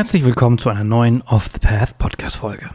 Herzlich 0.00 0.24
willkommen 0.24 0.56
zu 0.56 0.70
einer 0.70 0.82
neuen 0.82 1.20
Off 1.26 1.50
the 1.52 1.58
Path 1.58 1.98
Podcast 1.98 2.36
Folge. 2.36 2.70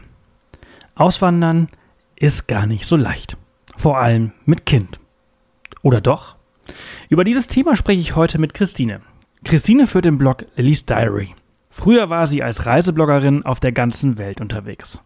Auswandern 0.94 1.66
ist 2.14 2.46
gar 2.46 2.66
nicht 2.66 2.86
so 2.86 2.94
leicht. 2.94 3.36
Vor 3.76 3.98
allem 3.98 4.30
mit 4.44 4.64
Kind. 4.64 5.00
Oder 5.82 6.00
doch? 6.00 6.36
Über 7.08 7.24
dieses 7.24 7.48
Thema 7.48 7.74
spreche 7.74 8.00
ich 8.00 8.14
heute 8.14 8.38
mit 8.38 8.54
Christine. 8.54 9.00
Christine 9.42 9.88
führt 9.88 10.04
den 10.04 10.18
Blog 10.18 10.46
Lillys 10.54 10.86
Diary. 10.86 11.34
Früher 11.68 12.10
war 12.10 12.28
sie 12.28 12.44
als 12.44 12.64
Reisebloggerin 12.64 13.44
auf 13.44 13.58
der 13.58 13.72
ganzen 13.72 14.18
Welt 14.18 14.40
unterwegs. 14.40 15.00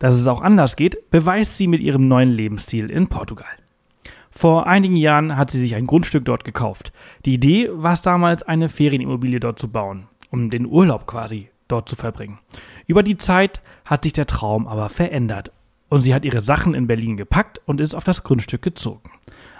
Dass 0.00 0.16
es 0.16 0.26
auch 0.26 0.42
anders 0.42 0.74
geht, 0.74 1.12
beweist 1.12 1.56
sie 1.58 1.68
mit 1.68 1.80
ihrem 1.80 2.08
neuen 2.08 2.30
Lebensstil 2.30 2.90
in 2.90 3.06
Portugal. 3.06 3.46
Vor 4.32 4.66
einigen 4.66 4.96
Jahren 4.96 5.36
hat 5.36 5.52
sie 5.52 5.60
sich 5.60 5.76
ein 5.76 5.86
Grundstück 5.86 6.24
dort 6.24 6.44
gekauft. 6.44 6.92
Die 7.24 7.34
Idee 7.34 7.70
war 7.72 7.92
es 7.92 8.02
damals, 8.02 8.42
eine 8.42 8.68
Ferienimmobilie 8.68 9.38
dort 9.38 9.60
zu 9.60 9.70
bauen, 9.70 10.08
um 10.32 10.50
den 10.50 10.66
Urlaub 10.66 11.06
quasi 11.06 11.51
dort 11.68 11.88
zu 11.88 11.96
verbringen. 11.96 12.38
Über 12.86 13.02
die 13.02 13.16
Zeit 13.16 13.60
hat 13.84 14.04
sich 14.04 14.12
der 14.12 14.26
Traum 14.26 14.66
aber 14.66 14.88
verändert 14.88 15.52
und 15.88 16.02
sie 16.02 16.14
hat 16.14 16.24
ihre 16.24 16.40
Sachen 16.40 16.74
in 16.74 16.86
Berlin 16.86 17.16
gepackt 17.16 17.60
und 17.66 17.80
ist 17.80 17.94
auf 17.94 18.04
das 18.04 18.24
Grundstück 18.24 18.62
gezogen. 18.62 19.10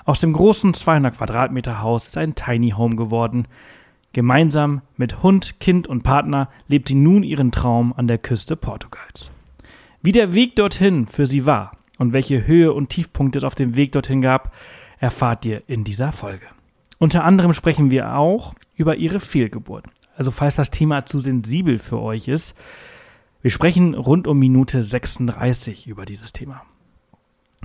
Aus 0.04 0.20
dem 0.20 0.32
großen 0.32 0.74
200 0.74 1.16
Quadratmeter 1.16 1.82
Haus 1.82 2.06
ist 2.06 2.16
ein 2.16 2.34
Tiny 2.34 2.70
Home 2.70 2.96
geworden. 2.96 3.46
Gemeinsam 4.12 4.82
mit 4.96 5.22
Hund, 5.22 5.60
Kind 5.60 5.86
und 5.86 6.02
Partner 6.02 6.48
lebt 6.68 6.88
sie 6.88 6.94
nun 6.94 7.22
ihren 7.22 7.52
Traum 7.52 7.92
an 7.96 8.08
der 8.08 8.18
Küste 8.18 8.56
Portugals. 8.56 9.30
Wie 10.02 10.12
der 10.12 10.34
Weg 10.34 10.56
dorthin 10.56 11.06
für 11.06 11.26
sie 11.26 11.46
war 11.46 11.72
und 11.98 12.12
welche 12.12 12.46
Höhe 12.46 12.72
und 12.72 12.88
Tiefpunkte 12.88 13.38
es 13.38 13.44
auf 13.44 13.54
dem 13.54 13.76
Weg 13.76 13.92
dorthin 13.92 14.22
gab, 14.22 14.52
erfahrt 14.98 15.44
ihr 15.44 15.62
in 15.68 15.84
dieser 15.84 16.12
Folge. 16.12 16.46
Unter 16.98 17.24
anderem 17.24 17.52
sprechen 17.52 17.90
wir 17.90 18.16
auch 18.16 18.54
über 18.74 18.96
ihre 18.96 19.20
Fehlgeburt. 19.20 19.84
Also 20.16 20.30
falls 20.30 20.56
das 20.56 20.70
Thema 20.70 21.06
zu 21.06 21.20
sensibel 21.20 21.78
für 21.78 22.00
euch 22.00 22.28
ist, 22.28 22.54
wir 23.40 23.50
sprechen 23.50 23.94
rund 23.94 24.28
um 24.28 24.38
Minute 24.38 24.82
36 24.82 25.88
über 25.88 26.04
dieses 26.04 26.32
Thema. 26.32 26.62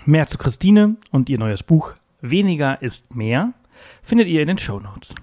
Mehr 0.05 0.27
zu 0.27 0.37
Christine 0.37 0.95
und 1.11 1.29
ihr 1.29 1.37
neues 1.37 1.63
Buch 1.63 1.93
Weniger 2.21 2.81
ist 2.81 3.15
mehr 3.15 3.53
findet 4.01 4.27
ihr 4.27 4.41
in 4.41 4.47
den 4.47 4.57
Show 4.57 4.79
Notes. 4.79 5.13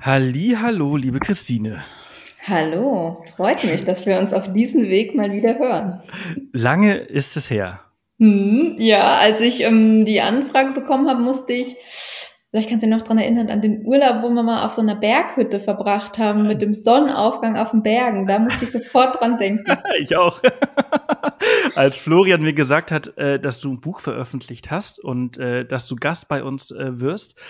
Halli, 0.00 0.56
hallo, 0.60 0.96
liebe 0.96 1.20
Christine. 1.20 1.84
Hallo, 2.48 3.24
freut 3.36 3.62
mich, 3.62 3.84
dass 3.84 4.06
wir 4.06 4.18
uns 4.18 4.32
auf 4.32 4.52
diesem 4.52 4.82
Weg 4.88 5.14
mal 5.14 5.30
wieder 5.30 5.56
hören. 5.56 6.02
Lange 6.52 6.96
ist 6.96 7.36
es 7.36 7.48
her. 7.50 7.80
Hm, 8.18 8.74
ja, 8.78 9.18
als 9.18 9.40
ich 9.40 9.60
ähm, 9.60 10.04
die 10.04 10.20
Anfrage 10.20 10.72
bekommen 10.72 11.08
habe, 11.08 11.22
musste 11.22 11.52
ich 11.52 11.76
Vielleicht 12.52 12.68
kannst 12.68 12.82
du 12.82 12.86
dich 12.86 12.94
noch 12.94 13.02
dran 13.02 13.16
erinnern 13.16 13.48
an 13.48 13.62
den 13.62 13.82
Urlaub, 13.86 14.22
wo 14.22 14.28
wir 14.28 14.42
mal 14.42 14.66
auf 14.66 14.74
so 14.74 14.82
einer 14.82 14.94
Berghütte 14.94 15.58
verbracht 15.58 16.18
haben 16.18 16.46
mit 16.46 16.60
dem 16.60 16.74
Sonnenaufgang 16.74 17.56
auf 17.56 17.70
den 17.70 17.82
Bergen. 17.82 18.26
Da 18.26 18.38
musste 18.38 18.66
ich 18.66 18.70
sofort 18.70 19.18
dran 19.18 19.38
denken. 19.38 19.64
ich 19.98 20.14
auch. 20.18 20.42
Als 21.74 21.96
Florian 21.96 22.42
mir 22.42 22.52
gesagt 22.52 22.92
hat, 22.92 23.16
äh, 23.16 23.40
dass 23.40 23.60
du 23.60 23.72
ein 23.72 23.80
Buch 23.80 24.00
veröffentlicht 24.00 24.70
hast 24.70 25.02
und 25.02 25.38
äh, 25.38 25.64
dass 25.64 25.88
du 25.88 25.96
Gast 25.96 26.28
bei 26.28 26.44
uns 26.44 26.70
äh, 26.70 27.00
wirst, 27.00 27.40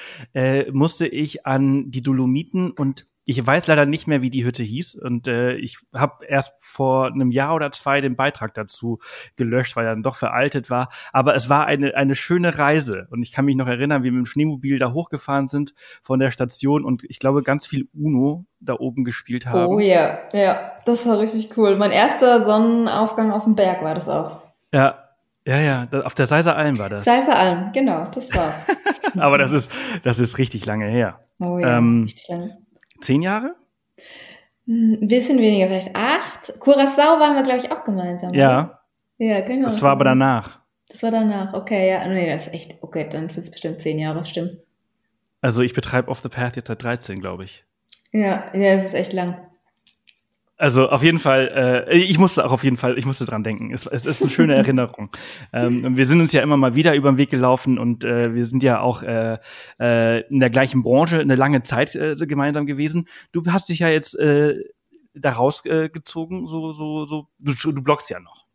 musste 0.71 1.09
ich 1.09 1.47
an 1.47 1.91
die 1.91 2.01
Dolomiten 2.01 2.71
und 2.71 3.07
ich 3.25 3.45
weiß 3.45 3.69
leider 3.69 3.87
nicht 3.87 4.09
mehr, 4.09 4.21
wie 4.21 4.31
die 4.31 4.45
Hütte 4.45 4.63
hieß 4.63 4.97
und 4.97 5.29
äh, 5.29 5.55
ich 5.55 5.79
habe 5.95 6.25
erst 6.27 6.55
vor 6.59 7.07
einem 7.07 7.31
Jahr 7.31 7.55
oder 7.55 7.71
zwei 7.71 8.01
den 8.01 8.17
Beitrag 8.17 8.53
dazu 8.55 8.99
gelöscht, 9.37 9.77
weil 9.77 9.87
er 9.87 9.93
dann 9.93 10.03
doch 10.03 10.17
veraltet 10.17 10.71
war. 10.71 10.89
Aber 11.13 11.35
es 11.37 11.49
war 11.49 11.67
eine 11.67 11.95
eine 11.95 12.15
schöne 12.15 12.59
Reise 12.59 13.07
und 13.11 13.23
ich 13.23 13.33
kann 13.33 13.45
mich 13.45 13.57
noch 13.57 13.69
erinnern, 13.69 14.03
wie 14.03 14.07
wir 14.07 14.13
mit 14.13 14.23
dem 14.23 14.27
Schneemobil 14.27 14.79
da 14.79 14.93
hochgefahren 14.93 15.47
sind 15.47 15.75
von 16.03 16.19
der 16.19 16.31
Station 16.33 16.85
und 16.85 17.05
ich 17.05 17.21
glaube 17.21 17.43
ganz 17.43 17.67
viel 17.67 17.89
Uno 17.95 18.45
da 18.61 18.75
oben 18.75 19.05
gespielt 19.05 19.47
haben. 19.47 19.67
Oh 19.67 19.79
ja, 19.79 20.19
ja, 20.33 20.73
das 20.85 21.07
war 21.07 21.21
richtig 21.21 21.57
cool. 21.57 21.77
Mein 21.77 21.93
erster 21.93 22.45
Sonnenaufgang 22.45 23.31
auf 23.31 23.45
dem 23.45 23.55
Berg 23.55 23.83
war 23.83 23.95
das 23.95 24.09
auch. 24.09 24.43
Ja, 24.73 24.99
ja, 25.47 25.59
ja, 25.59 25.89
auf 26.05 26.15
der 26.15 26.27
Seiser 26.27 26.57
Alm 26.57 26.79
war 26.79 26.89
das. 26.89 27.05
Seiser 27.05 27.37
Alm, 27.37 27.73
genau, 27.73 28.09
das 28.13 28.35
war's. 28.35 28.67
Aber 29.19 29.39
das 29.39 29.53
ist, 29.53 29.71
das 30.05 30.19
ist 30.19 30.39
richtig 30.39 30.67
lange 30.67 30.87
her. 30.87 31.21
Oh 31.41 31.59
ja, 31.59 31.79
ähm, 31.79 32.03
richtig 32.03 32.29
lange 32.29 32.62
zehn 33.03 33.23
Jahre? 33.23 33.57
Hm, 34.67 34.99
ein 35.03 35.09
bisschen 35.09 35.39
weniger, 35.39 35.67
vielleicht 35.67 35.95
acht. 35.97 36.59
Curacao 36.61 37.19
waren 37.21 37.35
wir, 37.37 37.43
glaube 37.43 37.59
ich, 37.59 37.71
auch 37.71 37.85
gemeinsam. 37.85 38.33
Ja. 38.33 38.59
Oder? 38.59 38.83
Ja, 39.19 39.43
können 39.43 39.61
wir 39.61 39.69
Das 39.69 39.83
war 39.83 39.93
aber 39.93 40.05
danach. 40.05 40.61
Das 40.89 41.03
war 41.03 41.11
danach, 41.11 41.55
okay, 41.55 41.89
ja. 41.91 42.07
Nee, 42.07 42.27
das 42.29 42.47
ist 42.47 42.55
echt, 42.55 42.83
okay, 42.83 43.09
dann 43.09 43.29
sind 43.29 43.45
es 43.45 43.51
bestimmt 43.51 43.81
zehn 43.81 43.99
Jahre, 43.99 44.27
stimmt. 44.27 44.59
Also 45.41 45.63
ich 45.63 45.75
betreibe 45.75 46.09
Off 46.09 46.21
the 46.21 46.29
Path 46.29 46.57
jetzt 46.57 46.69
seit 46.69 46.83
13, 46.83 47.21
glaube 47.21 47.45
ich. 47.45 47.65
Ja, 48.13 48.47
ja, 48.55 48.75
es 48.75 48.85
ist 48.87 48.95
echt 48.95 49.13
lang. 49.13 49.49
Also 50.63 50.91
auf 50.91 51.03
jeden 51.03 51.19
Fall, 51.19 51.87
äh, 51.89 51.99
ich 51.99 52.21
musste 52.21 52.45
auch 52.45 52.53
auf 52.53 52.63
jeden 52.63 52.77
Fall, 52.77 52.97
ich 52.97 53.05
musste 53.05 53.25
dran 53.25 53.43
denken. 53.43 53.75
Es, 53.75 53.85
es 53.85 54.07
ist 54.07 54.23
eine 54.23 54.31
schöne 54.31 54.55
Erinnerung. 54.63 55.11
ähm, 55.53 55.97
wir 55.97 56.07
sind 56.07 56.21
uns 56.21 56.31
ja 56.31 56.41
immer 56.41 56.57
mal 56.57 56.77
wieder 56.77 56.95
über 56.95 57.11
den 57.11 57.19
Weg 57.19 57.31
gelaufen 57.31 57.81
und 57.81 58.05
äh, 58.05 58.33
wir 58.33 58.47
sind 58.47 58.63
ja 58.63 58.79
auch 58.79 59.03
äh, 59.03 59.39
äh, 59.81 60.21
in 60.29 60.39
der 60.39 60.51
gleichen 60.51 60.85
Branche 60.85 61.19
eine 61.19 61.35
lange 61.35 61.65
Zeit 61.65 61.97
äh, 61.97 62.15
gemeinsam 62.15 62.67
gewesen. 62.67 63.09
Du 63.33 63.43
hast 63.49 63.71
dich 63.71 63.81
ja 63.81 63.89
jetzt 63.89 64.17
äh, 64.21 64.55
da 65.15 65.33
rausgezogen, 65.33 66.47
so, 66.47 66.71
so, 66.71 67.07
so, 67.07 67.27
du, 67.41 67.73
du 67.73 67.83
bloggst 67.83 68.09
ja 68.09 68.21
noch. 68.21 68.47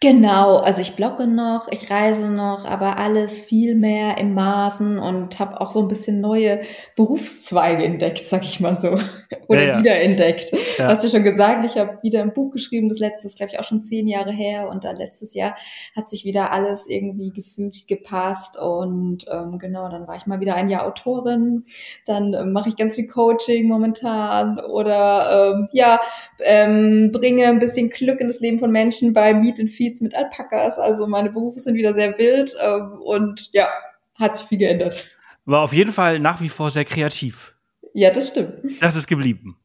Genau, 0.00 0.58
also 0.58 0.82
ich 0.82 0.94
blogge 0.94 1.26
noch, 1.26 1.68
ich 1.70 1.90
reise 1.90 2.30
noch, 2.30 2.66
aber 2.66 2.98
alles 2.98 3.38
viel 3.38 3.74
mehr 3.74 4.18
im 4.18 4.34
Maßen 4.34 4.98
und 4.98 5.38
habe 5.38 5.58
auch 5.58 5.70
so 5.70 5.80
ein 5.80 5.88
bisschen 5.88 6.20
neue 6.20 6.60
Berufszweige 6.96 7.82
entdeckt, 7.82 8.18
sag 8.18 8.42
ich 8.44 8.60
mal 8.60 8.76
so. 8.76 8.98
Oder 9.48 9.62
ja, 9.62 9.68
ja. 9.68 9.78
wiederentdeckt. 9.78 10.52
Ja. 10.78 10.88
Hast 10.88 11.02
du 11.02 11.08
schon 11.08 11.24
gesagt, 11.24 11.64
ich 11.64 11.76
habe 11.76 12.02
wieder 12.02 12.20
ein 12.20 12.34
Buch 12.34 12.52
geschrieben, 12.52 12.90
das 12.90 12.98
letzte 12.98 13.26
ist, 13.26 13.38
glaube 13.38 13.52
ich, 13.52 13.58
auch 13.58 13.64
schon 13.64 13.82
zehn 13.82 14.06
Jahre 14.06 14.32
her 14.32 14.68
und 14.68 14.84
dann 14.84 14.96
letztes 14.96 15.32
Jahr 15.32 15.56
hat 15.94 16.10
sich 16.10 16.26
wieder 16.26 16.52
alles 16.52 16.86
irgendwie 16.86 17.30
gefühlt 17.30 17.88
gepasst 17.88 18.58
und 18.58 19.24
ähm, 19.30 19.58
genau, 19.58 19.88
dann 19.88 20.06
war 20.06 20.16
ich 20.16 20.26
mal 20.26 20.40
wieder 20.40 20.56
ein 20.56 20.68
Jahr 20.68 20.86
Autorin, 20.86 21.64
dann 22.04 22.34
ähm, 22.34 22.52
mache 22.52 22.68
ich 22.68 22.76
ganz 22.76 22.96
viel 22.96 23.06
Coaching 23.06 23.66
momentan 23.66 24.58
oder 24.58 25.54
ähm, 25.54 25.68
ja, 25.72 26.00
ähm, 26.40 27.10
bringe 27.12 27.46
ein 27.46 27.60
bisschen 27.60 27.88
Glück 27.88 28.20
in 28.20 28.28
das 28.28 28.40
Leben 28.40 28.58
von 28.58 28.70
Menschen 28.70 29.14
bei 29.14 29.32
Meet 29.32 29.60
and 29.60 29.70
Feed 29.70 29.85
Feeds 29.86 30.00
mit 30.00 30.14
Alpakas. 30.14 30.78
Also 30.78 31.06
meine 31.06 31.30
Berufe 31.30 31.60
sind 31.60 31.76
wieder 31.76 31.94
sehr 31.94 32.16
wild 32.18 32.54
ähm, 32.60 33.00
und 33.02 33.50
ja, 33.52 33.68
hat 34.14 34.36
sich 34.36 34.46
viel 34.46 34.58
geändert. 34.58 35.06
War 35.44 35.60
auf 35.60 35.72
jeden 35.72 35.92
Fall 35.92 36.18
nach 36.18 36.40
wie 36.40 36.48
vor 36.48 36.70
sehr 36.70 36.84
kreativ. 36.84 37.54
Ja, 37.94 38.10
das 38.10 38.28
stimmt. 38.28 38.60
Das 38.80 38.96
ist 38.96 39.06
geblieben. 39.06 39.56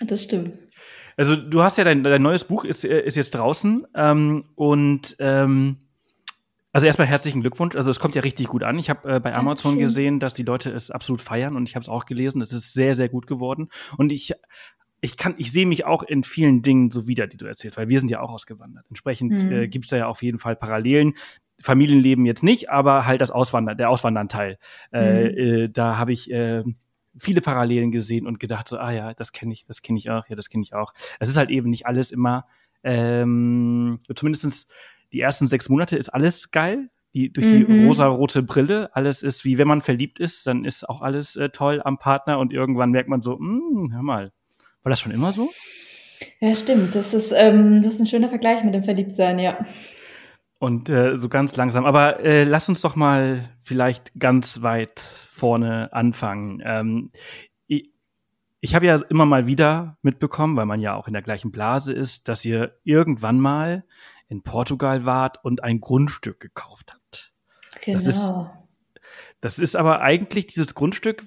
Das 0.00 0.22
stimmt. 0.22 0.58
Also 1.16 1.36
du 1.36 1.62
hast 1.62 1.76
ja 1.76 1.84
dein, 1.84 2.02
dein 2.02 2.22
neues 2.22 2.44
Buch 2.44 2.64
ist, 2.64 2.84
ist 2.84 3.16
jetzt 3.16 3.32
draußen 3.32 3.86
ähm, 3.94 4.46
und 4.54 5.16
ähm, 5.18 5.76
also 6.72 6.86
erstmal 6.86 7.08
herzlichen 7.08 7.42
Glückwunsch. 7.42 7.76
Also 7.76 7.90
es 7.90 8.00
kommt 8.00 8.14
ja 8.14 8.22
richtig 8.22 8.46
gut 8.48 8.62
an. 8.62 8.78
Ich 8.78 8.88
habe 8.88 9.16
äh, 9.16 9.20
bei 9.20 9.34
Amazon 9.34 9.72
Dankeschön. 9.72 9.78
gesehen, 9.80 10.20
dass 10.20 10.34
die 10.34 10.44
Leute 10.44 10.70
es 10.70 10.90
absolut 10.90 11.20
feiern 11.20 11.56
und 11.56 11.68
ich 11.68 11.74
habe 11.74 11.82
es 11.82 11.88
auch 11.88 12.06
gelesen. 12.06 12.40
Es 12.40 12.52
ist 12.52 12.72
sehr, 12.72 12.94
sehr 12.94 13.08
gut 13.08 13.26
geworden. 13.26 13.68
Und 13.98 14.12
ich 14.12 14.32
ich 15.00 15.16
kann, 15.16 15.34
ich 15.38 15.52
sehe 15.52 15.66
mich 15.66 15.84
auch 15.84 16.02
in 16.02 16.24
vielen 16.24 16.62
Dingen 16.62 16.90
so 16.90 17.08
wieder, 17.08 17.26
die 17.26 17.36
du 17.36 17.46
erzählst, 17.46 17.78
weil 17.78 17.88
wir 17.88 18.00
sind 18.00 18.10
ja 18.10 18.20
auch 18.20 18.32
ausgewandert. 18.32 18.84
Entsprechend 18.88 19.44
mhm. 19.44 19.52
äh, 19.52 19.68
gibt 19.68 19.86
es 19.86 19.90
da 19.90 19.96
ja 19.96 20.06
auf 20.06 20.22
jeden 20.22 20.38
Fall 20.38 20.56
Parallelen. 20.56 21.14
Familienleben 21.62 22.24
jetzt 22.24 22.42
nicht, 22.42 22.70
aber 22.70 23.06
halt 23.06 23.20
das 23.20 23.30
Auswandern, 23.30 23.76
der 23.76 23.90
Auswandernteil. 23.90 24.58
Äh, 24.92 25.28
mhm. 25.28 25.38
Äh, 25.38 25.68
da 25.68 25.98
habe 25.98 26.12
ich 26.12 26.30
äh, 26.30 26.64
viele 27.18 27.40
Parallelen 27.40 27.90
gesehen 27.90 28.26
und 28.26 28.40
gedacht 28.40 28.68
so, 28.68 28.78
ah 28.78 28.92
ja, 28.92 29.14
das 29.14 29.32
kenne 29.32 29.52
ich, 29.52 29.66
das 29.66 29.82
kenne 29.82 29.98
ich 29.98 30.10
auch, 30.10 30.26
ja, 30.28 30.36
das 30.36 30.48
kenne 30.48 30.62
ich 30.62 30.74
auch. 30.74 30.92
Es 31.18 31.28
ist 31.28 31.36
halt 31.36 31.50
eben 31.50 31.68
nicht 31.68 31.86
alles 31.86 32.10
immer, 32.10 32.46
ähm, 32.82 33.98
zumindestens 34.14 34.68
die 35.12 35.20
ersten 35.20 35.46
sechs 35.46 35.68
Monate 35.68 35.96
ist 35.96 36.08
alles 36.08 36.50
geil. 36.50 36.90
Die, 37.12 37.32
durch 37.32 37.44
die 37.44 37.64
mhm. 37.64 37.88
rosa-rote 37.88 38.44
Brille, 38.44 38.94
alles 38.94 39.24
ist 39.24 39.44
wie 39.44 39.58
wenn 39.58 39.66
man 39.66 39.80
verliebt 39.80 40.20
ist, 40.20 40.46
dann 40.46 40.64
ist 40.64 40.88
auch 40.88 41.00
alles 41.00 41.34
äh, 41.34 41.48
toll 41.48 41.82
am 41.84 41.98
Partner 41.98 42.38
und 42.38 42.52
irgendwann 42.52 42.92
merkt 42.92 43.08
man 43.08 43.20
so, 43.20 43.36
hm, 43.36 43.88
hör 43.90 44.02
mal, 44.02 44.32
war 44.82 44.90
das 44.90 45.00
schon 45.00 45.12
immer 45.12 45.32
so? 45.32 45.50
Ja, 46.40 46.54
stimmt. 46.56 46.94
Das 46.94 47.14
ist, 47.14 47.32
ähm, 47.32 47.82
das 47.82 47.94
ist 47.94 48.00
ein 48.00 48.06
schöner 48.06 48.28
Vergleich 48.28 48.62
mit 48.64 48.74
dem 48.74 48.84
Verliebtsein, 48.84 49.38
ja. 49.38 49.58
Und 50.58 50.90
äh, 50.90 51.16
so 51.16 51.28
ganz 51.28 51.56
langsam. 51.56 51.86
Aber 51.86 52.20
äh, 52.20 52.44
lass 52.44 52.68
uns 52.68 52.82
doch 52.82 52.96
mal 52.96 53.48
vielleicht 53.62 54.12
ganz 54.18 54.60
weit 54.62 55.00
vorne 55.00 55.92
anfangen. 55.92 56.62
Ähm, 56.64 57.10
ich 58.60 58.74
habe 58.74 58.86
ja 58.86 58.96
immer 59.08 59.24
mal 59.24 59.46
wieder 59.46 59.96
mitbekommen, 60.02 60.56
weil 60.56 60.66
man 60.66 60.80
ja 60.80 60.94
auch 60.94 61.06
in 61.06 61.14
der 61.14 61.22
gleichen 61.22 61.50
Blase 61.50 61.92
ist, 61.92 62.28
dass 62.28 62.44
ihr 62.44 62.78
irgendwann 62.84 63.40
mal 63.40 63.84
in 64.28 64.42
Portugal 64.42 65.06
wart 65.06 65.42
und 65.42 65.64
ein 65.64 65.80
Grundstück 65.80 66.40
gekauft 66.40 66.92
habt. 66.92 67.32
Genau. 67.82 67.96
Das 67.96 68.06
ist, 68.06 68.26
genau. 68.26 68.68
das 69.40 69.58
ist 69.58 69.76
aber 69.76 70.02
eigentlich, 70.02 70.46
dieses 70.46 70.74
Grundstück 70.74 71.24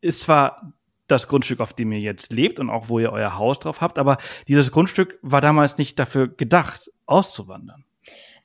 ist 0.00 0.20
zwar 0.20 0.72
das 1.12 1.28
Grundstück, 1.28 1.60
auf 1.60 1.74
dem 1.74 1.92
ihr 1.92 2.00
jetzt 2.00 2.32
lebt 2.32 2.58
und 2.58 2.70
auch 2.70 2.88
wo 2.88 2.98
ihr 2.98 3.12
euer 3.12 3.38
Haus 3.38 3.60
drauf 3.60 3.80
habt, 3.80 3.98
aber 3.98 4.18
dieses 4.48 4.72
Grundstück 4.72 5.18
war 5.22 5.40
damals 5.40 5.78
nicht 5.78 5.98
dafür 5.98 6.28
gedacht, 6.28 6.90
auszuwandern. 7.06 7.84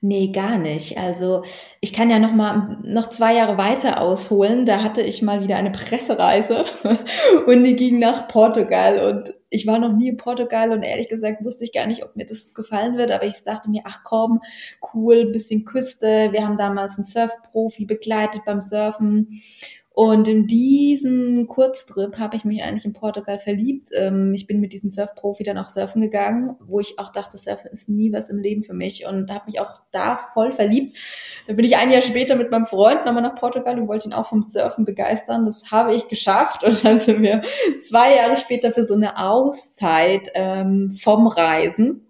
Nee, 0.00 0.28
gar 0.28 0.58
nicht. 0.58 0.96
Also 0.96 1.42
ich 1.80 1.92
kann 1.92 2.08
ja 2.08 2.20
noch 2.20 2.30
mal 2.30 2.78
noch 2.84 3.10
zwei 3.10 3.34
Jahre 3.34 3.58
weiter 3.58 4.00
ausholen. 4.00 4.64
Da 4.64 4.84
hatte 4.84 5.02
ich 5.02 5.22
mal 5.22 5.42
wieder 5.42 5.56
eine 5.56 5.72
Pressereise 5.72 6.66
und 7.48 7.64
die 7.64 7.74
ging 7.74 7.98
nach 7.98 8.28
Portugal 8.28 9.12
und 9.12 9.34
ich 9.50 9.66
war 9.66 9.80
noch 9.80 9.92
nie 9.92 10.10
in 10.10 10.16
Portugal 10.16 10.70
und 10.70 10.84
ehrlich 10.84 11.08
gesagt 11.08 11.44
wusste 11.44 11.64
ich 11.64 11.72
gar 11.72 11.86
nicht, 11.86 12.04
ob 12.04 12.14
mir 12.14 12.26
das 12.26 12.54
gefallen 12.54 12.96
wird, 12.96 13.10
aber 13.10 13.24
ich 13.24 13.42
dachte 13.44 13.70
mir, 13.70 13.82
ach 13.86 14.04
komm, 14.04 14.40
cool, 14.94 15.32
bisschen 15.32 15.64
Küste. 15.64 16.28
Wir 16.30 16.46
haben 16.46 16.56
damals 16.56 16.96
einen 16.96 17.04
Surfprofi 17.04 17.84
begleitet 17.84 18.42
beim 18.44 18.60
Surfen 18.60 19.30
und 19.98 20.28
in 20.28 20.46
diesen 20.46 21.48
Kurztrip 21.48 22.20
habe 22.20 22.36
ich 22.36 22.44
mich 22.44 22.62
eigentlich 22.62 22.84
in 22.84 22.92
Portugal 22.92 23.40
verliebt. 23.40 23.88
Ähm, 23.92 24.32
ich 24.32 24.46
bin 24.46 24.60
mit 24.60 24.72
diesem 24.72 24.90
Surfprofi 24.90 25.42
dann 25.42 25.58
auch 25.58 25.70
surfen 25.70 26.00
gegangen, 26.00 26.54
wo 26.60 26.78
ich 26.78 27.00
auch 27.00 27.10
dachte, 27.10 27.36
Surfen 27.36 27.72
ist 27.72 27.88
nie 27.88 28.12
was 28.12 28.28
im 28.28 28.38
Leben 28.38 28.62
für 28.62 28.74
mich 28.74 29.08
und 29.08 29.28
habe 29.28 29.46
mich 29.46 29.58
auch 29.58 29.72
da 29.90 30.16
voll 30.16 30.52
verliebt. 30.52 30.96
Dann 31.48 31.56
bin 31.56 31.64
ich 31.64 31.76
ein 31.76 31.90
Jahr 31.90 32.02
später 32.02 32.36
mit 32.36 32.52
meinem 32.52 32.66
Freund 32.66 33.06
nochmal 33.06 33.24
nach 33.24 33.34
Portugal 33.34 33.76
und 33.76 33.88
wollte 33.88 34.06
ihn 34.06 34.12
auch 34.12 34.28
vom 34.28 34.40
Surfen 34.40 34.84
begeistern. 34.84 35.46
Das 35.46 35.72
habe 35.72 35.92
ich 35.92 36.06
geschafft 36.06 36.62
und 36.62 36.84
dann 36.84 37.00
sind 37.00 37.20
wir 37.20 37.42
zwei 37.82 38.14
Jahre 38.14 38.36
später 38.36 38.70
für 38.70 38.84
so 38.84 38.94
eine 38.94 39.18
Auszeit 39.18 40.30
ähm, 40.34 40.92
vom 40.92 41.26
Reisen 41.26 42.07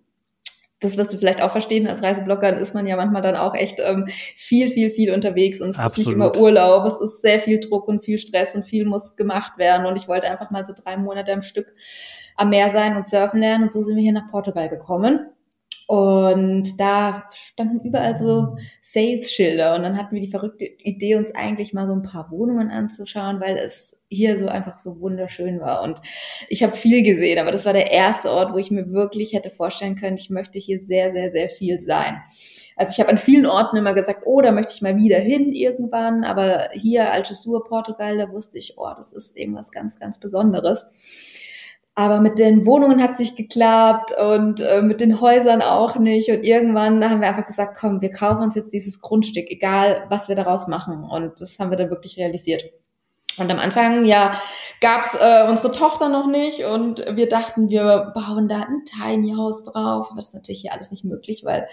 das 0.80 0.96
wirst 0.96 1.12
du 1.12 1.16
vielleicht 1.16 1.42
auch 1.42 1.50
verstehen, 1.50 1.86
als 1.88 2.02
Reiseblogger 2.02 2.56
ist 2.56 2.74
man 2.74 2.86
ja 2.86 2.96
manchmal 2.96 3.22
dann 3.22 3.36
auch 3.36 3.54
echt 3.54 3.80
ähm, 3.80 4.08
viel, 4.36 4.68
viel, 4.68 4.90
viel 4.90 5.12
unterwegs 5.12 5.60
und 5.60 5.70
es 5.70 5.78
Absolut. 5.78 5.98
ist 5.98 6.06
nicht 6.06 6.14
immer 6.14 6.36
Urlaub, 6.36 6.86
es 6.86 7.00
ist 7.00 7.22
sehr 7.22 7.40
viel 7.40 7.58
Druck 7.60 7.88
und 7.88 8.04
viel 8.04 8.18
Stress 8.18 8.54
und 8.54 8.64
viel 8.64 8.84
muss 8.84 9.16
gemacht 9.16 9.58
werden 9.58 9.86
und 9.86 9.96
ich 9.96 10.06
wollte 10.06 10.30
einfach 10.30 10.50
mal 10.50 10.64
so 10.64 10.72
drei 10.76 10.96
Monate 10.96 11.32
am 11.32 11.42
Stück 11.42 11.74
am 12.36 12.50
Meer 12.50 12.70
sein 12.70 12.96
und 12.96 13.06
surfen 13.06 13.40
lernen 13.40 13.64
und 13.64 13.72
so 13.72 13.82
sind 13.82 13.96
wir 13.96 14.02
hier 14.02 14.12
nach 14.12 14.30
Portugal 14.30 14.68
gekommen. 14.68 15.28
Und 15.88 16.78
da 16.78 17.24
standen 17.32 17.80
überall 17.80 18.14
so 18.14 18.58
Sales-Schilder. 18.82 19.74
Und 19.74 19.84
dann 19.84 19.96
hatten 19.96 20.14
wir 20.14 20.20
die 20.20 20.30
verrückte 20.30 20.66
Idee, 20.66 21.14
uns 21.14 21.34
eigentlich 21.34 21.72
mal 21.72 21.86
so 21.86 21.94
ein 21.94 22.02
paar 22.02 22.30
Wohnungen 22.30 22.70
anzuschauen, 22.70 23.40
weil 23.40 23.56
es 23.56 23.98
hier 24.10 24.38
so 24.38 24.48
einfach 24.48 24.78
so 24.78 25.00
wunderschön 25.00 25.60
war. 25.60 25.82
Und 25.82 25.98
ich 26.50 26.62
habe 26.62 26.76
viel 26.76 27.02
gesehen, 27.02 27.38
aber 27.38 27.52
das 27.52 27.64
war 27.64 27.72
der 27.72 27.90
erste 27.90 28.30
Ort, 28.30 28.52
wo 28.52 28.58
ich 28.58 28.70
mir 28.70 28.92
wirklich 28.92 29.32
hätte 29.32 29.48
vorstellen 29.48 29.96
können, 29.96 30.18
ich 30.18 30.28
möchte 30.28 30.58
hier 30.58 30.78
sehr, 30.78 31.14
sehr, 31.14 31.32
sehr 31.32 31.48
viel 31.48 31.82
sein. 31.86 32.20
Also 32.76 32.92
ich 32.92 33.00
habe 33.00 33.08
an 33.08 33.16
vielen 33.16 33.46
Orten 33.46 33.78
immer 33.78 33.94
gesagt, 33.94 34.24
oh, 34.26 34.42
da 34.42 34.52
möchte 34.52 34.74
ich 34.74 34.82
mal 34.82 34.96
wieder 34.98 35.18
hin 35.18 35.54
irgendwann. 35.54 36.22
Aber 36.22 36.68
hier, 36.74 37.10
Algesur, 37.10 37.64
Portugal, 37.64 38.18
da 38.18 38.30
wusste 38.30 38.58
ich, 38.58 38.74
oh, 38.76 38.92
das 38.94 39.14
ist 39.14 39.38
irgendwas 39.38 39.72
ganz, 39.72 39.98
ganz 39.98 40.20
Besonderes. 40.20 40.86
Aber 41.98 42.20
mit 42.20 42.38
den 42.38 42.64
Wohnungen 42.64 43.02
hat 43.02 43.14
es 43.14 43.18
nicht 43.18 43.36
geklappt 43.36 44.12
und 44.16 44.60
äh, 44.60 44.82
mit 44.82 45.00
den 45.00 45.20
Häusern 45.20 45.62
auch 45.62 45.96
nicht. 45.96 46.30
Und 46.30 46.44
irgendwann 46.44 47.04
haben 47.04 47.20
wir 47.20 47.26
einfach 47.26 47.44
gesagt, 47.44 47.76
komm, 47.76 48.00
wir 48.00 48.12
kaufen 48.12 48.40
uns 48.40 48.54
jetzt 48.54 48.72
dieses 48.72 49.00
Grundstück, 49.00 49.50
egal 49.50 50.06
was 50.08 50.28
wir 50.28 50.36
daraus 50.36 50.68
machen. 50.68 51.02
Und 51.02 51.40
das 51.40 51.58
haben 51.58 51.70
wir 51.70 51.76
dann 51.76 51.90
wirklich 51.90 52.16
realisiert. 52.16 52.62
Und 53.36 53.50
am 53.50 53.58
Anfang, 53.58 54.04
ja, 54.04 54.30
gab's 54.80 55.16
äh, 55.20 55.48
unsere 55.48 55.72
Tochter 55.72 56.08
noch 56.08 56.28
nicht 56.28 56.62
und 56.62 57.04
wir 57.16 57.28
dachten, 57.28 57.68
wir 57.68 58.12
bauen 58.14 58.46
da 58.46 58.60
ein 58.60 58.84
Tiny 58.84 59.34
House 59.34 59.64
drauf. 59.64 60.06
Aber 60.10 60.18
das 60.18 60.28
ist 60.28 60.34
natürlich 60.34 60.60
hier 60.60 60.74
alles 60.74 60.92
nicht 60.92 61.02
möglich, 61.02 61.42
weil 61.44 61.66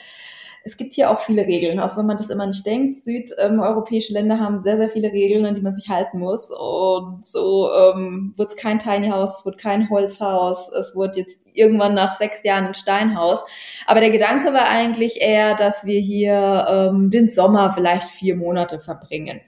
es 0.67 0.77
gibt 0.77 0.93
hier 0.93 1.11
auch 1.11 1.19
viele 1.19 1.45
Regeln, 1.45 1.79
auch 1.79 1.95
wenn 1.95 2.07
man 2.07 2.17
das 2.17 2.31
immer 2.31 2.47
nicht 2.47 2.65
denkt. 2.65 2.95
Südeuropäische 2.95 4.09
ähm, 4.09 4.15
Länder 4.15 4.39
haben 4.39 4.63
sehr, 4.63 4.77
sehr 4.77 4.89
viele 4.89 5.11
Regeln, 5.11 5.45
an 5.45 5.53
die 5.53 5.61
man 5.61 5.75
sich 5.75 5.89
halten 5.89 6.17
muss. 6.17 6.49
Und 6.49 7.23
so 7.23 7.69
ähm, 7.71 8.33
wird 8.35 8.49
es 8.49 8.57
kein 8.57 8.79
Tiny 8.79 9.09
House, 9.09 9.39
es 9.39 9.45
wird 9.45 9.59
kein 9.59 9.91
Holzhaus, 9.91 10.71
es 10.73 10.95
wird 10.95 11.17
jetzt 11.17 11.41
irgendwann 11.53 11.93
nach 11.93 12.17
sechs 12.17 12.43
Jahren 12.43 12.65
ein 12.65 12.73
Steinhaus. 12.73 13.45
Aber 13.85 13.99
der 13.99 14.09
Gedanke 14.09 14.53
war 14.53 14.67
eigentlich 14.67 15.21
eher, 15.21 15.53
dass 15.53 15.85
wir 15.85 15.99
hier 15.99 16.65
ähm, 16.67 17.11
den 17.11 17.27
Sommer 17.27 17.71
vielleicht 17.71 18.09
vier 18.09 18.35
Monate 18.35 18.79
verbringen. 18.79 19.41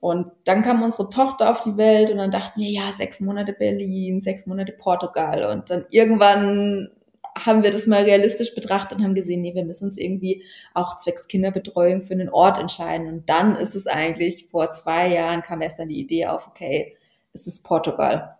Und 0.00 0.28
dann 0.44 0.62
kam 0.62 0.82
unsere 0.82 1.10
Tochter 1.10 1.50
auf 1.50 1.60
die 1.60 1.76
Welt 1.76 2.10
und 2.10 2.16
dann 2.16 2.30
dachten 2.30 2.58
wir, 2.60 2.70
ja, 2.70 2.90
sechs 2.96 3.20
Monate 3.20 3.52
Berlin, 3.52 4.22
sechs 4.22 4.46
Monate 4.46 4.72
Portugal. 4.72 5.44
Und 5.52 5.68
dann 5.68 5.84
irgendwann 5.90 6.88
haben 7.36 7.62
wir 7.62 7.70
das 7.70 7.86
mal 7.86 8.02
realistisch 8.02 8.54
betrachtet 8.54 8.98
und 8.98 9.04
haben 9.04 9.14
gesehen, 9.14 9.42
nee, 9.42 9.54
wir 9.54 9.64
müssen 9.64 9.86
uns 9.86 9.98
irgendwie 9.98 10.44
auch 10.74 10.96
zwecks 10.96 11.28
Kinderbetreuung 11.28 12.02
für 12.02 12.14
einen 12.14 12.28
Ort 12.28 12.58
entscheiden. 12.58 13.08
Und 13.08 13.28
dann 13.28 13.56
ist 13.56 13.74
es 13.74 13.86
eigentlich, 13.86 14.46
vor 14.50 14.72
zwei 14.72 15.12
Jahren 15.12 15.42
kam 15.42 15.60
erst 15.60 15.78
dann 15.78 15.88
die 15.88 16.00
Idee 16.00 16.26
auf, 16.26 16.48
okay, 16.48 16.96
es 17.32 17.46
ist 17.46 17.64
Portugal. 17.64 18.36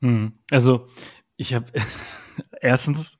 Hm. 0.00 0.32
Also 0.50 0.88
ich 1.36 1.54
habe 1.54 1.66
erstens 2.60 3.18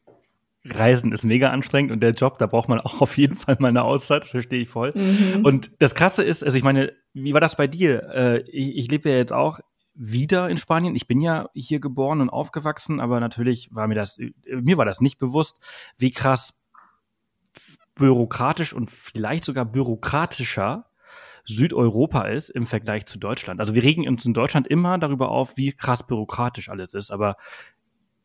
Reisen 0.66 1.12
ist 1.12 1.24
mega 1.24 1.50
anstrengend 1.50 1.92
und 1.92 2.00
der 2.00 2.12
Job, 2.12 2.38
da 2.38 2.46
braucht 2.46 2.68
man 2.68 2.80
auch 2.80 3.02
auf 3.02 3.18
jeden 3.18 3.36
Fall 3.36 3.56
mal 3.58 3.68
eine 3.68 3.84
Auszeit, 3.84 4.24
das 4.24 4.30
verstehe 4.30 4.62
ich 4.62 4.68
voll. 4.68 4.92
Mhm. 4.94 5.44
Und 5.44 5.70
das 5.80 5.94
Krasse 5.94 6.24
ist, 6.24 6.42
also 6.42 6.56
ich 6.56 6.62
meine, 6.62 6.92
wie 7.12 7.34
war 7.34 7.40
das 7.40 7.56
bei 7.56 7.66
dir? 7.66 8.02
Äh, 8.14 8.38
ich, 8.50 8.76
ich 8.76 8.90
lebe 8.90 9.10
ja 9.10 9.16
jetzt 9.16 9.32
auch 9.32 9.60
wieder 9.94 10.48
in 10.48 10.56
Spanien. 10.56 10.96
Ich 10.96 11.06
bin 11.06 11.20
ja 11.20 11.48
hier 11.54 11.80
geboren 11.80 12.20
und 12.20 12.30
aufgewachsen, 12.30 13.00
aber 13.00 13.20
natürlich 13.20 13.74
war 13.74 13.86
mir 13.86 13.94
das, 13.94 14.18
mir 14.46 14.76
war 14.76 14.84
das 14.84 15.00
nicht 15.00 15.18
bewusst, 15.18 15.60
wie 15.96 16.10
krass 16.10 16.54
bürokratisch 17.94 18.72
und 18.72 18.90
vielleicht 18.90 19.44
sogar 19.44 19.64
bürokratischer 19.64 20.86
Südeuropa 21.44 22.22
ist 22.22 22.50
im 22.50 22.66
Vergleich 22.66 23.06
zu 23.06 23.18
Deutschland. 23.18 23.60
Also 23.60 23.74
wir 23.74 23.84
regen 23.84 24.08
uns 24.08 24.24
in 24.24 24.34
Deutschland 24.34 24.66
immer 24.66 24.98
darüber 24.98 25.30
auf, 25.30 25.56
wie 25.56 25.72
krass 25.72 26.04
bürokratisch 26.04 26.70
alles 26.70 26.94
ist, 26.94 27.10
aber 27.10 27.36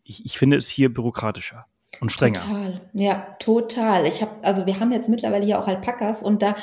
ich, 0.04 0.26
ich 0.26 0.38
finde 0.38 0.58
es 0.58 0.70
hier 0.70 0.92
bürokratischer 0.92 1.66
und 2.00 2.12
strenger. 2.12 2.40
Total, 2.40 2.82
ja, 2.94 3.36
total. 3.40 4.06
Ich 4.06 4.22
habe, 4.22 4.32
also 4.42 4.66
wir 4.66 4.80
haben 4.80 4.92
jetzt 4.92 5.10
mittlerweile 5.10 5.46
hier 5.46 5.60
auch 5.60 5.68
Alpakas 5.68 6.24
und 6.24 6.42
da 6.42 6.56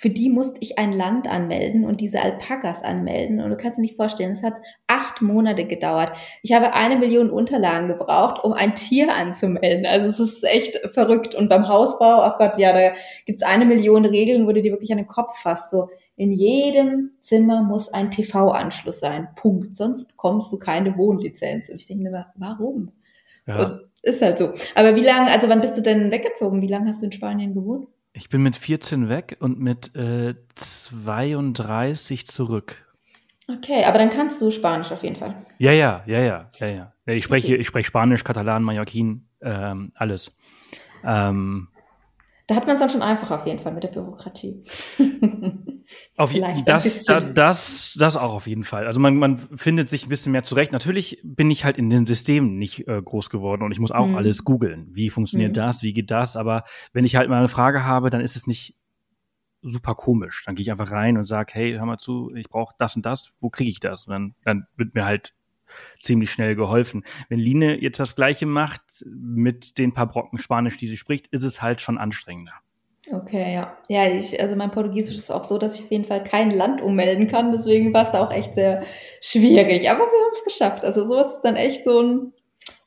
für 0.00 0.08
die 0.08 0.30
musste 0.30 0.62
ich 0.62 0.78
ein 0.78 0.94
Land 0.94 1.28
anmelden 1.28 1.84
und 1.84 2.00
diese 2.00 2.22
Alpakas 2.22 2.82
anmelden. 2.82 3.38
Und 3.38 3.50
du 3.50 3.56
kannst 3.58 3.76
dir 3.76 3.82
nicht 3.82 3.96
vorstellen, 3.96 4.32
es 4.32 4.42
hat 4.42 4.54
acht 4.86 5.20
Monate 5.20 5.66
gedauert. 5.66 6.16
Ich 6.42 6.54
habe 6.54 6.72
eine 6.72 6.96
Million 6.96 7.28
Unterlagen 7.28 7.86
gebraucht, 7.86 8.42
um 8.42 8.54
ein 8.54 8.74
Tier 8.74 9.14
anzumelden. 9.14 9.84
Also 9.84 10.06
es 10.08 10.18
ist 10.18 10.44
echt 10.44 10.78
verrückt. 10.94 11.34
Und 11.34 11.50
beim 11.50 11.68
Hausbau, 11.68 12.22
ach 12.22 12.38
Gott, 12.38 12.56
ja, 12.56 12.72
da 12.72 12.96
gibt's 13.26 13.42
eine 13.42 13.66
Million 13.66 14.06
Regeln, 14.06 14.46
wo 14.46 14.52
du 14.52 14.62
dir 14.62 14.72
wirklich 14.72 14.90
an 14.90 14.96
den 14.96 15.06
Kopf 15.06 15.36
fasst. 15.36 15.70
So, 15.70 15.90
in 16.16 16.32
jedem 16.32 17.10
Zimmer 17.20 17.62
muss 17.62 17.92
ein 17.92 18.10
TV-Anschluss 18.10 19.00
sein. 19.00 19.28
Punkt. 19.36 19.74
Sonst 19.74 20.08
bekommst 20.08 20.50
du 20.50 20.58
keine 20.58 20.96
Wohnlizenz. 20.96 21.68
Und 21.68 21.76
ich 21.76 21.86
denke 21.86 22.04
mir, 22.04 22.26
warum? 22.36 22.92
Ja. 23.46 23.66
Und 23.66 23.80
ist 24.02 24.22
halt 24.22 24.38
so. 24.38 24.54
Aber 24.74 24.96
wie 24.96 25.02
lange, 25.02 25.30
also 25.30 25.50
wann 25.50 25.60
bist 25.60 25.76
du 25.76 25.82
denn 25.82 26.10
weggezogen? 26.10 26.62
Wie 26.62 26.68
lange 26.68 26.88
hast 26.88 27.02
du 27.02 27.04
in 27.04 27.12
Spanien 27.12 27.52
gewohnt? 27.52 27.86
Ich 28.12 28.28
bin 28.28 28.42
mit 28.42 28.56
14 28.56 29.08
weg 29.08 29.36
und 29.40 29.60
mit 29.60 29.94
äh, 29.94 30.34
32 30.56 32.26
zurück. 32.26 32.84
Okay, 33.48 33.84
aber 33.84 33.98
dann 33.98 34.10
kannst 34.10 34.40
du 34.40 34.50
Spanisch 34.50 34.92
auf 34.92 35.02
jeden 35.02 35.16
Fall. 35.16 35.34
Ja, 35.58 35.72
ja, 35.72 36.02
ja, 36.06 36.20
ja, 36.20 36.50
ja, 36.58 36.68
ja. 36.68 36.92
Ich 37.06 37.24
spreche, 37.24 37.48
okay. 37.48 37.56
ich 37.56 37.66
spreche 37.66 37.86
Spanisch, 37.86 38.24
Katalan, 38.24 38.62
Mallorquin, 38.62 39.28
ähm, 39.40 39.92
alles. 39.94 40.36
Ähm, 41.04 41.68
da 42.50 42.56
hat 42.56 42.66
man 42.66 42.74
es 42.74 42.80
dann 42.80 42.90
schon 42.90 43.02
einfach 43.02 43.30
auf 43.30 43.46
jeden 43.46 43.60
Fall 43.60 43.72
mit 43.72 43.84
der 43.84 43.90
Bürokratie. 43.90 44.64
auf 46.16 46.32
jeden 46.32 46.64
das, 46.64 47.04
das, 47.04 47.96
das 47.96 48.16
auch 48.16 48.34
auf 48.34 48.48
jeden 48.48 48.64
Fall. 48.64 48.88
Also 48.88 48.98
man, 48.98 49.14
man 49.14 49.38
findet 49.38 49.88
sich 49.88 50.04
ein 50.04 50.08
bisschen 50.08 50.32
mehr 50.32 50.42
zurecht. 50.42 50.72
Natürlich 50.72 51.20
bin 51.22 51.48
ich 51.52 51.64
halt 51.64 51.78
in 51.78 51.90
den 51.90 52.06
Systemen 52.06 52.58
nicht 52.58 52.88
äh, 52.88 53.00
groß 53.00 53.30
geworden 53.30 53.62
und 53.62 53.70
ich 53.70 53.78
muss 53.78 53.92
auch 53.92 54.08
mhm. 54.08 54.16
alles 54.16 54.42
googeln. 54.42 54.88
Wie 54.90 55.10
funktioniert 55.10 55.52
mhm. 55.52 55.60
das? 55.60 55.84
Wie 55.84 55.92
geht 55.92 56.10
das? 56.10 56.36
Aber 56.36 56.64
wenn 56.92 57.04
ich 57.04 57.14
halt 57.14 57.28
mal 57.28 57.38
eine 57.38 57.48
Frage 57.48 57.84
habe, 57.84 58.10
dann 58.10 58.20
ist 58.20 58.34
es 58.34 58.48
nicht 58.48 58.74
super 59.62 59.94
komisch. 59.94 60.42
Dann 60.44 60.56
gehe 60.56 60.62
ich 60.62 60.72
einfach 60.72 60.90
rein 60.90 61.18
und 61.18 61.26
sage, 61.26 61.52
hey, 61.54 61.74
hör 61.74 61.86
mal 61.86 61.98
zu, 61.98 62.34
ich 62.34 62.48
brauche 62.48 62.74
das 62.78 62.96
und 62.96 63.06
das. 63.06 63.32
Wo 63.38 63.48
kriege 63.48 63.70
ich 63.70 63.78
das? 63.78 64.08
Und 64.08 64.12
dann, 64.12 64.34
dann 64.44 64.66
wird 64.76 64.96
mir 64.96 65.04
halt 65.04 65.34
ziemlich 66.00 66.30
schnell 66.30 66.54
geholfen. 66.54 67.04
Wenn 67.28 67.38
Line 67.38 67.80
jetzt 67.80 68.00
das 68.00 68.16
Gleiche 68.16 68.46
macht 68.46 68.82
mit 69.04 69.78
den 69.78 69.92
paar 69.92 70.06
Brocken 70.06 70.38
Spanisch, 70.38 70.76
die 70.76 70.88
sie 70.88 70.96
spricht, 70.96 71.26
ist 71.28 71.44
es 71.44 71.62
halt 71.62 71.80
schon 71.80 71.98
anstrengender. 71.98 72.52
Okay, 73.10 73.54
ja. 73.54 73.76
Ja, 73.88 74.06
ich, 74.06 74.40
also 74.40 74.56
mein 74.56 74.70
Portugiesisch 74.70 75.16
ist 75.16 75.30
auch 75.30 75.44
so, 75.44 75.58
dass 75.58 75.76
ich 75.76 75.84
auf 75.84 75.90
jeden 75.90 76.04
Fall 76.04 76.22
kein 76.22 76.50
Land 76.50 76.80
ummelden 76.80 77.26
kann. 77.26 77.50
Deswegen 77.50 77.92
war 77.92 78.02
es 78.02 78.12
da 78.12 78.22
auch 78.22 78.30
echt 78.30 78.54
sehr 78.54 78.84
schwierig. 79.20 79.90
Aber 79.90 80.00
wir 80.00 80.24
haben 80.24 80.32
es 80.32 80.44
geschafft. 80.44 80.84
Also 80.84 81.08
sowas 81.08 81.32
ist 81.32 81.42
dann 81.42 81.56
echt 81.56 81.84
so 81.84 82.02
ein 82.02 82.32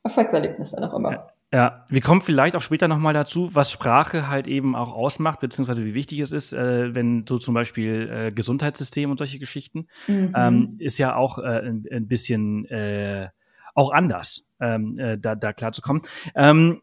Erfolgserlebnis 0.03 0.71
dann 0.71 0.83
auch 0.83 0.93
immer. 0.93 1.32
Ja. 1.53 1.85
Wir 1.87 2.01
kommen 2.01 2.21
vielleicht 2.21 2.55
auch 2.55 2.63
später 2.63 2.87
nochmal 2.87 3.13
dazu, 3.13 3.53
was 3.53 3.71
Sprache 3.71 4.27
halt 4.27 4.47
eben 4.47 4.75
auch 4.75 4.91
ausmacht, 4.91 5.39
beziehungsweise 5.39 5.85
wie 5.85 5.93
wichtig 5.93 6.19
es 6.19 6.31
ist, 6.31 6.51
äh, 6.51 6.95
wenn 6.95 7.25
so 7.29 7.37
zum 7.37 7.53
Beispiel 7.53 8.09
äh, 8.11 8.31
Gesundheitssystem 8.31 9.11
und 9.11 9.19
solche 9.19 9.37
Geschichten, 9.37 9.87
mhm. 10.07 10.33
ähm, 10.35 10.75
ist 10.79 10.97
ja 10.97 11.15
auch 11.15 11.37
äh, 11.37 11.59
ein, 11.59 11.85
ein, 11.91 12.07
bisschen 12.07 12.65
äh, 12.65 13.29
auch 13.75 13.91
anders, 13.91 14.47
ähm, 14.59 14.97
äh, 14.97 15.19
da, 15.19 15.35
da 15.35 15.53
klarzukommen. 15.53 16.01
Ähm, 16.35 16.81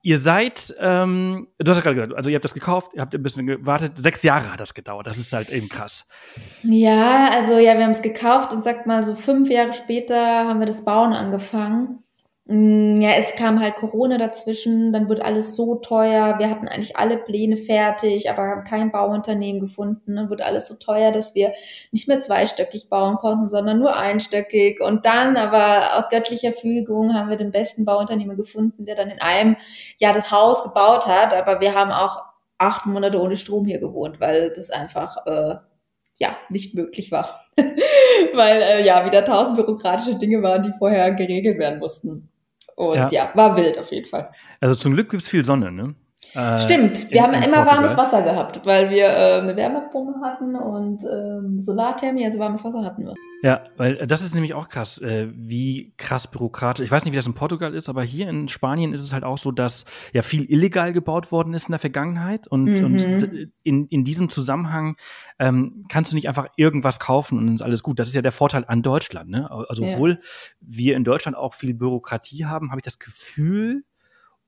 Ihr 0.00 0.18
seid, 0.18 0.74
ähm, 0.78 1.48
du 1.58 1.70
hast 1.70 1.78
ja 1.78 1.82
gerade 1.82 1.96
gehört, 1.96 2.14
also 2.14 2.30
ihr 2.30 2.36
habt 2.36 2.44
das 2.44 2.54
gekauft, 2.54 2.92
ihr 2.94 3.02
habt 3.02 3.14
ein 3.16 3.22
bisschen 3.22 3.46
gewartet, 3.46 3.98
sechs 3.98 4.22
Jahre 4.22 4.52
hat 4.52 4.60
das 4.60 4.72
gedauert, 4.72 5.08
das 5.08 5.18
ist 5.18 5.32
halt 5.32 5.50
eben 5.50 5.68
krass. 5.68 6.06
Ja, 6.62 7.30
also 7.32 7.58
ja, 7.58 7.76
wir 7.76 7.82
haben 7.82 7.90
es 7.90 8.00
gekauft 8.00 8.52
und 8.52 8.62
sagt 8.62 8.86
mal 8.86 9.02
so 9.02 9.16
fünf 9.16 9.50
Jahre 9.50 9.74
später 9.74 10.16
haben 10.16 10.60
wir 10.60 10.66
das 10.66 10.84
Bauen 10.84 11.12
angefangen. 11.12 12.04
Mm, 12.50 12.96
ja, 13.02 13.10
es 13.18 13.34
kam 13.34 13.60
halt 13.60 13.76
Corona 13.76 14.16
dazwischen, 14.16 14.90
dann 14.90 15.10
wird 15.10 15.20
alles 15.20 15.54
so 15.54 15.74
teuer. 15.74 16.38
Wir 16.38 16.48
hatten 16.48 16.66
eigentlich 16.66 16.96
alle 16.96 17.18
Pläne 17.18 17.58
fertig, 17.58 18.30
aber 18.30 18.42
haben 18.48 18.64
kein 18.64 18.90
Bauunternehmen 18.90 19.60
gefunden. 19.60 20.16
Dann 20.16 20.30
wird 20.30 20.40
alles 20.40 20.66
so 20.66 20.74
teuer, 20.76 21.12
dass 21.12 21.34
wir 21.34 21.52
nicht 21.92 22.08
mehr 22.08 22.22
zweistöckig 22.22 22.88
bauen 22.88 23.16
konnten, 23.16 23.50
sondern 23.50 23.78
nur 23.78 23.94
einstöckig. 23.96 24.80
Und 24.80 25.04
dann 25.04 25.36
aber 25.36 25.98
aus 25.98 26.08
göttlicher 26.08 26.52
Fügung 26.52 27.12
haben 27.14 27.28
wir 27.28 27.36
den 27.36 27.52
besten 27.52 27.84
Bauunternehmer 27.84 28.34
gefunden, 28.34 28.86
der 28.86 28.94
dann 28.94 29.10
in 29.10 29.20
einem 29.20 29.56
Jahr 29.98 30.14
das 30.14 30.30
Haus 30.30 30.62
gebaut 30.62 31.06
hat. 31.06 31.34
Aber 31.34 31.60
wir 31.60 31.74
haben 31.74 31.92
auch 31.92 32.22
acht 32.56 32.86
Monate 32.86 33.20
ohne 33.20 33.36
Strom 33.36 33.66
hier 33.66 33.78
gewohnt, 33.78 34.20
weil 34.20 34.54
das 34.56 34.70
einfach 34.70 35.26
äh, 35.26 35.56
ja 36.16 36.30
nicht 36.48 36.74
möglich 36.74 37.12
war. 37.12 37.44
weil 38.34 38.62
äh, 38.62 38.86
ja 38.86 39.04
wieder 39.04 39.24
tausend 39.24 39.56
bürokratische 39.56 40.16
Dinge 40.16 40.42
waren, 40.42 40.62
die 40.62 40.72
vorher 40.78 41.12
geregelt 41.12 41.58
werden 41.58 41.78
mussten. 41.78 42.30
Und 42.78 42.96
ja. 42.96 43.08
ja, 43.10 43.30
war 43.34 43.56
wild 43.56 43.76
auf 43.76 43.90
jeden 43.90 44.06
Fall. 44.06 44.30
Also 44.60 44.76
zum 44.76 44.94
Glück 44.94 45.10
gibt 45.10 45.24
es 45.24 45.28
viel 45.28 45.44
Sonne, 45.44 45.72
ne? 45.72 45.96
Äh, 46.34 46.58
Stimmt, 46.58 47.10
wir 47.10 47.22
haben 47.22 47.32
immer 47.32 47.42
Portugal. 47.42 47.66
warmes 47.66 47.96
Wasser 47.96 48.22
gehabt, 48.22 48.60
weil 48.64 48.90
wir 48.90 49.06
äh, 49.06 49.40
eine 49.40 49.56
Wärmepumpe 49.56 50.20
hatten 50.20 50.56
und 50.56 51.02
ähm, 51.04 51.60
Solarthermie, 51.60 52.24
also 52.24 52.38
warmes 52.38 52.64
Wasser 52.64 52.84
hatten 52.84 53.06
wir. 53.06 53.14
Ja, 53.42 53.64
weil 53.76 54.04
das 54.06 54.20
ist 54.22 54.34
nämlich 54.34 54.54
auch 54.54 54.68
krass, 54.68 54.98
äh, 54.98 55.28
wie 55.32 55.92
krass 55.96 56.28
bürokratisch. 56.28 56.84
Ich 56.84 56.90
weiß 56.90 57.04
nicht, 57.04 57.12
wie 57.12 57.16
das 57.16 57.26
in 57.26 57.34
Portugal 57.34 57.72
ist, 57.72 57.88
aber 57.88 58.02
hier 58.02 58.28
in 58.28 58.48
Spanien 58.48 58.92
ist 58.92 59.02
es 59.02 59.12
halt 59.12 59.22
auch 59.22 59.38
so, 59.38 59.52
dass 59.52 59.84
ja 60.12 60.22
viel 60.22 60.44
illegal 60.50 60.92
gebaut 60.92 61.30
worden 61.30 61.54
ist 61.54 61.68
in 61.68 61.72
der 61.72 61.78
Vergangenheit 61.78 62.48
und, 62.48 62.80
mhm. 62.80 62.84
und 62.84 63.50
in, 63.62 63.86
in 63.86 64.02
diesem 64.02 64.28
Zusammenhang 64.28 64.96
ähm, 65.38 65.84
kannst 65.88 66.10
du 66.10 66.16
nicht 66.16 66.26
einfach 66.26 66.48
irgendwas 66.56 66.98
kaufen 66.98 67.38
und 67.38 67.46
dann 67.46 67.54
ist 67.54 67.62
alles 67.62 67.84
gut. 67.84 68.00
Das 68.00 68.08
ist 68.08 68.16
ja 68.16 68.22
der 68.22 68.32
Vorteil 68.32 68.64
an 68.66 68.82
Deutschland. 68.82 69.30
Ne? 69.30 69.48
Also 69.50 69.84
ja. 69.84 69.92
obwohl 69.92 70.18
wir 70.60 70.96
in 70.96 71.04
Deutschland 71.04 71.36
auch 71.36 71.54
viel 71.54 71.74
Bürokratie 71.74 72.44
haben, 72.44 72.70
habe 72.70 72.80
ich 72.80 72.84
das 72.84 72.98
Gefühl, 72.98 73.84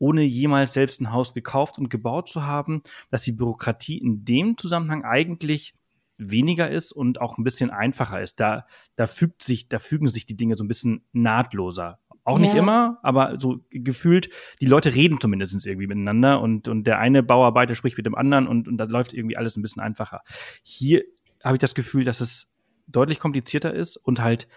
ohne 0.00 0.22
jemals 0.22 0.72
selbst 0.72 1.00
ein 1.00 1.12
Haus 1.12 1.34
gekauft 1.34 1.78
und 1.78 1.90
gebaut 1.90 2.28
zu 2.28 2.44
haben, 2.44 2.82
dass 3.10 3.22
die 3.22 3.32
Bürokratie 3.32 3.98
in 3.98 4.24
dem 4.24 4.56
Zusammenhang 4.56 5.04
eigentlich 5.04 5.74
weniger 6.16 6.70
ist 6.70 6.92
und 6.92 7.20
auch 7.20 7.38
ein 7.38 7.44
bisschen 7.44 7.70
einfacher 7.70 8.20
ist. 8.20 8.40
Da, 8.40 8.66
da 8.96 9.06
fügt 9.06 9.42
sich, 9.42 9.68
da 9.68 9.78
fügen 9.78 10.08
sich 10.08 10.26
die 10.26 10.36
Dinge 10.36 10.56
so 10.56 10.64
ein 10.64 10.68
bisschen 10.68 11.04
nahtloser. 11.12 11.98
Auch 12.24 12.38
nicht 12.38 12.54
ja. 12.54 12.60
immer, 12.60 12.98
aber 13.02 13.40
so 13.40 13.60
gefühlt, 13.70 14.30
die 14.60 14.66
Leute 14.66 14.94
reden 14.94 15.20
zumindest 15.20 15.66
irgendwie 15.66 15.86
miteinander 15.86 16.40
und, 16.40 16.68
und 16.68 16.84
der 16.84 16.98
eine 16.98 17.22
Bauarbeiter 17.22 17.74
spricht 17.74 17.96
mit 17.96 18.06
dem 18.06 18.14
anderen 18.14 18.46
und, 18.46 18.68
und 18.68 18.76
da 18.76 18.84
läuft 18.84 19.14
irgendwie 19.14 19.36
alles 19.36 19.56
ein 19.56 19.62
bisschen 19.62 19.82
einfacher. 19.82 20.20
Hier 20.62 21.02
habe 21.42 21.56
ich 21.56 21.60
das 21.60 21.74
Gefühl, 21.74 22.04
dass 22.04 22.20
es 22.20 22.48
deutlich 22.86 23.18
komplizierter 23.18 23.72
ist 23.72 23.96
und 23.96 24.20
halt 24.20 24.48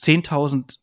10.000 0.00 0.78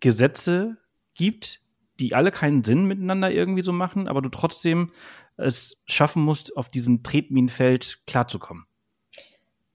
Gesetze 0.00 0.76
gibt, 1.14 1.62
die 2.00 2.14
alle 2.14 2.30
keinen 2.30 2.64
Sinn 2.64 2.84
miteinander 2.86 3.30
irgendwie 3.30 3.62
so 3.62 3.72
machen, 3.72 4.08
aber 4.08 4.22
du 4.22 4.28
trotzdem 4.28 4.92
es 5.36 5.76
schaffen 5.86 6.22
musst, 6.22 6.56
auf 6.56 6.68
diesem 6.68 7.02
Tretminenfeld 7.02 8.00
klarzukommen. 8.06 8.66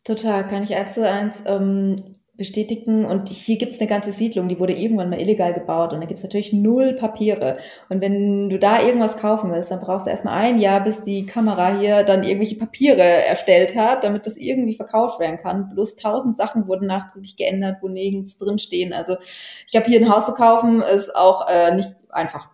Total, 0.03 0.47
kann 0.47 0.63
ich 0.63 0.75
eins 0.75 0.93
zu 0.93 1.09
eins 1.09 1.43
ähm, 1.45 2.19
bestätigen. 2.39 3.05
Und 3.05 3.29
hier 3.29 3.57
gibt 3.57 3.73
es 3.73 3.79
eine 3.79 3.89
ganze 3.89 4.11
Siedlung, 4.11 4.47
die 4.47 4.57
wurde 4.59 4.73
irgendwann 4.73 5.09
mal 5.09 5.21
illegal 5.21 5.53
gebaut 5.53 5.93
und 5.93 5.99
da 5.99 6.07
gibt 6.07 6.17
es 6.17 6.23
natürlich 6.23 6.53
null 6.53 6.93
Papiere. 6.93 7.57
Und 7.89 8.01
wenn 8.01 8.49
du 8.49 8.57
da 8.57 8.81
irgendwas 8.81 9.17
kaufen 9.17 9.51
willst, 9.51 9.69
dann 9.69 9.81
brauchst 9.81 10.07
du 10.07 10.09
erstmal 10.09 10.35
ein 10.35 10.57
Jahr, 10.57 10.81
bis 10.81 11.03
die 11.03 11.25
Kamera 11.25 11.77
hier 11.77 12.03
dann 12.03 12.23
irgendwelche 12.23 12.55
Papiere 12.55 13.03
erstellt 13.03 13.75
hat, 13.75 14.03
damit 14.03 14.25
das 14.25 14.37
irgendwie 14.37 14.73
verkauft 14.73 15.19
werden 15.19 15.37
kann. 15.37 15.69
Bloß 15.69 15.97
tausend 15.97 16.37
Sachen 16.37 16.67
wurden 16.67 16.87
nachträglich 16.87 17.35
geändert, 17.35 17.77
wo 17.81 17.89
nirgends 17.89 18.37
drinstehen. 18.37 18.93
Also 18.93 19.17
ich 19.21 19.71
glaube, 19.71 19.87
hier 19.87 19.99
ein 19.99 20.09
Haus 20.09 20.25
zu 20.25 20.33
kaufen 20.33 20.81
ist 20.81 21.15
auch 21.15 21.45
äh, 21.49 21.75
nicht 21.75 21.98
einfach. 22.09 22.49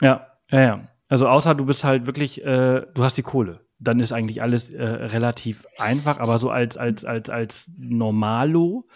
Ja, 0.00 0.26
ja, 0.50 0.60
ja. 0.60 0.80
Also 1.08 1.28
außer 1.28 1.54
du 1.54 1.66
bist 1.66 1.84
halt 1.84 2.06
wirklich, 2.06 2.44
äh, 2.44 2.86
du 2.94 3.04
hast 3.04 3.16
die 3.16 3.22
Kohle 3.22 3.64
dann 3.84 4.00
ist 4.00 4.12
eigentlich 4.12 4.42
alles 4.42 4.70
äh, 4.70 4.82
relativ 4.82 5.66
einfach, 5.78 6.18
aber 6.18 6.38
so 6.38 6.50
als, 6.50 6.76
als, 6.76 7.04
als, 7.04 7.28
als 7.28 7.70
Normalo, 7.78 8.86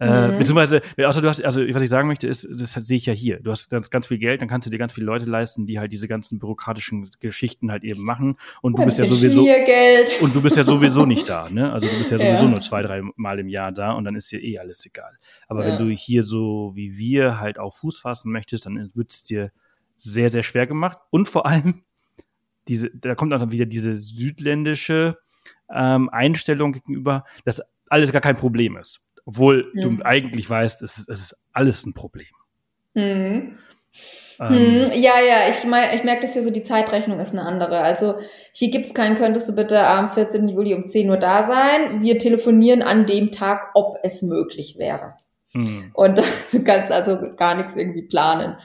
äh, 0.00 0.32
mhm. 0.32 0.38
beziehungsweise, 0.38 0.82
außer 0.98 1.20
du 1.20 1.28
hast, 1.28 1.44
also 1.44 1.60
was 1.60 1.82
ich 1.82 1.88
sagen 1.88 2.08
möchte, 2.08 2.26
ist, 2.26 2.48
das 2.50 2.72
sehe 2.72 2.96
ich 2.96 3.06
ja 3.06 3.12
hier. 3.12 3.38
Du 3.40 3.52
hast 3.52 3.70
ganz, 3.70 3.90
ganz 3.90 4.08
viel 4.08 4.18
Geld, 4.18 4.40
dann 4.40 4.48
kannst 4.48 4.66
du 4.66 4.70
dir 4.70 4.78
ganz 4.78 4.92
viele 4.92 5.06
Leute 5.06 5.24
leisten, 5.24 5.66
die 5.66 5.78
halt 5.78 5.92
diese 5.92 6.08
ganzen 6.08 6.40
bürokratischen 6.40 7.10
Geschichten 7.20 7.70
halt 7.70 7.84
eben 7.84 8.02
machen. 8.02 8.36
Und 8.60 8.76
du 8.76 8.82
ja, 8.82 8.86
bist 8.86 8.98
ja 8.98 9.06
sowieso. 9.06 9.44
Geld. 9.44 10.20
Und 10.20 10.34
du 10.34 10.42
bist 10.42 10.56
ja 10.56 10.64
sowieso 10.64 11.06
nicht 11.06 11.28
da, 11.28 11.48
ne? 11.48 11.72
Also 11.72 11.86
du 11.86 11.96
bist 11.96 12.10
ja 12.10 12.18
sowieso 12.18 12.44
ja. 12.44 12.50
nur 12.50 12.60
zwei, 12.60 12.82
drei 12.82 13.02
Mal 13.14 13.38
im 13.38 13.48
Jahr 13.48 13.70
da 13.70 13.92
und 13.92 14.04
dann 14.04 14.16
ist 14.16 14.32
dir 14.32 14.42
eh 14.42 14.58
alles 14.58 14.84
egal. 14.84 15.16
Aber 15.46 15.64
ja. 15.64 15.72
wenn 15.78 15.86
du 15.86 15.94
hier 15.94 16.24
so 16.24 16.72
wie 16.74 16.98
wir 16.98 17.38
halt 17.38 17.58
auch 17.60 17.76
Fuß 17.76 17.98
fassen 17.98 18.32
möchtest, 18.32 18.66
dann 18.66 18.90
wird 18.94 19.12
es 19.12 19.22
dir 19.22 19.52
sehr, 19.94 20.28
sehr 20.28 20.42
schwer 20.42 20.66
gemacht. 20.66 20.98
Und 21.10 21.28
vor 21.28 21.46
allem, 21.46 21.84
diese, 22.68 22.90
da 22.90 23.14
kommt 23.14 23.32
auch 23.32 23.50
wieder 23.52 23.66
diese 23.66 23.94
südländische 23.94 25.18
ähm, 25.72 26.08
Einstellung 26.08 26.72
gegenüber, 26.72 27.24
dass 27.44 27.62
alles 27.88 28.10
gar 28.10 28.22
kein 28.22 28.36
Problem 28.36 28.76
ist. 28.76 29.03
Obwohl 29.26 29.70
mhm. 29.74 29.98
du 29.98 30.04
eigentlich 30.04 30.48
weißt, 30.48 30.82
es 30.82 30.98
ist, 30.98 31.08
es 31.08 31.20
ist 31.20 31.36
alles 31.52 31.84
ein 31.86 31.94
Problem. 31.94 32.26
Mhm. 32.94 33.58
Ähm, 34.40 34.48
hm, 34.48 34.90
ja, 34.94 35.20
ja, 35.20 35.48
ich, 35.48 35.64
mein, 35.64 35.94
ich 35.94 36.02
merke 36.02 36.22
das 36.22 36.32
hier 36.32 36.42
so, 36.42 36.50
die 36.50 36.64
Zeitrechnung 36.64 37.20
ist 37.20 37.32
eine 37.32 37.42
andere. 37.42 37.80
Also 37.80 38.16
hier 38.52 38.70
gibt 38.70 38.86
es 38.86 38.94
keinen, 38.94 39.16
könntest 39.16 39.48
du 39.48 39.54
bitte 39.54 39.86
am 39.86 40.10
14. 40.10 40.48
Juli 40.48 40.74
um 40.74 40.88
10 40.88 41.08
Uhr 41.08 41.16
da 41.16 41.44
sein. 41.44 42.02
Wir 42.02 42.18
telefonieren 42.18 42.82
an 42.82 43.06
dem 43.06 43.30
Tag, 43.30 43.70
ob 43.74 43.98
es 44.02 44.22
möglich 44.22 44.76
wäre. 44.78 45.14
Mhm. 45.52 45.92
Und 45.94 46.18
du 46.52 46.64
kannst 46.64 46.90
also 46.90 47.18
gar 47.36 47.54
nichts 47.54 47.76
irgendwie 47.76 48.02
planen. 48.02 48.56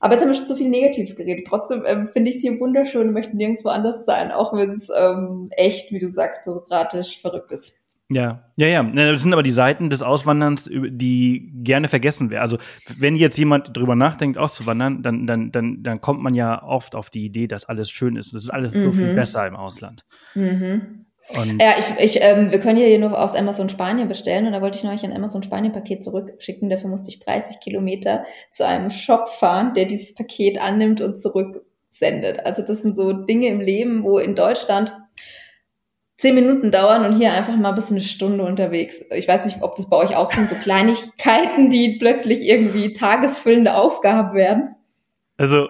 Aber 0.00 0.14
jetzt 0.14 0.22
haben 0.22 0.30
wir 0.30 0.34
schon 0.34 0.48
so 0.48 0.56
viel 0.56 0.70
Negatives 0.70 1.14
geredet. 1.14 1.46
Trotzdem 1.46 1.84
ähm, 1.86 2.08
finde 2.08 2.30
ich 2.30 2.36
es 2.36 2.42
hier 2.42 2.58
wunderschön 2.58 3.08
und 3.08 3.12
möchte 3.12 3.36
nirgendwo 3.36 3.68
anders 3.68 4.06
sein, 4.06 4.32
auch 4.32 4.54
wenn 4.54 4.76
es 4.76 4.88
ähm, 4.96 5.50
echt, 5.50 5.92
wie 5.92 5.98
du 5.98 6.10
sagst, 6.10 6.44
bürokratisch 6.44 7.20
verrückt 7.20 7.52
ist. 7.52 7.74
Ja, 8.12 8.50
ja, 8.56 8.66
ja. 8.66 8.82
Das 8.82 9.22
sind 9.22 9.32
aber 9.32 9.44
die 9.44 9.52
Seiten 9.52 9.88
des 9.88 10.02
Auswanderns, 10.02 10.68
die 10.68 11.52
gerne 11.62 11.86
vergessen 11.86 12.30
werden. 12.30 12.42
Also 12.42 12.58
wenn 12.98 13.14
jetzt 13.14 13.38
jemand 13.38 13.76
drüber 13.76 13.94
nachdenkt, 13.94 14.36
auszuwandern, 14.36 15.02
dann, 15.02 15.28
dann, 15.28 15.52
dann, 15.52 15.84
dann 15.84 16.00
kommt 16.00 16.20
man 16.20 16.34
ja 16.34 16.60
oft 16.62 16.96
auf 16.96 17.08
die 17.08 17.24
Idee, 17.24 17.46
dass 17.46 17.66
alles 17.66 17.88
schön 17.88 18.16
ist. 18.16 18.34
Das 18.34 18.42
ist 18.42 18.50
alles 18.50 18.74
mhm. 18.74 18.80
so 18.80 18.92
viel 18.92 19.12
mhm. 19.12 19.16
besser 19.16 19.46
im 19.46 19.54
Ausland. 19.54 20.04
Mhm. 20.34 21.06
Und 21.36 21.62
ja, 21.62 21.72
ich, 21.78 22.16
ich, 22.16 22.22
ähm, 22.22 22.50
wir 22.50 22.58
können 22.58 22.78
hier 22.78 22.98
nur 22.98 23.16
aus 23.16 23.36
Amazon 23.36 23.68
Spanien 23.68 24.08
bestellen 24.08 24.46
und 24.46 24.52
da 24.52 24.60
wollte 24.60 24.78
ich 24.78 24.84
neulich 24.84 25.04
ein 25.04 25.14
Amazon 25.14 25.44
Spanien 25.44 25.72
Paket 25.72 26.02
zurückschicken. 26.02 26.68
Dafür 26.68 26.90
musste 26.90 27.10
ich 27.10 27.20
30 27.20 27.60
Kilometer 27.60 28.24
zu 28.50 28.66
einem 28.66 28.90
Shop 28.90 29.28
fahren, 29.28 29.74
der 29.74 29.84
dieses 29.84 30.14
Paket 30.14 30.60
annimmt 30.60 31.00
und 31.00 31.20
zurücksendet. 31.20 32.40
Also 32.44 32.62
das 32.62 32.82
sind 32.82 32.96
so 32.96 33.12
Dinge 33.12 33.46
im 33.46 33.60
Leben, 33.60 34.02
wo 34.02 34.18
in 34.18 34.34
Deutschland 34.34 34.92
zehn 36.20 36.34
Minuten 36.34 36.70
dauern 36.70 37.06
und 37.06 37.16
hier 37.16 37.32
einfach 37.32 37.56
mal 37.56 37.72
bis 37.72 37.90
eine 37.90 38.02
Stunde 38.02 38.44
unterwegs. 38.44 39.00
Ich 39.10 39.26
weiß 39.26 39.46
nicht, 39.46 39.62
ob 39.62 39.76
das 39.76 39.88
bei 39.88 39.96
euch 39.96 40.14
auch 40.16 40.30
sind, 40.30 40.50
so 40.50 40.54
Kleinigkeiten, 40.54 41.70
die 41.70 41.96
plötzlich 41.98 42.42
irgendwie 42.42 42.92
tagesfüllende 42.92 43.74
Aufgaben 43.74 44.34
werden. 44.34 44.74
Also 45.38 45.68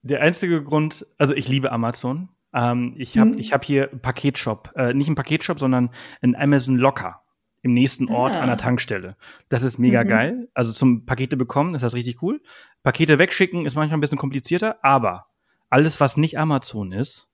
der 0.00 0.22
einzige 0.22 0.64
Grund, 0.64 1.06
also 1.18 1.34
ich 1.34 1.48
liebe 1.48 1.70
Amazon. 1.70 2.30
Ähm, 2.54 2.94
ich 2.96 3.18
habe 3.18 3.32
mhm. 3.32 3.38
ich 3.38 3.52
hab 3.52 3.62
hier 3.62 3.90
einen 3.90 4.00
Paketshop, 4.00 4.72
äh, 4.74 4.94
nicht 4.94 5.08
einen 5.08 5.16
Paketshop, 5.16 5.58
sondern 5.58 5.90
einen 6.22 6.34
Amazon 6.34 6.76
Locker 6.76 7.20
im 7.60 7.74
nächsten 7.74 8.08
Ort 8.08 8.32
ah. 8.32 8.40
an 8.40 8.46
der 8.46 8.56
Tankstelle. 8.56 9.16
Das 9.50 9.62
ist 9.62 9.78
mega 9.78 10.02
mhm. 10.02 10.08
geil. 10.08 10.48
Also 10.54 10.72
zum 10.72 11.04
Pakete 11.04 11.36
bekommen 11.36 11.74
ist 11.74 11.82
das 11.82 11.92
richtig 11.92 12.22
cool. 12.22 12.40
Pakete 12.82 13.18
wegschicken 13.18 13.66
ist 13.66 13.74
manchmal 13.74 13.98
ein 13.98 14.00
bisschen 14.00 14.18
komplizierter, 14.18 14.82
aber 14.82 15.26
alles, 15.68 16.00
was 16.00 16.16
nicht 16.16 16.38
Amazon 16.38 16.92
ist, 16.92 17.28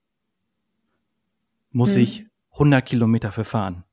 muss 1.71 1.95
mhm. 1.95 2.03
ich 2.03 2.30
100 2.53 2.85
Kilometer 2.85 3.33
verfahren. 3.33 3.85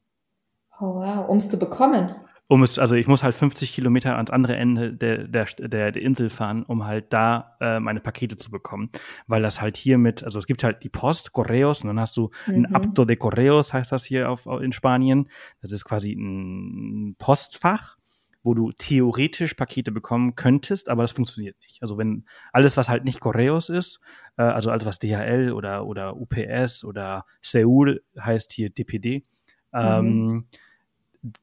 Oh 0.80 0.96
wow, 0.96 1.28
um 1.28 1.38
es 1.38 1.50
zu 1.50 1.58
bekommen 1.58 2.16
um 2.50 2.64
es, 2.64 2.80
also 2.80 2.96
ich 2.96 3.08
muss 3.08 3.24
halt 3.24 3.36
50 3.36 3.74
Kilometer 3.74 4.16
ans 4.16 4.30
andere 4.30 4.56
Ende 4.56 4.94
der, 4.94 5.28
der, 5.28 5.46
der, 5.60 5.92
der 5.92 6.02
Insel 6.02 6.30
fahren, 6.30 6.64
um 6.64 6.86
halt 6.86 7.12
da 7.12 7.58
äh, 7.60 7.80
meine 7.80 8.00
Pakete 8.00 8.38
zu 8.38 8.52
bekommen. 8.52 8.90
Weil 9.28 9.42
das 9.42 9.62
halt 9.62 9.76
hier 9.76 9.98
mit, 9.98 10.24
also 10.24 10.40
es 10.40 10.48
gibt 10.48 10.64
halt 10.64 10.84
die 10.84 10.90
Post, 10.90 11.34
Correos, 11.34 11.82
und 11.82 11.88
dann 11.88 12.00
hast 12.00 12.16
du 12.16 12.30
mhm. 12.48 12.66
ein 12.66 12.76
Abdo 12.76 13.04
de 13.04 13.18
Correos, 13.18 13.74
heißt 13.74 13.92
das 13.92 14.06
hier 14.06 14.30
auf, 14.30 14.46
in 14.46 14.72
Spanien. 14.72 15.30
Das 15.62 15.74
ist 15.74 15.84
quasi 15.84 16.14
ein 16.14 17.16
Postfach, 17.20 17.97
wo 18.48 18.54
du 18.54 18.72
theoretisch 18.72 19.56
Pakete 19.56 19.92
bekommen 19.92 20.36
könntest, 20.36 20.88
aber 20.88 21.02
das 21.04 21.12
funktioniert 21.12 21.58
nicht. 21.60 21.82
Also 21.82 21.98
wenn 21.98 22.24
alles, 22.54 22.78
was 22.78 22.88
halt 22.88 23.04
nicht 23.04 23.20
Correos 23.20 23.68
ist, 23.68 24.00
äh, 24.38 24.44
also 24.44 24.72
alles, 24.72 24.86
was 24.86 25.00
DHL 25.00 25.52
oder, 25.52 25.86
oder 25.86 26.16
UPS 26.16 26.86
oder 26.86 27.26
Seul 27.42 28.02
heißt 28.18 28.54
hier 28.54 28.70
DPD, 28.70 29.26
mhm. 29.74 29.80
ähm, 29.82 30.48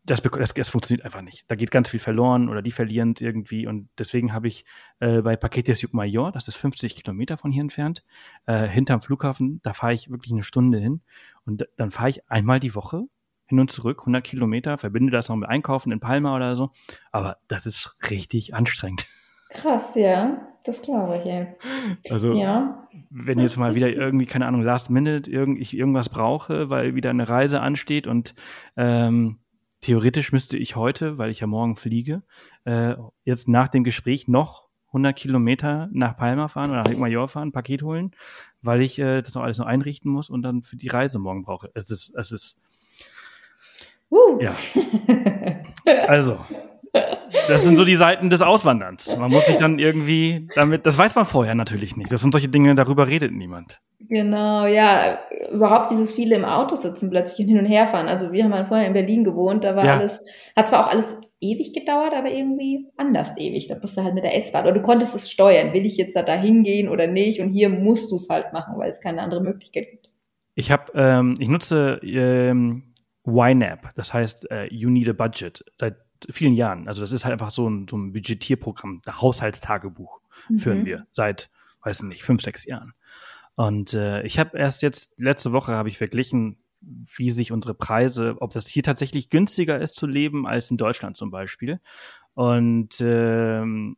das, 0.07 0.23
das, 0.23 0.55
das, 0.55 0.69
funktioniert 0.71 1.05
einfach 1.05 1.21
nicht. 1.21 1.45
Da 1.49 1.57
geht 1.57 1.71
ganz 1.71 1.91
viel 1.91 2.01
verloren 2.01 2.49
oder 2.49 2.63
die 2.63 2.71
verlieren 2.71 3.13
es 3.15 3.21
irgendwie. 3.21 3.67
Und 3.67 3.91
deswegen 3.99 4.33
habe 4.33 4.49
ich 4.49 4.65
äh, 5.01 5.21
bei 5.21 5.37
Paquetes 5.37 5.83
Jucmayor, 5.83 6.33
das 6.33 6.49
ist 6.49 6.57
50 6.57 6.97
Kilometer 6.97 7.37
von 7.37 7.53
hier 7.53 7.61
entfernt, 7.61 8.03
äh, 8.47 8.67
hinterm 8.67 9.03
Flughafen, 9.03 9.61
da 9.63 9.75
fahre 9.75 9.93
ich 9.93 10.09
wirklich 10.09 10.33
eine 10.33 10.43
Stunde 10.43 10.79
hin. 10.79 11.03
Und 11.45 11.69
dann 11.77 11.91
fahre 11.91 12.09
ich 12.09 12.31
einmal 12.31 12.61
die 12.61 12.75
Woche 12.75 13.05
hin 13.55 13.61
und 13.61 13.71
zurück, 13.71 14.01
100 14.01 14.25
Kilometer, 14.25 14.79
verbinde 14.79 15.13
das 15.13 15.29
noch 15.29 15.37
mit 15.37 15.49
Einkaufen 15.49 15.93
in 15.93 16.01
Palma 16.01 16.35
oder 16.35 16.57
so. 16.57 16.71
Aber 17.13 17.39
das 17.49 17.67
ist 17.67 17.97
richtig 18.11 18.55
anstrengend. 18.55 19.07
Krass, 19.51 19.95
ja. 19.95 20.49
Das 20.65 20.81
glaube 20.81 21.19
ich, 21.19 21.27
ja. 21.27 21.47
Also, 22.11 22.33
ja. 22.33 22.89
wenn 23.11 23.39
jetzt 23.39 23.59
mal 23.59 23.75
wieder 23.75 23.91
irgendwie, 23.91 24.25
keine 24.25 24.47
Ahnung, 24.47 24.63
last 24.63 24.89
minute 24.89 25.31
irgend, 25.31 25.61
ich 25.61 25.77
irgendwas 25.77 26.09
brauche, 26.09 26.71
weil 26.71 26.95
wieder 26.95 27.11
eine 27.11 27.29
Reise 27.29 27.61
ansteht 27.61 28.07
und 28.07 28.35
ähm, 28.77 29.41
theoretisch 29.83 30.33
müsste 30.33 30.57
ich 30.57 30.75
heute, 30.75 31.19
weil 31.19 31.31
ich 31.31 31.41
ja 31.41 31.47
morgen 31.47 31.77
fliege, 31.77 32.23
äh, 32.65 32.95
jetzt 33.25 33.47
nach 33.47 33.69
dem 33.69 33.85
Gespräch 33.85 34.27
noch 34.27 34.69
100 34.89 35.15
Kilometer 35.15 35.91
nach 35.93 36.17
Palma 36.17 36.49
fahren 36.49 36.71
oder 36.71 36.85
nach 36.85 36.97
Major 36.97 37.29
fahren, 37.29 37.53
Paket 37.53 37.83
holen, 37.83 38.13
weil 38.63 38.81
ich 38.81 38.99
äh, 38.99 39.21
das 39.21 39.35
noch 39.35 39.43
alles 39.43 39.59
noch 39.59 39.67
einrichten 39.67 40.11
muss 40.11 40.31
und 40.31 40.43
dann 40.43 40.63
für 40.63 40.77
die 40.77 40.89
Reise 40.89 41.19
morgen 41.19 41.43
brauche. 41.43 41.71
Es 41.75 41.91
ist, 41.91 42.15
es 42.17 42.33
ist, 42.33 42.59
uh. 44.11 44.41
ja. 44.41 44.55
Also, 46.09 46.39
das 47.49 47.63
sind 47.63 47.77
so 47.77 47.85
die 47.85 47.97
Seiten 47.97 48.31
des 48.31 48.41
Auswanderns. 48.41 49.15
Man 49.17 49.31
muss 49.31 49.47
sich 49.47 49.57
dann 49.57 49.79
irgendwie 49.79 50.49
damit, 50.55 50.87
das 50.87 50.97
weiß 50.97 51.15
man 51.15 51.27
vorher 51.27 51.55
natürlich 51.55 51.97
nicht. 51.97 52.13
Das 52.13 52.23
sind 52.23 52.33
solche 52.33 52.49
Dinge, 52.49 52.75
darüber 52.75 53.09
redet 53.09 53.33
niemand. 53.33 53.81
Genau, 54.09 54.67
ja. 54.67 55.19
Überhaupt 55.53 55.91
dieses 55.91 56.15
viele 56.15 56.37
im 56.37 56.45
Auto 56.45 56.77
sitzen 56.77 57.11
plötzlich 57.11 57.41
und 57.41 57.49
hin 57.49 57.59
und 57.59 57.67
her 57.67 57.87
fahren. 57.87 58.09
Also 58.09 58.33
wir 58.33 58.45
haben 58.45 58.55
halt 58.55 58.69
vorher 58.69 58.87
in 58.87 58.93
Berlin 58.93 59.25
gewohnt, 59.25 59.65
da 59.65 59.77
war 59.77 59.85
ja. 59.85 59.97
alles, 59.99 60.21
hat 60.57 60.69
zwar 60.69 60.87
auch 60.87 60.91
alles 60.91 61.17
ewig 61.41 61.73
gedauert, 61.75 62.15
aber 62.15 62.31
irgendwie 62.31 62.87
anders 62.97 63.33
ewig. 63.37 63.69
Da 63.69 63.75
bist 63.75 63.97
du 63.97 64.05
halt 64.05 64.15
mit 64.15 64.25
der 64.25 64.37
S-Bahn. 64.37 64.65
Oder 64.65 64.75
du 64.75 64.83
konntest 64.83 65.15
es 65.15 65.31
steuern. 65.31 65.73
Will 65.73 65.85
ich 65.85 65.97
jetzt 65.97 66.17
da 66.17 66.35
hingehen 66.35 66.89
oder 66.89 67.07
nicht? 67.07 67.41
Und 67.41 67.51
hier 67.51 67.69
musst 67.69 68.11
du 68.11 68.17
es 68.17 68.29
halt 68.29 68.53
machen, 68.53 68.79
weil 68.79 68.91
es 68.91 69.01
keine 69.01 69.21
andere 69.21 69.43
Möglichkeit 69.43 69.91
gibt. 69.91 70.11
Ich 70.55 70.71
habe, 70.71 70.93
ähm, 70.95 71.35
ich 71.39 71.49
nutze 71.49 72.01
ähm, 72.05 72.94
YNAB, 73.27 73.95
das 73.95 74.13
heißt 74.13 74.51
uh, 74.51 74.67
You 74.71 74.91
Need 74.91 75.09
a 75.09 75.13
Budget, 75.13 75.65
seit 75.79 75.97
vielen 76.31 76.55
Jahren. 76.55 76.89
Also 76.89 77.01
das 77.01 77.13
ist 77.13 77.25
halt 77.25 77.33
einfach 77.33 77.51
so 77.51 77.69
ein, 77.69 77.87
so 77.89 77.97
ein 77.97 78.13
Budgetierprogramm, 78.13 79.03
ein 79.05 79.21
Haushaltstagebuch 79.21 80.21
mhm. 80.49 80.59
führen 80.59 80.85
wir 80.85 81.07
seit, 81.11 81.51
weiß 81.83 82.03
nicht, 82.03 82.23
fünf, 82.23 82.43
sechs 82.43 82.65
Jahren. 82.65 82.95
Und 83.57 83.95
äh, 83.95 84.23
ich 84.23 84.39
habe 84.39 84.59
erst 84.59 84.83
jetzt, 84.83 85.19
letzte 85.21 85.53
Woche 85.53 85.73
habe 85.73 85.89
ich 85.89 85.99
verglichen, 85.99 86.59
wie 86.81 87.31
sich 87.31 87.53
unsere 87.53 87.75
Preise, 87.75 88.37
ob 88.41 88.53
das 88.53 88.67
hier 88.67 88.83
tatsächlich 88.83 89.31
günstiger 89.31 89.81
ist 89.81 89.95
zu 89.95 90.07
leben 90.07 90.47
als 90.47 90.71
in 90.71 90.77
Deutschland 90.77 91.17
zum 91.17 91.31
Beispiel. 91.31 91.81
Und 92.35 93.01
ähm, 93.01 93.97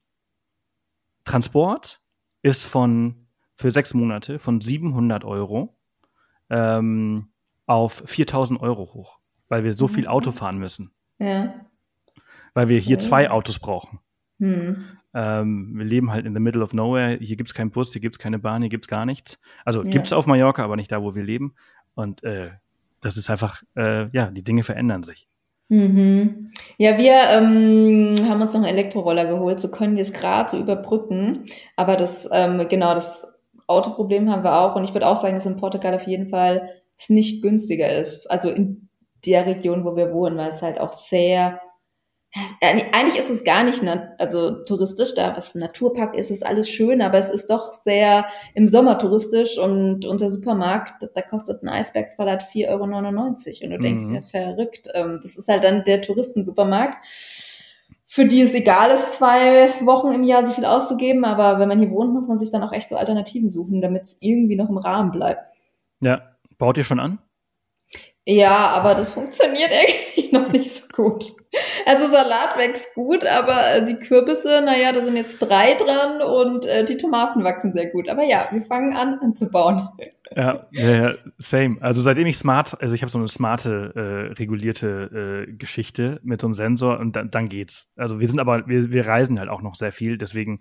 Transport 1.24 2.00
ist 2.42 2.64
von 2.64 3.26
für 3.56 3.70
sechs 3.70 3.94
Monate 3.94 4.38
von 4.38 4.60
700 4.60 5.24
Euro 5.24 5.76
ähm, 6.50 7.30
auf 7.66 8.02
4000 8.06 8.60
Euro 8.60 8.94
hoch, 8.94 9.18
weil 9.48 9.64
wir 9.64 9.74
so 9.74 9.88
viel 9.88 10.04
mhm. 10.04 10.10
Auto 10.10 10.32
fahren 10.32 10.58
müssen. 10.58 10.92
Ja 11.18 11.54
weil 12.56 12.70
wir 12.70 12.78
hier 12.78 12.96
okay. 12.96 13.06
zwei 13.06 13.30
Autos 13.30 13.58
brauchen. 13.58 14.00
Hm. 14.40 14.86
Ähm, 15.12 15.72
wir 15.76 15.84
leben 15.84 16.10
halt 16.10 16.24
in 16.24 16.32
the 16.32 16.40
middle 16.40 16.62
of 16.62 16.72
nowhere. 16.72 17.18
Hier 17.20 17.36
gibt's 17.36 17.52
keinen 17.52 17.70
Bus, 17.70 17.92
hier 17.92 18.00
gibt's 18.00 18.18
keine 18.18 18.38
Bahn, 18.38 18.62
hier 18.62 18.70
gibt's 18.70 18.88
gar 18.88 19.04
nichts. 19.04 19.38
Also 19.66 19.82
ja. 19.82 19.90
gibt's 19.90 20.14
auf 20.14 20.26
Mallorca, 20.26 20.64
aber 20.64 20.76
nicht 20.76 20.90
da, 20.90 21.02
wo 21.02 21.14
wir 21.14 21.22
leben. 21.22 21.54
Und 21.94 22.24
äh, 22.24 22.48
das 23.02 23.18
ist 23.18 23.28
einfach, 23.28 23.62
äh, 23.76 24.08
ja, 24.08 24.30
die 24.30 24.42
Dinge 24.42 24.62
verändern 24.62 25.02
sich. 25.02 25.28
Mhm. 25.68 26.50
Ja, 26.78 26.96
wir 26.96 27.12
ähm, 27.30 28.16
haben 28.26 28.40
uns 28.40 28.54
noch 28.54 28.62
einen 28.62 28.74
Elektroroller 28.74 29.26
geholt, 29.26 29.60
so 29.60 29.70
können 29.70 29.96
wir 29.96 30.02
es 30.02 30.14
gerade 30.14 30.50
so 30.50 30.58
überbrücken. 30.58 31.44
Aber 31.76 31.96
das, 31.96 32.26
ähm, 32.32 32.66
genau, 32.70 32.94
das 32.94 33.34
Autoproblem 33.66 34.32
haben 34.32 34.44
wir 34.44 34.56
auch. 34.56 34.76
Und 34.76 34.84
ich 34.84 34.94
würde 34.94 35.08
auch 35.08 35.20
sagen, 35.20 35.34
dass 35.34 35.44
in 35.44 35.58
Portugal 35.58 35.94
auf 35.94 36.06
jeden 36.06 36.28
Fall 36.28 36.70
es 36.98 37.08
nicht 37.08 37.42
günstiger 37.42 37.98
ist. 37.98 38.30
Also 38.30 38.50
in 38.50 38.88
der 39.24 39.46
Region, 39.46 39.84
wo 39.84 39.96
wir 39.96 40.12
wohnen, 40.12 40.36
weil 40.36 40.50
es 40.50 40.62
halt 40.62 40.80
auch 40.80 40.92
sehr 40.92 41.60
eigentlich 42.60 43.18
ist 43.18 43.30
es 43.30 43.44
gar 43.44 43.64
nicht 43.64 43.82
also 44.18 44.62
touristisch, 44.64 45.14
da 45.14 45.36
was 45.36 45.54
ein 45.54 45.60
Naturpark 45.60 46.14
ist, 46.14 46.30
ist 46.30 46.44
alles 46.44 46.68
schön, 46.68 47.00
aber 47.00 47.18
es 47.18 47.30
ist 47.30 47.48
doch 47.48 47.72
sehr 47.82 48.26
im 48.54 48.68
Sommer 48.68 48.98
touristisch 48.98 49.58
und 49.58 50.04
unser 50.04 50.30
Supermarkt, 50.30 51.08
da 51.14 51.22
kostet 51.22 51.62
ein 51.62 51.68
Eisbergsalat 51.68 52.42
4,99 52.42 52.68
Euro 52.68 52.84
und 52.84 53.70
du 53.70 53.78
denkst, 53.78 54.02
mhm. 54.02 54.14
ja 54.16 54.20
verrückt, 54.20 54.88
ähm, 54.94 55.20
das 55.22 55.36
ist 55.36 55.48
halt 55.48 55.64
dann 55.64 55.84
der 55.84 56.02
Touristensupermarkt, 56.02 56.98
für 58.04 58.26
die 58.26 58.42
es 58.42 58.54
egal 58.54 58.90
ist, 58.90 59.14
zwei 59.14 59.70
Wochen 59.84 60.12
im 60.12 60.24
Jahr 60.24 60.44
so 60.44 60.52
viel 60.52 60.66
auszugeben, 60.66 61.24
aber 61.24 61.58
wenn 61.58 61.68
man 61.68 61.78
hier 61.78 61.90
wohnt, 61.90 62.12
muss 62.12 62.28
man 62.28 62.38
sich 62.38 62.50
dann 62.50 62.62
auch 62.62 62.72
echt 62.72 62.90
so 62.90 62.96
Alternativen 62.96 63.50
suchen, 63.50 63.80
damit 63.80 64.02
es 64.02 64.18
irgendwie 64.20 64.56
noch 64.56 64.68
im 64.68 64.78
Rahmen 64.78 65.10
bleibt. 65.10 65.40
Ja, 66.00 66.35
baut 66.58 66.76
ihr 66.76 66.84
schon 66.84 67.00
an? 67.00 67.18
Ja, 68.28 68.70
aber 68.74 68.96
das 68.96 69.12
funktioniert 69.12 69.70
irgendwie 69.70 70.32
noch 70.36 70.50
nicht 70.50 70.70
so 70.70 70.82
gut. 70.92 71.24
Also 71.86 72.06
Salat 72.08 72.58
wächst 72.58 72.92
gut, 72.94 73.24
aber 73.24 73.76
äh, 73.76 73.84
die 73.84 73.94
Kürbisse, 73.94 74.62
naja, 74.64 74.92
da 74.92 75.04
sind 75.04 75.16
jetzt 75.16 75.38
drei 75.38 75.74
dran 75.74 76.20
und 76.20 76.66
äh, 76.66 76.84
die 76.84 76.96
Tomaten 76.96 77.44
wachsen 77.44 77.72
sehr 77.72 77.86
gut. 77.86 78.08
Aber 78.08 78.24
ja, 78.24 78.48
wir 78.50 78.62
fangen 78.62 78.94
an 78.94 79.20
anzubauen. 79.20 79.88
Ja, 80.34 80.66
ja, 80.72 81.12
same. 81.38 81.76
Also 81.80 82.02
seitdem 82.02 82.26
ich 82.26 82.36
smart, 82.36 82.76
also 82.82 82.96
ich 82.96 83.02
habe 83.02 83.12
so 83.12 83.18
eine 83.18 83.28
smarte, 83.28 83.92
äh, 83.94 84.32
regulierte 84.32 85.46
äh, 85.48 85.52
Geschichte 85.52 86.18
mit 86.24 86.40
so 86.40 86.48
einem 86.48 86.54
Sensor 86.56 86.98
und 86.98 87.14
dann, 87.14 87.30
dann 87.30 87.48
geht's. 87.48 87.88
Also 87.94 88.18
wir 88.18 88.26
sind 88.26 88.40
aber, 88.40 88.66
wir, 88.66 88.90
wir 88.90 89.06
reisen 89.06 89.38
halt 89.38 89.50
auch 89.50 89.62
noch 89.62 89.76
sehr 89.76 89.92
viel, 89.92 90.18
deswegen 90.18 90.58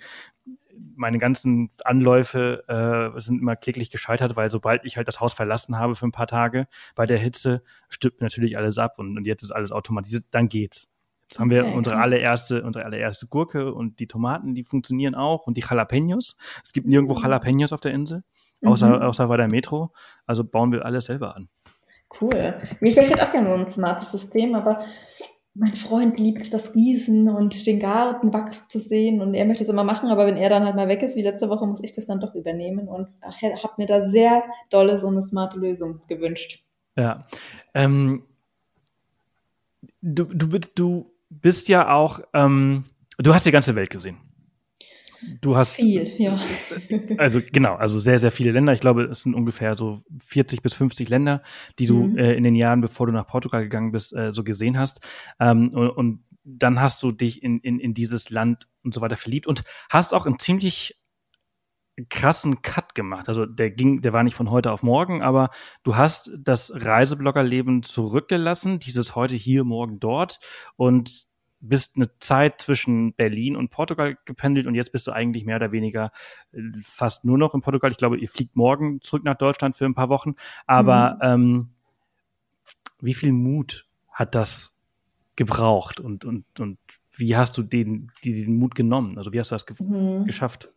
meine 0.96 1.18
ganzen 1.18 1.72
Anläufe 1.84 2.64
äh, 2.68 3.20
sind 3.20 3.42
immer 3.42 3.56
kläglich 3.56 3.90
gescheitert, 3.90 4.36
weil 4.36 4.52
sobald 4.52 4.86
ich 4.86 4.98
halt 4.98 5.08
das 5.08 5.20
Haus 5.20 5.34
verlassen 5.34 5.78
habe 5.78 5.96
für 5.96 6.08
ein 6.08 6.12
paar 6.12 6.28
Tage 6.28 6.68
bei 6.96 7.06
der 7.06 7.18
Hitze, 7.18 7.64
stirbt 7.90 8.22
natürlich 8.22 8.58
alles 8.58 8.78
ab 8.78 9.00
und, 9.00 9.18
und 9.18 9.26
jetzt 9.26 9.44
ist 9.44 9.52
alles 9.52 9.72
automatisiert, 9.72 10.26
dann 10.32 10.48
geht's. 10.48 10.90
Jetzt 11.30 11.40
haben 11.40 11.50
wir 11.50 11.66
unsere 11.66 11.98
allererste, 11.98 12.64
unsere 12.64 12.86
allererste 12.86 13.26
Gurke 13.28 13.74
und 13.74 14.00
die 14.00 14.08
Tomaten, 14.08 14.54
die 14.54 14.64
funktionieren 14.64 15.16
auch 15.16 15.48
und 15.48 15.58
die 15.58 15.64
Jalapenos. 15.68 16.36
Es 16.64 16.72
gibt 16.72 16.88
nirgendwo 16.88 17.16
mhm. 17.16 17.24
Jalapenos 17.24 17.74
auf 17.74 17.82
der 17.82 17.94
Insel, 17.94 18.24
außer, 18.64 18.88
mhm. 18.88 19.02
außer 19.02 19.28
bei 19.28 19.38
der 19.38 19.48
Metro. 19.48 19.92
Also 20.28 20.44
bauen 20.44 20.72
wir 20.72 20.86
alles 20.86 21.06
selber 21.06 21.36
an. 21.36 21.50
Cool. 22.22 22.54
Ich 22.80 22.96
hätte 22.96 23.24
auch 23.24 23.32
gerne 23.32 23.50
so 23.50 23.56
ein 23.56 23.72
smartes 23.72 24.12
System, 24.12 24.54
aber 24.54 24.86
mein 25.58 25.76
Freund 25.76 26.20
liebt 26.20 26.54
das 26.54 26.76
Riesen 26.76 27.30
und 27.30 27.65
den 27.65 27.80
Garten 27.80 28.34
wachsen 28.34 28.70
zu 28.70 28.80
sehen 28.80 29.22
und 29.22 29.34
er 29.34 29.46
möchte 29.46 29.63
es 29.63 29.70
immer 29.70 29.86
machen, 29.86 30.10
aber 30.10 30.28
wenn 30.28 30.36
er 30.36 30.50
dann 30.50 30.65
halt 30.65 30.76
mal 30.76 30.89
weg 30.89 31.02
ist, 31.02 31.15
wie 31.15 31.22
letzte 31.22 31.50
Woche, 31.50 31.65
muss 31.65 31.82
ich 31.82 31.94
das 31.94 32.06
dann 32.06 32.20
doch 32.20 32.36
übernehmen 32.36 32.89
und 32.89 33.08
habe 33.22 33.74
mir 33.78 33.88
da 33.88 34.06
sehr 34.06 34.44
dolle 34.70 35.00
so 35.00 35.08
eine 35.08 35.24
smarte 35.24 35.58
Lösung 35.58 36.02
gewünscht. 36.08 36.62
Ja. 36.98 37.26
Ähm, 37.74 38.24
du, 40.02 40.26
du, 40.26 40.60
du 40.76 41.12
bist 41.30 41.70
ja 41.70 41.89
auch, 41.89 42.20
ähm, 42.34 42.84
du 43.18 43.34
hast 43.34 43.46
die 43.46 43.52
ganze 43.52 43.76
Welt 43.76 43.89
gesehen. 43.89 44.18
Du 45.42 45.56
hast 45.56 45.76
viel, 45.76 46.14
ja. 46.18 46.40
Also 47.18 47.42
genau, 47.42 47.76
also 47.76 48.00
sehr, 48.00 48.20
sehr 48.20 48.32
viele 48.32 48.52
Länder. 48.52 48.74
Ich 48.74 48.80
glaube, 48.80 49.04
es 49.06 49.24
sind 49.24 49.34
ungefähr 49.34 49.76
so 49.76 50.02
40 50.24 50.62
bis 50.62 50.74
50 50.74 51.10
Länder, 51.10 51.42
die 51.80 51.86
du 51.86 52.08
mhm. 52.08 52.18
äh, 52.18 52.34
in 52.34 52.44
den 52.44 52.56
Jahren, 52.56 52.82
bevor 52.82 53.08
du 53.08 53.14
nach 53.14 53.28
Portugal 53.28 53.64
gegangen 53.64 53.92
bist, 53.92 54.16
äh, 54.16 54.32
so 54.32 54.44
gesehen 54.44 54.78
hast. 54.78 55.06
Ähm, 55.40 55.70
und, 55.70 55.90
und, 55.90 56.26
dann 56.48 56.80
hast 56.80 57.02
du 57.02 57.12
dich 57.12 57.42
in, 57.42 57.60
in, 57.62 57.80
in 57.80 57.96
dieses 57.96 58.30
Land 58.30 58.68
und 58.84 58.94
so 58.94 59.02
weiter 59.02 59.18
verliebt 59.18 59.48
und 59.48 59.64
hast 59.90 60.14
auch 60.14 60.28
einen 60.28 60.38
ziemlich 60.38 60.96
krassen 62.10 62.62
Cut 62.62 62.94
gemacht. 62.94 63.30
Also 63.30 63.46
der 63.46 63.72
ging, 63.72 64.02
der 64.02 64.14
war 64.14 64.24
nicht 64.24 64.36
von 64.36 64.52
heute 64.52 64.72
auf 64.72 64.84
morgen, 64.84 65.22
aber 65.22 65.50
du 65.84 65.96
hast 65.96 66.32
das 66.38 66.72
Reisebloggerleben 66.76 67.84
zurückgelassen, 67.84 68.80
dieses 68.80 69.16
heute 69.16 69.36
hier, 69.36 69.64
morgen 69.64 70.00
dort 70.00 70.40
und 70.76 71.26
bist 71.60 71.94
eine 71.96 72.10
Zeit 72.20 72.62
zwischen 72.62 73.13
Berlin 73.13 73.56
und 73.56 73.70
Portugal 73.70 74.18
gependelt 74.26 74.68
und 74.68 74.76
jetzt 74.76 74.91
bist 74.91 75.08
du 75.08 75.12
eigentlich 75.12 75.46
mehr 75.46 75.56
oder 75.56 75.72
weniger 75.72 76.12
äh, 76.52 76.60
fast 76.82 77.26
nur 77.26 77.38
noch 77.38 77.54
in 77.54 77.62
Portugal. 77.62 77.91
Ich 77.91 77.98
glaube, 77.98 78.18
ihr 78.18 78.30
fliegt 78.30 78.56
morgen 78.56 79.02
zurück 79.02 79.24
nach 79.24 79.38
Deutschland 79.38 79.76
für 79.76 79.86
ein 79.86 79.96
paar 79.96 80.10
Wochen. 80.10 80.36
Aber 80.68 81.15
mhm. 81.15 81.22
ähm, 81.22 81.70
wie 83.02 83.13
viel 83.13 83.32
Mut 83.32 83.88
hat 84.12 84.36
das 84.36 84.74
gebraucht 85.36 86.00
und, 86.00 86.24
und, 86.24 86.46
und 86.60 86.78
wie 87.18 87.36
hast 87.36 87.58
du 87.58 87.63
den, 87.63 88.12
den 88.24 88.58
Mut 88.58 88.76
genommen? 88.76 89.18
Also 89.18 89.34
wie 89.34 89.39
hast 89.39 89.52
du 89.52 89.56
das 89.56 89.65
ge 89.65 89.76
mhm. 89.80 90.26
geschafft? 90.26 90.72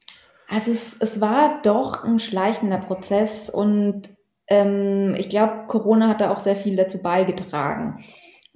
Also 0.49 0.71
es, 0.71 0.97
es 0.99 1.21
war 1.21 1.61
doch 1.63 2.05
ein 2.05 2.19
schleichender 2.19 2.79
Prozess 2.79 3.51
und 3.51 4.09
ähm, 4.49 5.15
ich 5.19 5.29
glaube, 5.29 5.67
Corona 5.69 6.09
hat 6.09 6.21
da 6.21 6.31
auch 6.31 6.41
sehr 6.41 6.57
viel 6.57 6.75
dazu 6.75 7.03
beigetragen. 7.03 8.03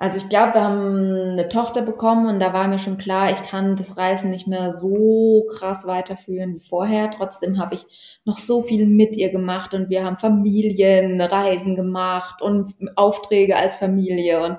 Also 0.03 0.19
ich 0.19 0.29
glaube, 0.29 0.55
wir 0.55 0.63
haben 0.63 1.31
eine 1.31 1.49
Tochter 1.49 1.81
bekommen 1.81 2.27
und 2.27 2.41
da 2.41 2.53
war 2.53 2.67
mir 2.67 2.81
schon 2.81 2.99
klar, 2.99 3.31
ich 3.31 3.41
kann 3.45 3.77
das 3.77 3.97
Reisen 3.97 4.31
nicht 4.31 4.49
mehr 4.49 4.73
so 4.73 5.47
krass 5.49 5.87
weiterführen 5.87 6.57
wie 6.57 6.59
vorher. 6.59 7.09
Trotzdem 7.13 7.61
habe 7.61 7.77
ich 7.77 7.87
noch 8.25 8.37
so 8.37 8.63
viel 8.63 8.87
mit 8.87 9.17
ihr 9.17 9.31
gemacht 9.31 9.75
und 9.75 9.91
wir 9.91 10.05
haben 10.05 10.17
Familienreisen 10.17 11.77
gemacht 11.77 12.43
und 12.43 12.75
Aufträge 12.97 13.55
als 13.55 13.77
Familie 13.77 14.43
und 14.43 14.57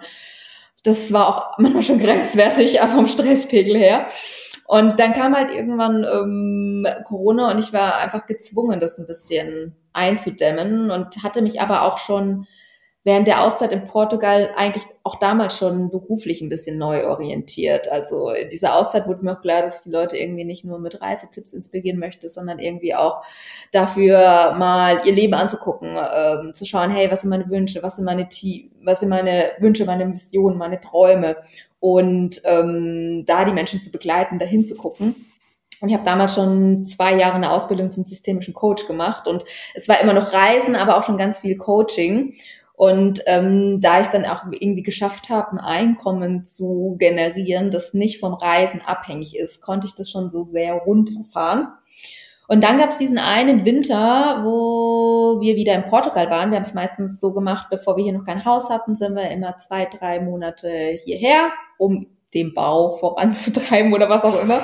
das 0.84 1.12
war 1.12 1.28
auch 1.28 1.58
manchmal 1.58 1.84
schon 1.84 2.00
grenzwertig, 2.00 2.80
vom 2.80 3.08
Stresspegel 3.08 3.76
her. 3.76 4.08
Und 4.66 4.98
dann 4.98 5.12
kam 5.12 5.36
halt 5.36 5.54
irgendwann 5.54 6.06
ähm, 6.06 6.88
Corona 7.04 7.52
und 7.52 7.60
ich 7.60 7.74
war 7.74 7.98
einfach 7.98 8.28
gezwungen, 8.28 8.80
das 8.80 8.98
ein 8.98 9.08
bisschen 9.08 9.76
einzudämmen 9.92 10.90
und 10.90 11.22
hatte 11.22 11.42
mich 11.42 11.60
aber 11.60 11.82
auch 11.82 11.98
schon 11.98 12.48
während 13.04 13.28
der 13.28 13.44
Auszeit 13.44 13.74
in 13.74 13.86
Portugal 13.86 14.52
eigentlich 14.56 14.84
auch 15.04 15.20
damals 15.20 15.58
schon 15.58 15.90
beruflich 15.90 16.42
ein 16.42 16.50
bisschen 16.50 16.78
neu 16.78 17.06
orientiert. 17.06 17.92
Also 17.92 18.30
in 18.30 18.50
dieser 18.50 18.78
Auszeit 18.78 19.08
wurde 19.08 19.26
mir 19.26 19.34
auch 19.34 19.42
klar, 19.42 19.62
dass 19.62 19.80
ich 19.80 19.84
die 19.84 19.92
Leute 19.92 20.18
irgendwie 20.18 20.46
nicht 20.46 20.64
nur 20.64 20.80
mit 20.80 21.02
Reisetipps 21.02 21.52
inspirieren 21.52 22.00
möchte, 22.00 22.30
sondern 22.30 22.60
irgendwie 22.60 22.96
auch 22.96 23.24
dafür 23.72 24.56
mal 24.58 25.02
ihr 25.06 25.14
Leben 25.14 25.34
anzugucken, 25.34 25.98
ähm, 25.98 26.54
zu 26.54 26.66
schauen, 26.66 26.92
hey, 26.92 27.12
was 27.12 27.22
sind 27.22 27.30
meine 27.30 27.50
Wünsche, 27.50 27.84
was 27.84 27.98
sind 27.98 28.06
meine 28.06 28.28
was 28.84 29.00
sind 29.02 29.10
meine 29.10 29.52
Wünsche, 29.60 29.86
meine 29.86 30.06
Missionen, 30.06 30.58
meine 30.58 30.80
Träume 30.80 31.38
und 31.80 32.42
ähm, 32.46 33.26
da 33.28 33.44
die 33.44 33.52
Menschen 33.52 33.84
zu 33.84 33.92
begleiten, 33.92 34.40
dahin 34.40 34.66
zu 34.66 34.76
gucken. 34.76 35.28
Und 35.82 35.90
ich 35.90 35.96
habe 35.96 36.06
damals 36.06 36.34
schon 36.34 36.86
zwei 36.86 37.14
Jahre 37.14 37.36
eine 37.36 37.52
Ausbildung 37.52 37.92
zum 37.92 38.06
systemischen 38.06 38.54
Coach 38.54 38.88
gemacht 38.88 39.28
und 39.28 39.44
es 39.74 39.90
war 39.90 40.00
immer 40.00 40.14
noch 40.14 40.32
Reisen, 40.32 40.78
aber 40.78 40.98
auch 40.98 41.04
schon 41.04 41.18
ganz 41.18 41.40
viel 41.40 41.58
Coaching. 41.58 42.36
Und 42.84 43.22
ähm, 43.28 43.80
da 43.80 44.02
ich 44.02 44.08
dann 44.08 44.26
auch 44.26 44.44
irgendwie 44.52 44.84
geschafft 44.84 45.30
habe, 45.30 45.54
ein 45.54 45.60
Einkommen 45.60 46.44
zu 46.44 46.98
generieren, 47.00 47.72
das 47.72 47.94
nicht 47.94 48.20
vom 48.20 48.34
Reisen 48.34 48.82
abhängig 48.82 49.38
ist, 49.38 49.62
konnte 49.62 49.88
ich 49.88 49.96
das 49.96 50.12
schon 50.12 50.30
so 50.30 50.44
sehr 50.44 50.74
runterfahren. 50.74 51.70
Und 52.50 52.62
dann 52.62 52.78
gab 52.78 52.90
es 52.90 52.98
diesen 52.98 53.20
einen 53.20 53.64
Winter, 53.64 54.42
wo 54.44 55.40
wir 55.40 55.56
wieder 55.56 55.76
in 55.76 55.90
Portugal 55.90 56.30
waren. 56.30 56.52
Wir 56.52 56.58
haben 56.58 56.66
es 56.66 56.74
meistens 56.74 57.22
so 57.22 57.32
gemacht, 57.32 57.68
bevor 57.72 57.96
wir 57.96 58.04
hier 58.04 58.12
noch 58.12 58.26
kein 58.26 58.44
Haus 58.44 58.70
hatten, 58.70 58.98
sind 58.98 59.16
wir 59.16 59.32
immer 59.32 59.58
zwei, 59.60 59.86
drei 59.86 60.20
Monate 60.20 61.00
hierher, 61.06 61.54
um 61.78 62.08
den 62.34 62.54
Bau 62.54 62.98
voranzutreiben 62.98 63.94
oder 63.94 64.10
was 64.10 64.24
auch 64.24 64.42
immer. 64.42 64.62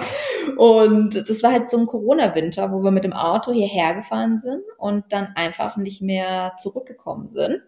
Und 0.58 1.16
das 1.16 1.44
war 1.44 1.52
halt 1.52 1.70
so 1.70 1.78
ein 1.78 1.86
Corona-Winter, 1.86 2.72
wo 2.72 2.84
wir 2.84 2.92
mit 2.92 3.04
dem 3.04 3.14
Auto 3.14 3.54
hierher 3.54 3.94
gefahren 3.94 4.40
sind 4.40 4.62
und 4.78 5.06
dann 5.10 5.30
einfach 5.36 5.78
nicht 5.78 6.02
mehr 6.02 6.54
zurückgekommen 6.60 7.30
sind, 7.30 7.62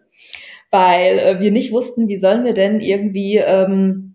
weil 0.70 1.18
äh, 1.18 1.40
wir 1.40 1.50
nicht 1.50 1.72
wussten, 1.72 2.08
wie 2.08 2.18
sollen 2.18 2.44
wir 2.44 2.54
denn 2.54 2.80
irgendwie 2.80 3.36
ähm, 3.36 4.14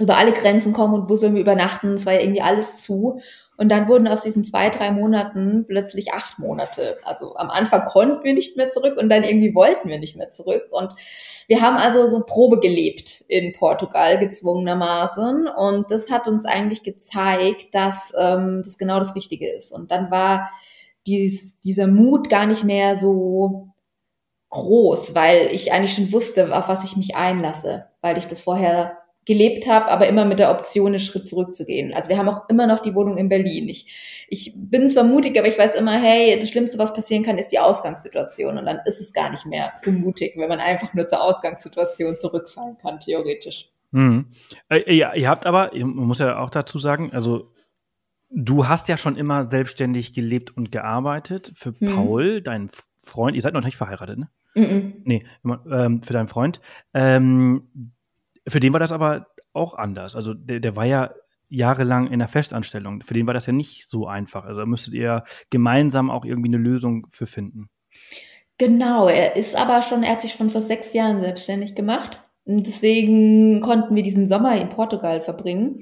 über 0.00 0.16
alle 0.16 0.32
Grenzen 0.32 0.72
kommen 0.72 0.94
und 0.94 1.08
wo 1.08 1.14
sollen 1.14 1.34
wir 1.34 1.42
übernachten. 1.42 1.94
Es 1.94 2.06
war 2.06 2.14
ja 2.14 2.20
irgendwie 2.20 2.42
alles 2.42 2.82
zu. 2.82 3.20
Und 3.60 3.68
dann 3.68 3.88
wurden 3.88 4.08
aus 4.08 4.22
diesen 4.22 4.42
zwei, 4.42 4.70
drei 4.70 4.90
Monaten 4.90 5.66
plötzlich 5.68 6.14
acht 6.14 6.38
Monate. 6.38 6.96
Also 7.04 7.36
am 7.36 7.50
Anfang 7.50 7.84
konnten 7.84 8.24
wir 8.24 8.32
nicht 8.32 8.56
mehr 8.56 8.70
zurück 8.70 8.96
und 8.96 9.10
dann 9.10 9.22
irgendwie 9.22 9.54
wollten 9.54 9.90
wir 9.90 9.98
nicht 9.98 10.16
mehr 10.16 10.30
zurück. 10.30 10.68
Und 10.70 10.88
wir 11.46 11.60
haben 11.60 11.76
also 11.76 12.10
so 12.10 12.24
Probe 12.24 12.58
gelebt 12.58 13.22
in 13.28 13.52
Portugal 13.52 14.18
gezwungenermaßen. 14.18 15.46
Und 15.46 15.90
das 15.90 16.10
hat 16.10 16.26
uns 16.26 16.46
eigentlich 16.46 16.82
gezeigt, 16.84 17.74
dass 17.74 18.14
ähm, 18.18 18.62
das 18.64 18.78
genau 18.78 18.96
das 18.96 19.14
Richtige 19.14 19.52
ist. 19.52 19.72
Und 19.72 19.92
dann 19.92 20.10
war 20.10 20.50
dies, 21.06 21.60
dieser 21.60 21.86
Mut 21.86 22.30
gar 22.30 22.46
nicht 22.46 22.64
mehr 22.64 22.96
so 22.96 23.68
groß, 24.48 25.14
weil 25.14 25.48
ich 25.52 25.70
eigentlich 25.70 25.92
schon 25.92 26.14
wusste, 26.14 26.56
auf 26.56 26.68
was 26.68 26.82
ich 26.82 26.96
mich 26.96 27.14
einlasse, 27.14 27.88
weil 28.00 28.16
ich 28.16 28.26
das 28.26 28.40
vorher 28.40 28.99
gelebt 29.26 29.68
habe, 29.68 29.88
aber 29.90 30.08
immer 30.08 30.24
mit 30.24 30.38
der 30.38 30.50
Option, 30.50 30.88
einen 30.88 30.98
Schritt 30.98 31.28
zurückzugehen. 31.28 31.92
Also 31.92 32.08
wir 32.08 32.18
haben 32.18 32.28
auch 32.28 32.48
immer 32.48 32.66
noch 32.66 32.80
die 32.80 32.94
Wohnung 32.94 33.18
in 33.18 33.28
Berlin. 33.28 33.68
Ich, 33.68 34.26
ich 34.28 34.52
bin 34.56 34.88
zwar 34.88 35.04
mutig, 35.04 35.38
aber 35.38 35.48
ich 35.48 35.58
weiß 35.58 35.74
immer, 35.74 36.00
hey, 36.00 36.38
das 36.38 36.48
Schlimmste, 36.48 36.78
was 36.78 36.94
passieren 36.94 37.22
kann, 37.22 37.38
ist 37.38 37.48
die 37.48 37.58
Ausgangssituation. 37.58 38.56
Und 38.58 38.66
dann 38.66 38.80
ist 38.86 39.00
es 39.00 39.12
gar 39.12 39.30
nicht 39.30 39.46
mehr 39.46 39.72
so 39.82 39.92
mutig, 39.92 40.34
wenn 40.36 40.48
man 40.48 40.58
einfach 40.58 40.94
nur 40.94 41.06
zur 41.06 41.22
Ausgangssituation 41.22 42.18
zurückfallen 42.18 42.78
kann, 42.78 42.98
theoretisch. 42.98 43.68
Mhm. 43.90 44.26
Äh, 44.68 44.94
ja, 44.94 45.14
ihr 45.14 45.28
habt 45.28 45.46
aber, 45.46 45.70
man 45.74 46.06
muss 46.06 46.18
ja 46.18 46.38
auch 46.38 46.50
dazu 46.50 46.78
sagen, 46.78 47.10
also 47.12 47.52
du 48.30 48.68
hast 48.68 48.88
ja 48.88 48.96
schon 48.96 49.16
immer 49.16 49.50
selbstständig 49.50 50.14
gelebt 50.14 50.56
und 50.56 50.72
gearbeitet. 50.72 51.52
Für 51.54 51.74
mhm. 51.78 51.94
Paul, 51.94 52.40
deinen 52.40 52.70
Freund, 52.96 53.36
ihr 53.36 53.42
seid 53.42 53.54
noch 53.54 53.64
nicht 53.64 53.76
verheiratet, 53.76 54.18
ne? 54.18 54.28
Mhm. 54.54 55.02
Nee, 55.04 55.24
ähm, 55.44 56.02
für 56.02 56.12
deinen 56.12 56.28
Freund. 56.28 56.60
Ähm, 56.92 57.92
für 58.50 58.60
den 58.60 58.72
war 58.72 58.80
das 58.80 58.92
aber 58.92 59.26
auch 59.52 59.74
anders. 59.74 60.16
Also 60.16 60.34
der, 60.34 60.60
der 60.60 60.76
war 60.76 60.84
ja 60.84 61.10
jahrelang 61.48 62.06
in 62.06 62.20
der 62.20 62.28
Festanstellung. 62.28 63.02
Für 63.02 63.14
den 63.14 63.26
war 63.26 63.34
das 63.34 63.46
ja 63.46 63.52
nicht 63.52 63.88
so 63.88 64.06
einfach. 64.06 64.44
Also 64.44 64.60
da 64.60 64.66
müsstet 64.66 64.94
ihr 64.94 65.24
gemeinsam 65.50 66.10
auch 66.10 66.24
irgendwie 66.24 66.48
eine 66.48 66.62
Lösung 66.62 67.06
für 67.10 67.26
finden. 67.26 67.68
Genau, 68.58 69.08
er 69.08 69.36
ist 69.36 69.58
aber 69.58 69.82
schon, 69.82 70.02
er 70.02 70.12
hat 70.12 70.20
sich 70.22 70.32
schon 70.32 70.50
vor 70.50 70.60
sechs 70.60 70.92
Jahren 70.92 71.20
selbstständig 71.20 71.74
gemacht. 71.74 72.22
Und 72.44 72.66
deswegen 72.66 73.60
konnten 73.60 73.94
wir 73.94 74.02
diesen 74.02 74.26
Sommer 74.26 74.60
in 74.60 74.68
Portugal 74.68 75.20
verbringen. 75.20 75.80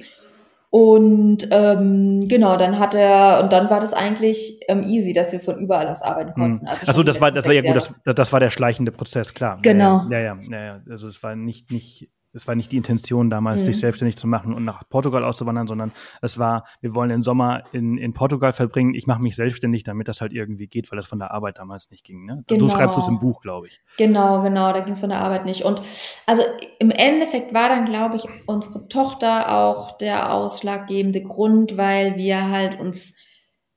Und 0.71 1.49
ähm, 1.51 2.29
genau, 2.29 2.59
dann 2.59 2.79
hat 2.79 2.95
er, 2.95 3.41
und 3.43 3.53
dann 3.53 3.71
war 3.71 3.81
das 3.81 3.95
eigentlich 3.95 4.61
ähm, 4.69 4.83
easy, 4.83 5.15
dass 5.15 5.33
wir 5.33 5.41
von 5.41 5.59
überall 5.59 5.89
aus 5.89 6.03
arbeiten 6.03 6.35
hm. 6.35 6.43
konnten. 6.43 6.67
Also 6.67 6.87
Achso, 6.87 7.03
das 7.03 7.21
war, 7.21 7.33
das 7.33 7.47
war 7.47 7.55
ja 7.55 7.63
gut, 7.63 7.77
das, 7.77 7.93
das 8.05 8.33
war 8.33 8.41
der 8.41 8.51
schleichende 8.51 8.93
Prozess, 8.93 9.33
klar. 9.33 9.59
Genau. 9.63 10.07
Ja, 10.11 10.19
ja, 10.19 10.39
ja, 10.51 10.65
ja. 10.65 10.81
Also 10.91 11.09
es 11.09 11.23
war 11.23 11.35
nicht, 11.35 11.71
nicht 11.71 12.11
es 12.39 12.47
war 12.47 12.55
nicht 12.55 12.71
die 12.71 12.77
Intention 12.77 13.31
damals, 13.31 13.63
mhm. 13.63 13.67
sich 13.67 13.81
selbstständig 13.81 14.17
zu 14.17 14.27
machen 14.27 14.55
und 14.55 14.65
nach 14.65 14.89
Portugal 14.89 15.25
auszuwandern, 15.25 15.67
sondern 15.67 15.93
es 16.23 16.39
war, 16.39 16.65
wir 16.81 16.95
wollen 16.95 17.11
den 17.11 17.23
Sommer 17.23 17.65
in, 17.73 17.99
in 17.99 18.13
Portugal 18.15 18.53
verbringen. 18.53 18.95
Ich 18.95 19.07
mache 19.07 19.21
mich 19.21 19.35
selbstständig, 19.35 19.83
damit 19.83 20.07
das 20.07 20.21
halt 20.21 20.33
irgendwie 20.33 20.69
geht, 20.69 20.91
weil 20.91 20.97
das 20.97 21.07
von 21.07 21.19
der 21.19 21.33
Arbeit 21.33 21.59
damals 21.59 21.91
nicht 21.91 22.05
ging. 22.05 22.25
Ne? 22.25 22.45
Genau. 22.47 22.67
So 22.67 22.71
schreibst 22.71 22.97
du 22.97 23.01
es 23.01 23.09
im 23.09 23.19
Buch, 23.19 23.41
glaube 23.41 23.67
ich. 23.67 23.81
Genau, 23.99 24.43
genau, 24.43 24.73
da 24.73 24.81
ging 24.81 24.93
es 24.93 25.01
von 25.01 25.11
der 25.11 25.21
Arbeit 25.21 25.45
nicht. 25.45 25.65
Und 25.65 25.83
also 26.27 26.43
im 26.79 26.91
Endeffekt 26.93 27.53
war 27.53 27.69
dann, 27.69 27.87
glaube 27.87 28.17
ich, 28.17 28.25
unsere 28.47 28.89
Tochter 28.89 29.53
auch 29.53 29.99
der 29.99 30.33
ausschlaggebende 30.33 31.23
Grund, 31.23 31.77
weil 31.77 32.17
wir 32.17 32.51
halt 32.51 32.81
uns, 32.81 33.17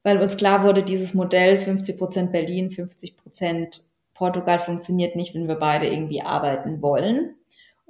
weil 0.04 0.19
uns 0.19 0.38
klar 0.38 0.63
wurde, 0.63 0.84
dieses 0.84 1.15
Modell 1.15 1.58
50 1.58 1.97
Prozent 1.97 2.32
Berlin, 2.32 2.69
50 2.69 3.17
Prozent 3.17 3.82
Portugal 4.13 4.60
funktioniert 4.60 5.15
nicht, 5.15 5.34
wenn 5.34 5.47
wir 5.47 5.56
beide 5.56 5.88
irgendwie 5.88 6.21
arbeiten 6.21 6.84
wollen. 6.84 7.38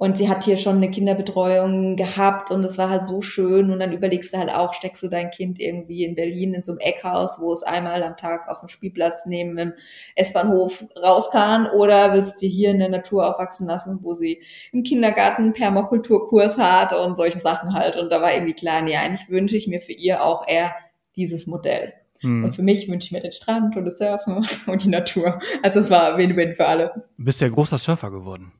Und 0.02 0.18
sie 0.18 0.28
hat 0.28 0.42
hier 0.42 0.56
schon 0.56 0.78
eine 0.78 0.90
Kinderbetreuung 0.90 1.94
gehabt 1.94 2.50
und 2.50 2.64
es 2.64 2.76
war 2.76 2.90
halt 2.90 3.06
so 3.06 3.22
schön. 3.22 3.70
Und 3.70 3.78
dann 3.78 3.92
überlegst 3.92 4.34
du 4.34 4.38
halt 4.38 4.52
auch, 4.52 4.74
steckst 4.74 5.00
du 5.04 5.08
dein 5.08 5.30
Kind 5.30 5.60
irgendwie 5.60 6.02
in 6.02 6.16
Berlin 6.16 6.54
in 6.54 6.64
so 6.64 6.72
einem 6.72 6.80
Eckhaus, 6.80 7.38
wo 7.38 7.52
es 7.52 7.62
einmal 7.62 8.02
am 8.02 8.16
Tag 8.16 8.48
auf 8.48 8.58
dem 8.58 8.68
Spielplatz 8.68 9.26
neben 9.26 9.56
dem 9.56 9.74
S-Bahnhof 10.16 10.84
raus 11.00 11.30
kann 11.30 11.68
oder 11.68 12.14
willst 12.14 12.34
du 12.34 12.38
sie 12.38 12.48
hier 12.48 12.72
in 12.72 12.80
der 12.80 12.88
Natur 12.88 13.30
aufwachsen 13.30 13.68
lassen, 13.68 14.00
wo 14.02 14.12
sie 14.12 14.42
im 14.72 14.82
Kindergarten 14.82 15.52
Permakulturkurs 15.52 16.58
hat 16.58 16.92
und 16.92 17.16
solche 17.16 17.38
Sachen 17.38 17.72
halt. 17.72 17.94
Und 17.94 18.10
da 18.10 18.20
war 18.20 18.34
irgendwie 18.34 18.54
klar, 18.54 18.82
nee, 18.82 18.96
eigentlich 18.96 19.30
wünsche 19.30 19.56
ich 19.56 19.68
mir 19.68 19.80
für 19.80 19.92
ihr 19.92 20.24
auch 20.24 20.48
eher 20.48 20.74
dieses 21.14 21.46
Modell. 21.46 21.92
Hm. 22.22 22.42
Und 22.42 22.56
für 22.56 22.62
mich 22.62 22.88
wünsche 22.88 23.06
ich 23.06 23.12
mir 23.12 23.20
den 23.20 23.30
Strand 23.30 23.76
und 23.76 23.84
das 23.84 23.98
Surfen 23.98 24.44
und 24.66 24.82
die 24.82 24.88
Natur. 24.88 25.40
Also 25.62 25.78
es 25.78 25.90
war 25.90 26.18
Win-Win 26.18 26.54
für 26.54 26.66
alle. 26.66 26.90
Du 27.16 27.24
bist 27.24 27.40
ja 27.40 27.48
großer 27.48 27.78
Surfer 27.78 28.10
geworden. 28.10 28.50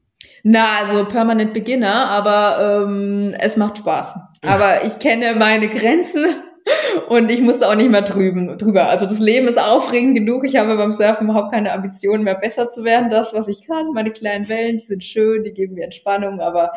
Na, 0.44 0.78
also 0.81 1.05
Permanent 1.05 1.55
Beginner, 1.55 2.09
aber 2.09 2.85
ähm, 2.85 3.35
es 3.38 3.57
macht 3.57 3.78
Spaß. 3.78 4.14
Aber 4.42 4.85
ich 4.85 4.98
kenne 4.98 5.37
meine 5.37 5.68
Grenzen 5.68 6.26
und 7.09 7.31
ich 7.31 7.40
musste 7.40 7.68
auch 7.68 7.76
nicht 7.76 7.90
mehr 7.90 8.02
drüben, 8.02 8.59
drüber. 8.59 8.88
Also 8.88 9.07
das 9.07 9.20
Leben 9.20 9.46
ist 9.46 9.59
aufregend 9.61 10.16
genug. 10.16 10.44
Ich 10.44 10.57
habe 10.57 10.76
beim 10.76 10.90
Surfen 10.90 11.28
überhaupt 11.28 11.52
keine 11.52 11.72
Ambitionen 11.72 12.24
mehr 12.24 12.35
besser 12.35 12.70
zu 12.70 12.83
werden. 12.83 13.11
Das, 13.11 13.33
was 13.35 13.46
ich 13.46 13.66
kann, 13.66 13.92
meine 13.92 14.11
kleinen 14.11 14.48
Wellen, 14.48 14.78
die 14.78 14.85
sind 14.85 15.05
schön, 15.05 15.44
die 15.44 15.52
geben 15.52 15.74
mir 15.74 15.85
Entspannung, 15.85 16.40
aber 16.40 16.72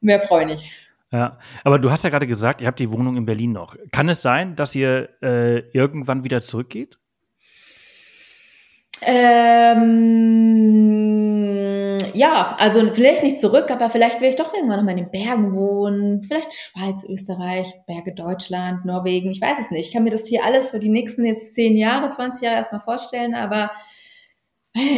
mehr 0.00 0.18
brauche 0.18 0.42
ich 0.42 0.46
nicht. 0.46 0.64
Ja, 1.10 1.38
aber 1.64 1.78
du 1.78 1.90
hast 1.90 2.04
ja 2.04 2.10
gerade 2.10 2.26
gesagt, 2.26 2.60
ihr 2.60 2.66
habt 2.66 2.78
die 2.78 2.92
Wohnung 2.92 3.16
in 3.16 3.24
Berlin 3.24 3.52
noch. 3.52 3.76
Kann 3.92 4.10
es 4.10 4.20
sein, 4.22 4.54
dass 4.56 4.74
ihr 4.74 5.08
äh, 5.22 5.60
irgendwann 5.72 6.22
wieder 6.22 6.42
zurückgeht? 6.42 6.98
Ähm, 9.00 9.88
ja, 12.14 12.56
also 12.58 12.92
vielleicht 12.92 13.22
nicht 13.22 13.40
zurück, 13.40 13.70
aber 13.70 13.90
vielleicht 13.90 14.20
will 14.20 14.28
ich 14.28 14.36
doch 14.36 14.52
irgendwann 14.54 14.78
noch 14.78 14.84
mal 14.84 14.92
in 14.92 15.04
den 15.04 15.10
Bergen 15.10 15.54
wohnen. 15.54 16.22
Vielleicht 16.22 16.52
Schweiz, 16.52 17.04
Österreich, 17.08 17.66
Berge 17.86 18.14
Deutschland, 18.14 18.84
Norwegen. 18.84 19.30
Ich 19.30 19.40
weiß 19.40 19.58
es 19.60 19.70
nicht. 19.70 19.88
Ich 19.88 19.92
kann 19.92 20.04
mir 20.04 20.10
das 20.10 20.26
hier 20.26 20.44
alles 20.44 20.68
für 20.68 20.78
die 20.78 20.88
nächsten 20.88 21.24
jetzt 21.24 21.54
zehn 21.54 21.76
Jahre, 21.76 22.10
20 22.10 22.42
Jahre 22.42 22.56
erstmal 22.56 22.80
vorstellen, 22.80 23.34
aber 23.34 23.70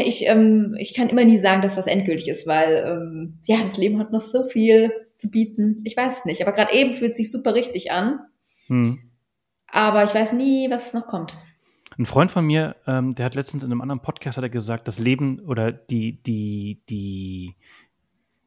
ich, 0.04 0.26
ähm, 0.26 0.74
ich 0.78 0.94
kann 0.94 1.08
immer 1.08 1.24
nie 1.24 1.38
sagen, 1.38 1.62
dass 1.62 1.76
was 1.76 1.86
endgültig 1.86 2.28
ist, 2.28 2.46
weil 2.46 2.84
ähm, 2.86 3.38
ja, 3.46 3.56
das 3.62 3.76
Leben 3.76 3.98
hat 3.98 4.12
noch 4.12 4.20
so 4.20 4.48
viel 4.48 4.92
zu 5.18 5.30
bieten. 5.30 5.82
Ich 5.84 5.96
weiß 5.96 6.18
es 6.18 6.24
nicht. 6.24 6.42
Aber 6.42 6.52
gerade 6.52 6.74
eben 6.74 6.94
fühlt 6.94 7.12
es 7.12 7.18
sich 7.18 7.30
super 7.30 7.54
richtig 7.54 7.92
an. 7.92 8.20
Hm. 8.66 8.98
Aber 9.68 10.04
ich 10.04 10.14
weiß 10.14 10.32
nie, 10.32 10.70
was 10.70 10.94
noch 10.94 11.06
kommt. 11.06 11.34
Ein 12.00 12.06
Freund 12.06 12.30
von 12.30 12.46
mir, 12.46 12.76
ähm, 12.86 13.14
der 13.14 13.26
hat 13.26 13.34
letztens 13.34 13.62
in 13.62 13.70
einem 13.70 13.82
anderen 13.82 14.00
Podcast 14.00 14.38
hat 14.38 14.44
er 14.44 14.48
gesagt, 14.48 14.88
das 14.88 14.98
Leben 14.98 15.38
oder 15.40 15.70
die, 15.70 16.22
die, 16.22 16.80
die, 16.88 17.56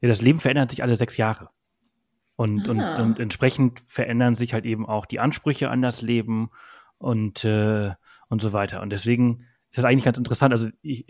ja, 0.02 0.10
das 0.10 0.24
Leben 0.24 0.40
verändert 0.40 0.72
sich 0.72 0.82
alle 0.82 0.96
sechs 0.96 1.18
Jahre. 1.18 1.52
Und, 2.36 2.68
und, 2.68 2.82
ah. 2.82 3.00
und 3.04 3.20
entsprechend 3.20 3.84
verändern 3.86 4.34
sich 4.34 4.56
halt 4.56 4.66
eben 4.66 4.88
auch 4.88 5.06
die 5.06 5.20
Ansprüche 5.20 5.70
an 5.70 5.84
das 5.84 6.02
Leben 6.02 6.50
und, 6.98 7.46
äh, 7.46 7.92
und 8.28 8.42
so 8.42 8.54
weiter. 8.54 8.82
Und 8.82 8.90
deswegen 8.90 9.42
ist 9.70 9.78
das 9.78 9.86
eigentlich 9.86 10.06
ganz 10.06 10.18
interessant. 10.18 10.52
Also 10.52 10.70
ich, 10.82 11.06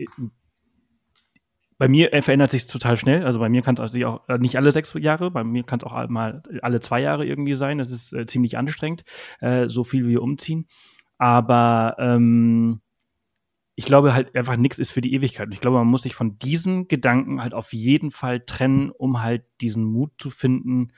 bei 1.78 1.88
mir 1.88 2.12
äh, 2.12 2.20
verändert 2.20 2.50
sich 2.50 2.66
total 2.66 2.98
schnell. 2.98 3.24
Also 3.24 3.38
bei 3.38 3.48
mir 3.48 3.62
kann 3.62 3.76
es 3.76 3.80
also 3.80 4.06
auch 4.06 4.28
äh, 4.28 4.36
nicht 4.36 4.58
alle 4.58 4.70
sechs 4.70 4.92
Jahre, 4.92 5.30
bei 5.30 5.44
mir 5.44 5.64
kann 5.64 5.78
es 5.78 5.84
auch 5.84 6.08
mal 6.10 6.42
alle 6.60 6.80
zwei 6.80 7.00
Jahre 7.00 7.24
irgendwie 7.24 7.54
sein. 7.54 7.78
Das 7.78 7.90
ist 7.90 8.12
äh, 8.12 8.26
ziemlich 8.26 8.58
anstrengend, 8.58 9.02
äh, 9.40 9.70
so 9.70 9.82
viel 9.82 10.04
wie 10.04 10.10
wir 10.10 10.22
umziehen. 10.22 10.66
Aber 11.24 11.96
ähm, 11.98 12.82
ich 13.76 13.86
glaube 13.86 14.12
halt 14.12 14.36
einfach 14.36 14.58
nichts 14.58 14.78
ist 14.78 14.90
für 14.90 15.00
die 15.00 15.14
Ewigkeit. 15.14 15.46
Und 15.46 15.52
ich 15.52 15.60
glaube, 15.62 15.78
man 15.78 15.86
muss 15.86 16.02
sich 16.02 16.14
von 16.14 16.36
diesen 16.36 16.86
Gedanken 16.86 17.42
halt 17.42 17.54
auf 17.54 17.72
jeden 17.72 18.10
Fall 18.10 18.40
trennen, 18.40 18.90
um 18.90 19.22
halt 19.22 19.42
diesen 19.62 19.84
Mut 19.84 20.10
zu 20.18 20.28
finden, 20.28 20.92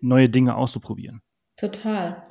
neue 0.00 0.30
Dinge 0.30 0.56
auszuprobieren. 0.56 1.20
Total. 1.58 2.22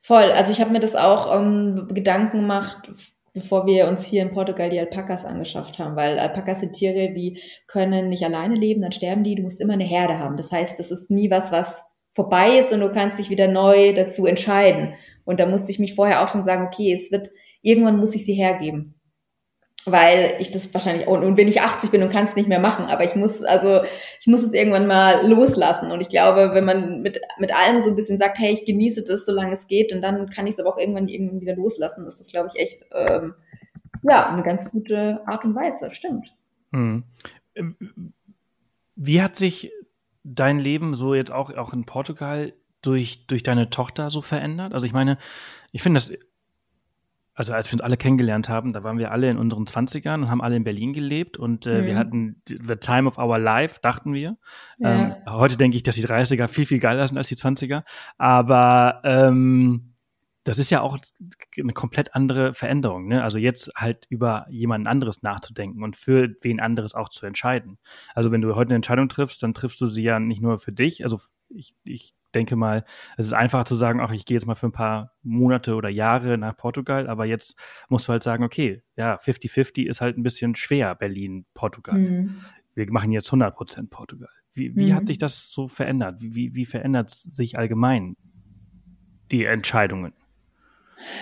Voll. 0.00 0.32
Also 0.32 0.52
ich 0.52 0.62
habe 0.62 0.72
mir 0.72 0.80
das 0.80 0.96
auch 0.96 1.38
ähm, 1.38 1.86
Gedanken 1.92 2.38
gemacht, 2.38 2.90
bevor 3.34 3.66
wir 3.66 3.86
uns 3.86 4.06
hier 4.06 4.22
in 4.22 4.32
Portugal 4.32 4.70
die 4.70 4.80
Alpakas 4.80 5.26
angeschafft 5.26 5.78
haben, 5.78 5.96
weil 5.96 6.18
Alpakas 6.18 6.60
sind 6.60 6.72
Tiere, 6.72 7.12
die 7.12 7.42
können 7.66 8.08
nicht 8.08 8.24
alleine 8.24 8.54
leben, 8.54 8.80
dann 8.80 8.92
sterben 8.92 9.22
die, 9.22 9.34
du 9.34 9.42
musst 9.42 9.60
immer 9.60 9.74
eine 9.74 9.84
Herde 9.84 10.18
haben. 10.18 10.38
Das 10.38 10.50
heißt, 10.50 10.78
das 10.78 10.90
ist 10.90 11.10
nie 11.10 11.30
was, 11.30 11.52
was 11.52 11.84
vorbei 12.14 12.58
ist 12.58 12.72
und 12.72 12.80
du 12.80 12.90
kannst 12.90 13.18
dich 13.18 13.28
wieder 13.28 13.48
neu 13.48 13.92
dazu 13.92 14.24
entscheiden. 14.24 14.94
Und 15.24 15.40
da 15.40 15.46
musste 15.46 15.70
ich 15.70 15.78
mich 15.78 15.94
vorher 15.94 16.22
auch 16.22 16.28
schon 16.28 16.44
sagen, 16.44 16.66
okay, 16.66 16.92
es 16.92 17.10
wird, 17.10 17.30
irgendwann 17.62 17.98
muss 17.98 18.14
ich 18.14 18.24
sie 18.24 18.34
hergeben 18.34 18.94
weil 19.86 20.36
ich 20.38 20.50
das 20.50 20.72
wahrscheinlich 20.72 21.06
und, 21.06 21.24
und 21.24 21.36
wenn 21.36 21.48
ich 21.48 21.60
80 21.60 21.90
bin 21.90 22.02
und 22.02 22.10
kann 22.10 22.24
es 22.24 22.36
nicht 22.36 22.48
mehr 22.48 22.60
machen, 22.60 22.86
aber 22.86 23.04
ich 23.04 23.14
muss 23.16 23.42
also 23.42 23.82
ich 24.20 24.26
muss 24.26 24.42
es 24.42 24.52
irgendwann 24.52 24.86
mal 24.86 25.28
loslassen 25.28 25.90
und 25.90 26.00
ich 26.00 26.08
glaube, 26.08 26.50
wenn 26.54 26.64
man 26.64 27.02
mit 27.02 27.20
mit 27.38 27.54
allem 27.54 27.82
so 27.82 27.90
ein 27.90 27.96
bisschen 27.96 28.18
sagt, 28.18 28.38
hey, 28.38 28.52
ich 28.52 28.64
genieße 28.64 29.02
das, 29.02 29.26
solange 29.26 29.52
es 29.52 29.66
geht 29.66 29.92
und 29.92 30.00
dann 30.00 30.30
kann 30.30 30.46
ich 30.46 30.54
es 30.54 30.60
aber 30.60 30.70
auch 30.72 30.78
irgendwann 30.78 31.08
irgendwann 31.08 31.40
wieder 31.40 31.54
loslassen, 31.54 32.06
ist 32.06 32.18
das 32.18 32.28
glaube 32.28 32.48
ich 32.52 32.60
echt 32.60 32.82
ähm, 32.92 33.34
ja 34.02 34.30
eine 34.30 34.42
ganz 34.42 34.70
gute 34.70 35.20
Art 35.26 35.44
und 35.44 35.54
Weise, 35.54 35.94
stimmt. 35.94 36.34
Hm. 36.72 37.04
Wie 38.96 39.22
hat 39.22 39.36
sich 39.36 39.70
dein 40.22 40.58
Leben 40.58 40.94
so 40.94 41.14
jetzt 41.14 41.30
auch 41.30 41.54
auch 41.54 41.74
in 41.74 41.84
Portugal 41.84 42.54
durch 42.86 43.26
durch 43.26 43.42
deine 43.42 43.70
Tochter 43.70 44.10
so 44.10 44.22
verändert? 44.22 44.74
Also 44.74 44.86
ich 44.86 44.92
meine, 44.92 45.18
ich 45.72 45.82
finde 45.82 45.98
das 45.98 46.12
also 47.34 47.52
als 47.52 47.68
wir 47.68 47.74
uns 47.74 47.82
alle 47.82 47.96
kennengelernt 47.96 48.48
haben, 48.48 48.72
da 48.72 48.84
waren 48.84 48.96
wir 48.96 49.10
alle 49.10 49.28
in 49.28 49.38
unseren 49.38 49.66
Zwanzigern 49.66 50.22
und 50.22 50.30
haben 50.30 50.40
alle 50.40 50.56
in 50.56 50.64
Berlin 50.64 50.92
gelebt 50.92 51.36
und 51.36 51.66
äh, 51.66 51.82
mhm. 51.82 51.86
wir 51.86 51.96
hatten 51.98 52.42
the 52.46 52.76
time 52.76 53.08
of 53.08 53.18
our 53.18 53.38
life, 53.38 53.80
dachten 53.82 54.14
wir. 54.14 54.36
Ja. 54.78 55.06
Ähm, 55.06 55.14
heute 55.26 55.56
denke 55.56 55.76
ich, 55.76 55.82
dass 55.82 55.96
die 55.96 56.06
30er 56.06 56.46
viel, 56.46 56.66
viel 56.66 56.78
geiler 56.78 57.06
sind 57.08 57.18
als 57.18 57.28
die 57.28 57.34
20er. 57.34 57.82
Aber 58.18 59.00
ähm, 59.02 59.94
das 60.44 60.58
ist 60.58 60.70
ja 60.70 60.82
auch 60.82 60.98
eine 61.58 61.72
komplett 61.72 62.14
andere 62.14 62.54
Veränderung. 62.54 63.08
Ne? 63.08 63.24
Also 63.24 63.38
jetzt 63.38 63.72
halt 63.74 64.06
über 64.10 64.46
jemanden 64.48 64.86
anderes 64.86 65.22
nachzudenken 65.22 65.82
und 65.82 65.96
für 65.96 66.36
wen 66.42 66.60
anderes 66.60 66.94
auch 66.94 67.08
zu 67.08 67.26
entscheiden. 67.26 67.78
Also 68.14 68.30
wenn 68.30 68.42
du 68.42 68.54
heute 68.54 68.68
eine 68.68 68.76
Entscheidung 68.76 69.08
triffst, 69.08 69.42
dann 69.42 69.54
triffst 69.54 69.80
du 69.80 69.88
sie 69.88 70.02
ja 70.02 70.20
nicht 70.20 70.42
nur 70.42 70.58
für 70.58 70.72
dich. 70.72 71.02
Also 71.02 71.18
ich, 71.54 71.76
ich 71.84 72.14
denke 72.34 72.56
mal, 72.56 72.84
es 73.16 73.26
ist 73.26 73.32
einfacher 73.32 73.64
zu 73.64 73.76
sagen, 73.76 74.00
ach, 74.00 74.12
ich 74.12 74.26
gehe 74.26 74.36
jetzt 74.36 74.46
mal 74.46 74.54
für 74.54 74.66
ein 74.66 74.72
paar 74.72 75.12
Monate 75.22 75.74
oder 75.74 75.88
Jahre 75.88 76.36
nach 76.36 76.56
Portugal, 76.56 77.08
aber 77.08 77.24
jetzt 77.24 77.56
musst 77.88 78.08
du 78.08 78.12
halt 78.12 78.22
sagen, 78.22 78.44
okay, 78.44 78.82
ja, 78.96 79.16
50-50 79.16 79.86
ist 79.86 80.00
halt 80.00 80.18
ein 80.18 80.22
bisschen 80.22 80.56
schwer, 80.56 80.94
Berlin, 80.94 81.46
Portugal. 81.54 81.98
Mhm. 81.98 82.40
Wir 82.74 82.90
machen 82.90 83.12
jetzt 83.12 83.28
100 83.28 83.54
Prozent 83.54 83.90
Portugal. 83.90 84.30
Wie, 84.52 84.74
wie 84.76 84.90
mhm. 84.90 84.94
hat 84.94 85.06
sich 85.06 85.18
das 85.18 85.50
so 85.50 85.68
verändert? 85.68 86.16
Wie, 86.20 86.54
wie 86.54 86.64
verändert 86.64 87.10
sich 87.10 87.58
allgemein 87.58 88.16
die 89.30 89.44
Entscheidungen? 89.44 90.12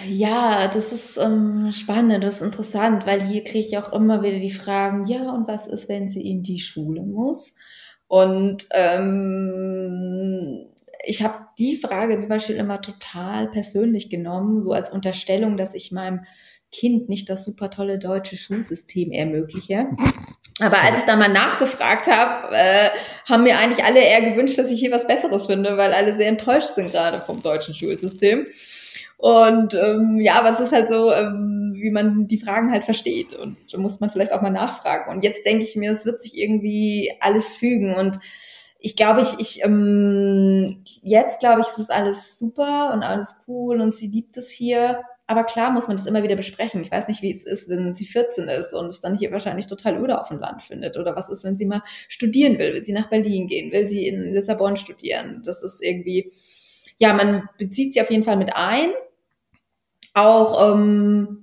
Ja, 0.09 0.69
das 0.69 0.93
ist 0.93 1.17
ähm, 1.17 1.73
spannend, 1.73 2.23
das 2.23 2.37
ist 2.37 2.43
interessant, 2.43 3.07
weil 3.07 3.23
hier 3.23 3.43
kriege 3.43 3.67
ich 3.67 3.79
auch 3.79 3.93
immer 3.93 4.23
wieder 4.23 4.39
die 4.39 4.51
Fragen, 4.51 5.07
ja, 5.07 5.31
und 5.33 5.49
was 5.49 5.67
ist, 5.67 5.89
wenn 5.89 6.09
sie 6.09 6.21
in 6.21 6.43
die 6.43 6.61
Schule 6.61 7.03
muss? 7.03 7.55
Und 8.13 8.67
ähm, 8.73 10.67
ich 11.03 11.23
habe 11.23 11.47
die 11.59 11.77
Frage 11.77 12.19
zum 12.19 12.29
Beispiel 12.29 12.57
immer 12.57 12.83
total 12.83 13.51
persönlich 13.51 14.11
genommen, 14.11 14.65
so 14.65 14.73
als 14.73 14.91
Unterstellung, 14.91 15.57
dass 15.57 15.73
ich 15.73 15.93
meinem 15.93 16.27
Kind 16.71 17.09
nicht 17.09 17.31
das 17.31 17.47
super 17.47 17.71
tolle 17.71 17.99
deutsche 17.99 18.37
Schulsystem 18.37 19.13
ermögliche. 19.13 19.87
Aber 20.61 20.77
als 20.83 20.99
ich 20.99 21.05
dann 21.05 21.21
mal 21.21 21.31
nachgefragt 21.31 22.07
habe, 22.07 22.55
äh, 22.55 22.91
haben 23.27 23.45
mir 23.45 23.57
eigentlich 23.57 23.83
alle 23.83 24.01
eher 24.01 24.31
gewünscht, 24.31 24.59
dass 24.59 24.71
ich 24.71 24.79
hier 24.79 24.93
was 24.93 25.07
Besseres 25.07 25.47
finde, 25.47 25.79
weil 25.79 25.95
alle 25.95 26.15
sehr 26.15 26.29
enttäuscht 26.29 26.75
sind 26.75 26.93
gerade 26.93 27.23
vom 27.23 27.41
deutschen 27.41 27.73
Schulsystem. 27.73 28.47
Und 29.17 29.73
ähm, 29.73 30.19
ja, 30.21 30.35
aber 30.35 30.51
es 30.51 30.61
ist 30.61 30.73
halt 30.73 30.91
so, 30.91 31.15
ähm, 31.15 31.62
wie 31.83 31.91
man 31.91 32.29
die 32.29 32.39
Fragen 32.39 32.71
halt 32.71 32.85
versteht. 32.85 33.35
Und 33.35 33.57
da 33.73 33.79
muss 33.79 34.01
man 34.01 34.11
vielleicht 34.11 34.33
auch 34.33 34.43
mal 34.43 34.51
nachfragen. 34.51 35.13
Und 35.13 35.25
jetzt 35.25 35.45
denke 35.45 35.65
ich 35.65 35.77
mir, 35.77 35.93
es 35.93 36.07
wird 36.07 36.23
sich 36.23 36.39
irgendwie 36.39 37.13
alles 37.21 37.49
fügen. 37.49 37.95
Und 37.95 38.19
ich 38.79 38.97
glaube, 38.97 39.23
ich, 39.23 39.39
ich 39.39 39.65
ähm, 39.65 40.83
jetzt 41.03 41.41
glaube 41.41 41.61
ich, 41.61 41.69
ist 41.69 41.79
das 41.79 41.91
alles 41.91 42.39
super 42.39 42.93
und 42.93 43.03
alles 43.03 43.43
cool 43.47 43.81
und 43.81 43.95
sie 43.95 44.09
liebt 44.09 44.37
es 44.37 44.51
hier. 44.51 45.03
Aber 45.27 45.45
klar 45.45 45.71
muss 45.71 45.87
man 45.87 45.97
das 45.97 46.07
immer 46.07 46.23
wieder 46.25 46.37
besprechen. 46.37 46.83
Ich 46.83 46.91
weiß 46.91 47.09
nicht, 47.09 47.23
wie 47.23 47.33
es 47.33 47.45
ist, 47.45 47.69
wenn 47.69 47.95
sie 47.95 48.05
14 48.05 48.49
ist 48.49 48.75
und 48.75 48.87
es 48.87 49.01
dann 49.01 49.17
hier 49.17 49.31
wahrscheinlich 49.31 49.67
total 49.67 50.03
öde 50.03 50.21
auf 50.21 50.29
dem 50.29 50.41
Land 50.41 50.63
findet. 50.63 50.99
Oder 50.99 51.15
was 51.17 51.31
ist, 51.31 51.45
wenn 51.45 51.57
sie 51.57 51.65
mal 51.65 51.83
studieren 52.09 52.59
will? 52.59 52.75
Will 52.75 52.85
sie 52.85 52.93
nach 52.93 53.09
Berlin 53.09 53.47
gehen? 53.47 53.73
Will 53.73 53.89
sie 53.89 54.07
in 54.07 54.35
Lissabon 54.35 54.77
studieren? 54.77 55.43
Das 55.45 55.63
ist 55.63 55.83
irgendwie, 55.83 56.31
ja, 56.99 57.15
man 57.15 57.49
bezieht 57.57 57.93
sie 57.93 58.01
auf 58.03 58.11
jeden 58.11 58.25
Fall 58.25 58.37
mit 58.37 58.55
ein. 58.55 58.91
Auch 60.13 60.75
ähm, 60.75 61.42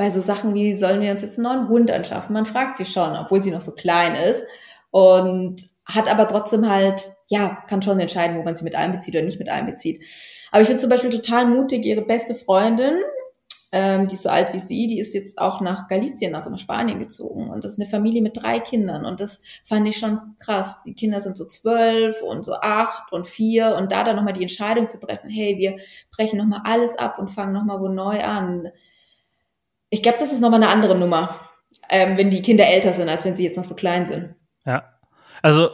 bei 0.00 0.10
so 0.10 0.22
Sachen 0.22 0.54
wie, 0.54 0.74
sollen 0.74 1.02
wir 1.02 1.12
uns 1.12 1.20
jetzt 1.20 1.38
einen 1.38 1.44
neuen 1.44 1.68
Hund 1.68 1.90
anschaffen? 1.90 2.32
Man 2.32 2.46
fragt 2.46 2.78
sie 2.78 2.86
schon, 2.86 3.18
obwohl 3.18 3.42
sie 3.42 3.50
noch 3.50 3.60
so 3.60 3.72
klein 3.72 4.14
ist. 4.14 4.42
Und 4.90 5.68
hat 5.84 6.10
aber 6.10 6.26
trotzdem 6.26 6.70
halt, 6.70 7.14
ja, 7.28 7.58
kann 7.68 7.82
schon 7.82 8.00
entscheiden, 8.00 8.38
wo 8.38 8.42
man 8.42 8.56
sie 8.56 8.64
mit 8.64 8.74
einbezieht 8.74 9.14
oder 9.14 9.26
nicht 9.26 9.38
mit 9.38 9.50
einbezieht. 9.50 10.02
Aber 10.52 10.62
ich 10.62 10.68
finde 10.68 10.80
zum 10.80 10.88
Beispiel 10.88 11.10
total 11.10 11.44
mutig, 11.48 11.84
ihre 11.84 12.00
beste 12.00 12.34
Freundin, 12.34 12.94
ähm, 13.72 14.08
die 14.08 14.14
ist 14.14 14.22
so 14.22 14.30
alt 14.30 14.54
wie 14.54 14.58
sie, 14.58 14.86
die 14.86 15.00
ist 15.00 15.12
jetzt 15.12 15.38
auch 15.38 15.60
nach 15.60 15.86
Galicien, 15.86 16.34
also 16.34 16.48
nach 16.48 16.58
Spanien 16.58 16.98
gezogen. 16.98 17.50
Und 17.50 17.62
das 17.62 17.72
ist 17.72 17.80
eine 17.80 17.90
Familie 17.90 18.22
mit 18.22 18.42
drei 18.42 18.58
Kindern. 18.58 19.04
Und 19.04 19.20
das 19.20 19.38
fand 19.66 19.86
ich 19.86 19.98
schon 19.98 20.18
krass. 20.42 20.76
Die 20.86 20.94
Kinder 20.94 21.20
sind 21.20 21.36
so 21.36 21.44
zwölf 21.44 22.22
und 22.22 22.46
so 22.46 22.54
acht 22.54 23.12
und 23.12 23.26
vier. 23.26 23.76
Und 23.76 23.92
da 23.92 24.02
dann 24.02 24.16
nochmal 24.16 24.32
die 24.32 24.42
Entscheidung 24.42 24.88
zu 24.88 24.98
treffen, 24.98 25.28
hey, 25.28 25.58
wir 25.58 25.76
brechen 26.10 26.38
nochmal 26.38 26.62
alles 26.64 26.96
ab 26.98 27.18
und 27.18 27.30
fangen 27.30 27.52
nochmal 27.52 27.80
wo 27.80 27.88
neu 27.88 28.22
an. 28.22 28.70
Ich 29.90 30.02
glaube, 30.02 30.18
das 30.18 30.32
ist 30.32 30.40
nochmal 30.40 30.62
eine 30.62 30.72
andere 30.72 30.96
Nummer, 30.96 31.34
ähm, 31.88 32.16
wenn 32.16 32.30
die 32.30 32.42
Kinder 32.42 32.66
älter 32.66 32.92
sind, 32.92 33.08
als 33.08 33.24
wenn 33.24 33.36
sie 33.36 33.44
jetzt 33.44 33.56
noch 33.56 33.64
so 33.64 33.74
klein 33.74 34.06
sind. 34.10 34.36
Ja, 34.64 34.84
also 35.42 35.70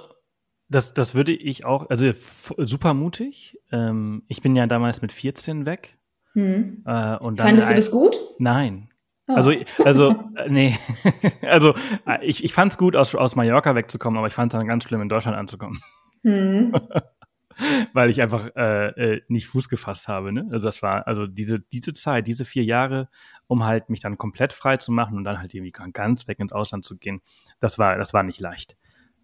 das, 0.69 0.95
das 0.95 1.15
würde 1.15 1.33
ich 1.33 1.65
auch, 1.65 1.89
also 1.91 2.11
super 2.59 2.95
mutig. 2.95 3.61
Ähm, 3.71 4.25
ich 4.29 4.43
bin 4.43 4.57
ja 4.57 4.67
damals 4.67 5.03
mit 5.03 5.13
14 5.13 5.67
weg. 5.67 5.97
Hm. 6.33 6.83
Äh, 6.85 7.17
und 7.19 7.39
dann 7.39 7.47
Fandest 7.47 7.71
du 7.71 7.75
das 7.75 7.91
gut? 7.91 8.19
Nein. 8.39 8.91
Oh. 9.29 9.35
Also, 9.35 9.53
also, 9.85 10.11
äh, 10.37 10.49
nee. 10.49 10.77
also, 11.47 11.75
äh, 12.07 12.25
ich, 12.25 12.43
ich 12.45 12.53
fand 12.53 12.73
es 12.73 12.79
gut, 12.79 12.97
aus, 12.97 13.15
aus 13.15 13.37
Mallorca 13.37 13.75
wegzukommen, 13.75 14.19
aber 14.19 14.27
ich 14.27 14.35
fand 14.35 14.53
es 14.53 14.59
dann 14.59 14.67
ganz 14.67 14.85
schlimm, 14.85 15.03
in 15.03 15.09
Deutschland 15.09 15.37
anzukommen. 15.37 15.81
Hm. 16.23 16.75
Weil 17.93 18.11
ich 18.11 18.21
einfach 18.21 18.51
äh, 18.57 18.89
äh, 18.89 19.23
nicht 19.29 19.47
Fuß 19.49 19.69
gefasst 19.69 20.09
habe. 20.09 20.33
Ne? 20.33 20.49
Also 20.51 20.67
das 20.67 20.83
war, 20.83 21.07
also 21.07 21.27
diese, 21.27 21.61
diese 21.61 21.93
Zeit, 21.93 22.27
diese 22.27 22.45
vier 22.45 22.65
Jahre, 22.65 23.09
um 23.47 23.65
halt 23.65 23.89
mich 23.91 24.01
dann 24.01 24.19
komplett 24.19 24.53
frei 24.53 24.77
zu 24.77 24.93
machen 24.93 25.17
und 25.17 25.25
dann 25.25 25.39
halt 25.39 25.55
irgendwie 25.55 25.73
ganz 25.73 26.29
weg 26.29 26.39
ins 26.39 26.53
Ausland 26.53 26.85
zu 26.85 26.97
gehen, 26.97 27.23
das 27.61 27.79
war, 27.79 27.97
das 27.97 28.13
war 28.13 28.23
nicht 28.23 28.41
leicht. 28.41 28.77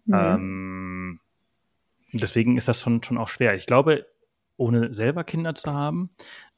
Mhm. 0.05 0.13
Ähm, 0.13 1.19
deswegen 2.11 2.57
ist 2.57 2.67
das 2.67 2.81
schon, 2.81 3.03
schon 3.03 3.17
auch 3.17 3.29
schwer. 3.29 3.53
Ich 3.55 3.65
glaube, 3.65 4.05
ohne 4.57 4.93
selber 4.93 5.23
Kinder 5.23 5.55
zu 5.55 5.71
haben, 5.71 6.09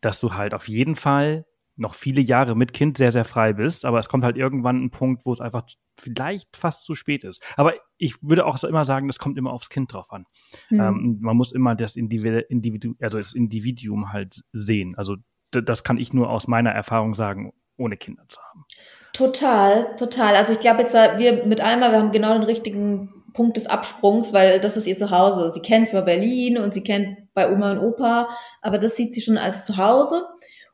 dass 0.02 0.20
du 0.20 0.34
halt 0.34 0.54
auf 0.54 0.68
jeden 0.68 0.96
Fall 0.96 1.46
noch 1.78 1.94
viele 1.94 2.22
Jahre 2.22 2.56
mit 2.56 2.74
Kind 2.74 2.98
sehr, 2.98 3.12
sehr 3.12 3.26
frei 3.26 3.54
bist, 3.54 3.86
aber 3.86 4.00
es 4.00 4.10
kommt 4.10 4.24
halt 4.24 4.38
irgendwann 4.38 4.84
ein 4.84 4.92
Punkt, 4.92 5.26
wo 5.26 5.34
es 5.34 5.42
einfach 5.42 5.64
vielleicht 6.00 6.56
fast 6.56 6.86
zu 6.86 6.96
spät 6.96 7.24
ist. 7.24 7.42
Aber 7.58 7.74
ich 7.98 8.16
würde 8.22 8.46
auch 8.46 8.58
so 8.58 8.68
immer 8.68 8.86
sagen, 8.86 9.08
das 9.08 9.20
kommt 9.20 9.38
immer 9.38 9.52
aufs 9.52 9.70
Kind 9.70 9.94
drauf 9.94 10.12
an. 10.12 10.26
Mhm. 10.70 10.80
Ähm, 10.80 11.18
man 11.22 11.38
muss 11.38 11.52
immer 11.52 11.76
das 11.76 11.96
Individu, 11.96 12.96
also 13.02 13.18
das 13.18 13.34
Individuum 13.34 14.14
halt 14.14 14.42
sehen. 14.52 14.96
Also 14.96 15.18
das 15.52 15.84
kann 15.84 15.98
ich 15.98 16.14
nur 16.14 16.30
aus 16.30 16.48
meiner 16.48 16.72
Erfahrung 16.72 17.14
sagen, 17.14 17.54
ohne 17.78 17.98
Kinder 17.98 18.24
zu 18.28 18.40
haben. 18.42 18.66
Total, 19.14 19.96
total. 19.98 20.36
Also 20.36 20.54
ich 20.54 20.60
glaube 20.60 20.82
jetzt, 20.82 20.96
äh, 20.96 21.18
wir 21.18 21.46
mit 21.46 21.62
einmal, 21.62 21.92
wir 21.92 22.00
haben 22.00 22.12
genau 22.12 22.34
den 22.34 22.44
richtigen 22.44 23.24
Punkt 23.34 23.58
des 23.58 23.68
Absprungs, 23.68 24.34
weil 24.34 24.60
das 24.60 24.78
ist 24.78 24.88
ihr 24.88 24.98
Zuhause. 24.98 25.52
Sie 25.52 25.62
kennt 25.62 25.90
zwar 25.90 26.04
Berlin 26.04 26.58
und 26.58 26.74
sie 26.74 26.84
kennt 26.84 27.34
bei 27.34 27.52
Oma 27.52 27.74
und 27.74 27.80
Opa, 27.80 28.30
aber 28.62 28.78
das 28.78 28.96
sieht 28.96 29.14
sie 29.14 29.22
schon 29.22 29.38
als 29.38 29.66
Zuhause. 29.66 30.26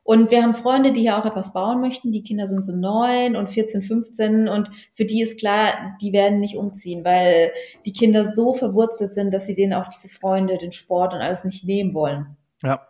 Und 0.03 0.31
wir 0.31 0.41
haben 0.41 0.55
Freunde, 0.55 0.93
die 0.93 1.01
hier 1.01 1.17
auch 1.17 1.25
etwas 1.25 1.53
bauen 1.53 1.79
möchten. 1.79 2.11
Die 2.11 2.23
Kinder 2.23 2.47
sind 2.47 2.65
so 2.65 2.75
neun 2.75 3.35
und 3.35 3.51
14, 3.51 3.83
15 3.83 4.47
und 4.47 4.71
für 4.93 5.05
die 5.05 5.21
ist 5.21 5.39
klar, 5.39 5.95
die 6.01 6.11
werden 6.11 6.39
nicht 6.39 6.57
umziehen, 6.57 7.05
weil 7.05 7.51
die 7.85 7.93
Kinder 7.93 8.25
so 8.25 8.53
verwurzelt 8.53 9.13
sind, 9.13 9.33
dass 9.33 9.45
sie 9.45 9.53
denen 9.53 9.73
auch 9.73 9.87
diese 9.87 10.09
Freunde, 10.09 10.57
den 10.57 10.71
Sport 10.71 11.13
und 11.13 11.21
alles 11.21 11.43
nicht 11.43 11.65
nehmen 11.65 11.93
wollen. 11.93 12.35
Ja, 12.63 12.81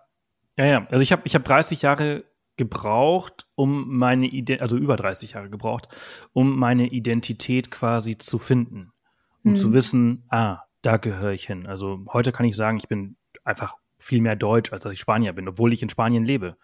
ja, 0.57 0.65
ja. 0.65 0.85
Also 0.89 1.01
ich 1.01 1.11
habe 1.11 1.23
ich 1.25 1.35
hab 1.35 1.43
30 1.43 1.81
Jahre 1.81 2.23
gebraucht, 2.57 3.47
um 3.55 3.97
meine 3.97 4.27
Identität, 4.27 4.61
also 4.61 4.77
über 4.77 4.95
30 4.95 5.33
Jahre 5.33 5.49
gebraucht, 5.49 5.87
um 6.33 6.57
meine 6.57 6.87
Identität 6.87 7.71
quasi 7.71 8.17
zu 8.17 8.39
finden. 8.39 8.93
Um 9.43 9.51
hm. 9.51 9.57
zu 9.57 9.73
wissen, 9.73 10.23
ah, 10.29 10.59
da 10.81 10.97
gehöre 10.97 11.31
ich 11.31 11.47
hin. 11.47 11.65
Also 11.65 11.99
heute 12.13 12.31
kann 12.31 12.45
ich 12.45 12.55
sagen, 12.55 12.77
ich 12.77 12.87
bin 12.87 13.15
einfach 13.43 13.75
viel 13.97 14.21
mehr 14.21 14.35
Deutsch, 14.35 14.71
als 14.71 14.83
dass 14.83 14.93
ich 14.93 14.99
Spanier 14.99 15.33
bin, 15.33 15.47
obwohl 15.47 15.73
ich 15.73 15.81
in 15.81 15.89
Spanien 15.89 16.25
lebe. 16.25 16.57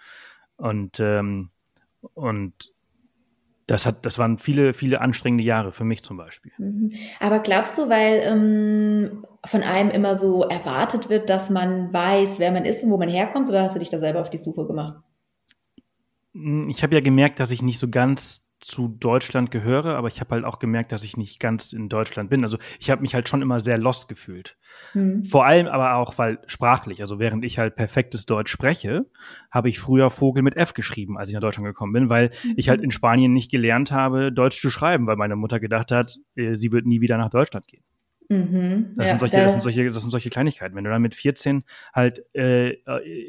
Und, 0.58 1.00
ähm, 1.00 1.50
und 2.14 2.74
das 3.68 3.86
hat, 3.86 4.06
das 4.06 4.18
waren 4.18 4.38
viele, 4.38 4.74
viele 4.74 5.02
anstrengende 5.02 5.44
Jahre 5.44 5.72
für 5.72 5.84
mich 5.84 6.02
zum 6.04 6.18
Beispiel. 6.18 6.54
Mhm. 6.58 6.94
Aber 7.20 7.40
glaubst 7.40 7.78
du, 7.78 7.90
weil 7.90 8.22
ähm, 8.24 9.26
von 9.46 9.62
einem 9.62 9.92
immer 9.92 10.16
so 10.16 10.44
erwartet 10.44 11.10
wird, 11.10 11.30
dass 11.30 11.50
man 11.50 11.94
weiß, 11.94 12.40
wer 12.40 12.52
man 12.52 12.66
ist 12.66 12.84
und 12.84 12.92
wo 12.92 12.98
man 12.98 13.10
herkommt, 13.10 13.50
oder 13.50 13.64
hast 13.64 13.76
du 13.76 13.80
dich 13.80 13.90
da 13.90 14.00
selber 14.00 14.22
auf 14.22 14.30
die 14.30 14.38
Suche 14.38 14.66
gemacht? 14.66 15.04
Ich 16.34 16.84
habe 16.84 16.96
ja 16.96 17.02
gemerkt, 17.02 17.40
dass 17.40 17.52
ich 17.52 17.62
nicht 17.62 17.80
so 17.80 17.90
ganz 17.90 18.47
zu 18.60 18.88
Deutschland 18.88 19.52
gehöre, 19.52 19.96
aber 19.96 20.08
ich 20.08 20.20
habe 20.20 20.36
halt 20.36 20.46
auch 20.46 20.60
gemerkt, 20.60 20.92
dass 20.92 21.04
ich 21.04 21.18
nicht 21.18 21.40
ganz 21.40 21.74
in 21.74 21.90
Deutschland 21.90 22.30
bin. 22.30 22.44
Also 22.44 22.58
ich 22.80 22.90
habe 22.90 23.02
mich 23.02 23.14
halt 23.14 23.30
schon 23.30 23.42
immer 23.42 23.60
sehr 23.60 23.78
lost 23.78 24.08
gefühlt. 24.08 24.58
Hm. 24.94 25.24
Vor 25.24 25.46
allem 25.46 25.68
aber 25.68 25.96
auch, 25.96 26.18
weil 26.18 26.40
sprachlich, 26.48 27.02
also 27.02 27.20
während 27.20 27.46
ich 27.46 27.60
halt 27.60 27.76
perfektes 27.76 28.26
Deutsch 28.26 28.52
spreche, 28.52 29.06
habe 29.52 29.70
ich 29.70 29.80
früher 29.80 30.10
Vogel 30.10 30.44
mit 30.44 30.58
F 30.58 30.74
geschrieben, 30.74 31.18
als 31.18 31.30
ich 31.30 31.36
nach 31.36 31.42
Deutschland 31.42 31.68
gekommen 31.68 31.94
bin, 31.94 32.10
weil 32.10 32.32
mhm. 32.44 32.54
ich 32.56 32.70
halt 32.70 32.82
in 32.82 32.92
Spanien 32.92 33.34
nicht 33.34 33.52
gelernt 33.52 33.92
habe, 33.92 34.32
Deutsch 34.32 34.60
zu 34.60 34.70
schreiben, 34.70 35.08
weil 35.08 35.18
meine 35.18 35.36
Mutter 35.36 35.60
gedacht 35.60 35.92
hat, 35.92 36.18
äh, 36.36 36.56
sie 36.56 36.72
wird 36.72 36.86
nie 36.86 37.02
wieder 37.02 37.18
nach 37.18 37.30
Deutschland 37.30 37.68
gehen. 37.68 37.84
Mhm, 38.30 38.94
das, 38.98 39.06
ja, 39.06 39.10
sind 39.12 39.20
solche, 39.20 39.38
das, 39.38 39.52
sind 39.54 39.64
solche, 39.64 39.90
das 39.90 40.02
sind 40.02 40.12
solche 40.12 40.30
Kleinigkeiten. 40.30 40.76
Wenn 40.76 40.84
du 40.84 40.90
dann 40.90 41.02
mit 41.02 41.16
14 41.16 41.64
halt 41.94 42.24
äh, 42.36 42.78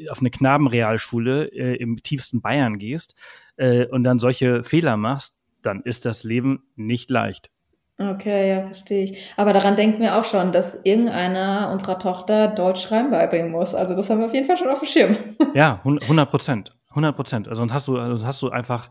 auf 0.09 0.19
eine 0.19 0.29
Knabenrealschule 0.29 1.45
äh, 1.45 1.75
im 1.75 2.03
tiefsten 2.03 2.41
Bayern 2.41 2.79
gehst 2.79 3.15
äh, 3.55 3.85
und 3.85 4.03
dann 4.03 4.19
solche 4.19 4.63
Fehler 4.63 4.97
machst, 4.97 5.37
dann 5.61 5.81
ist 5.83 6.05
das 6.05 6.23
Leben 6.23 6.63
nicht 6.75 7.09
leicht. 7.09 7.49
Okay, 7.97 8.49
ja, 8.49 8.65
verstehe 8.65 9.05
ich. 9.05 9.17
Aber 9.35 9.51
daran 9.51 9.75
denken 9.75 10.01
wir 10.01 10.17
auch 10.17 10.23
schon, 10.23 10.53
dass 10.53 10.79
irgendeiner 10.85 11.69
unserer 11.71 11.99
Tochter 11.99 12.47
Deutsch 12.47 12.81
schreiben 12.81 13.11
beibringen 13.11 13.51
muss. 13.51 13.75
Also 13.75 13.93
das 13.93 14.09
haben 14.09 14.19
wir 14.19 14.27
auf 14.27 14.33
jeden 14.33 14.47
Fall 14.47 14.57
schon 14.57 14.69
auf 14.69 14.79
dem 14.79 14.87
Schirm. 14.87 15.17
Ja, 15.53 15.81
100 15.83 16.29
Prozent. 16.29 16.75
100 16.91 17.15
Prozent. 17.15 17.47
Also 17.49 17.59
sonst 17.59 17.73
hast 17.73 17.87
du, 17.89 17.95
sonst 17.95 18.25
hast 18.25 18.41
du 18.41 18.49
einfach, 18.49 18.89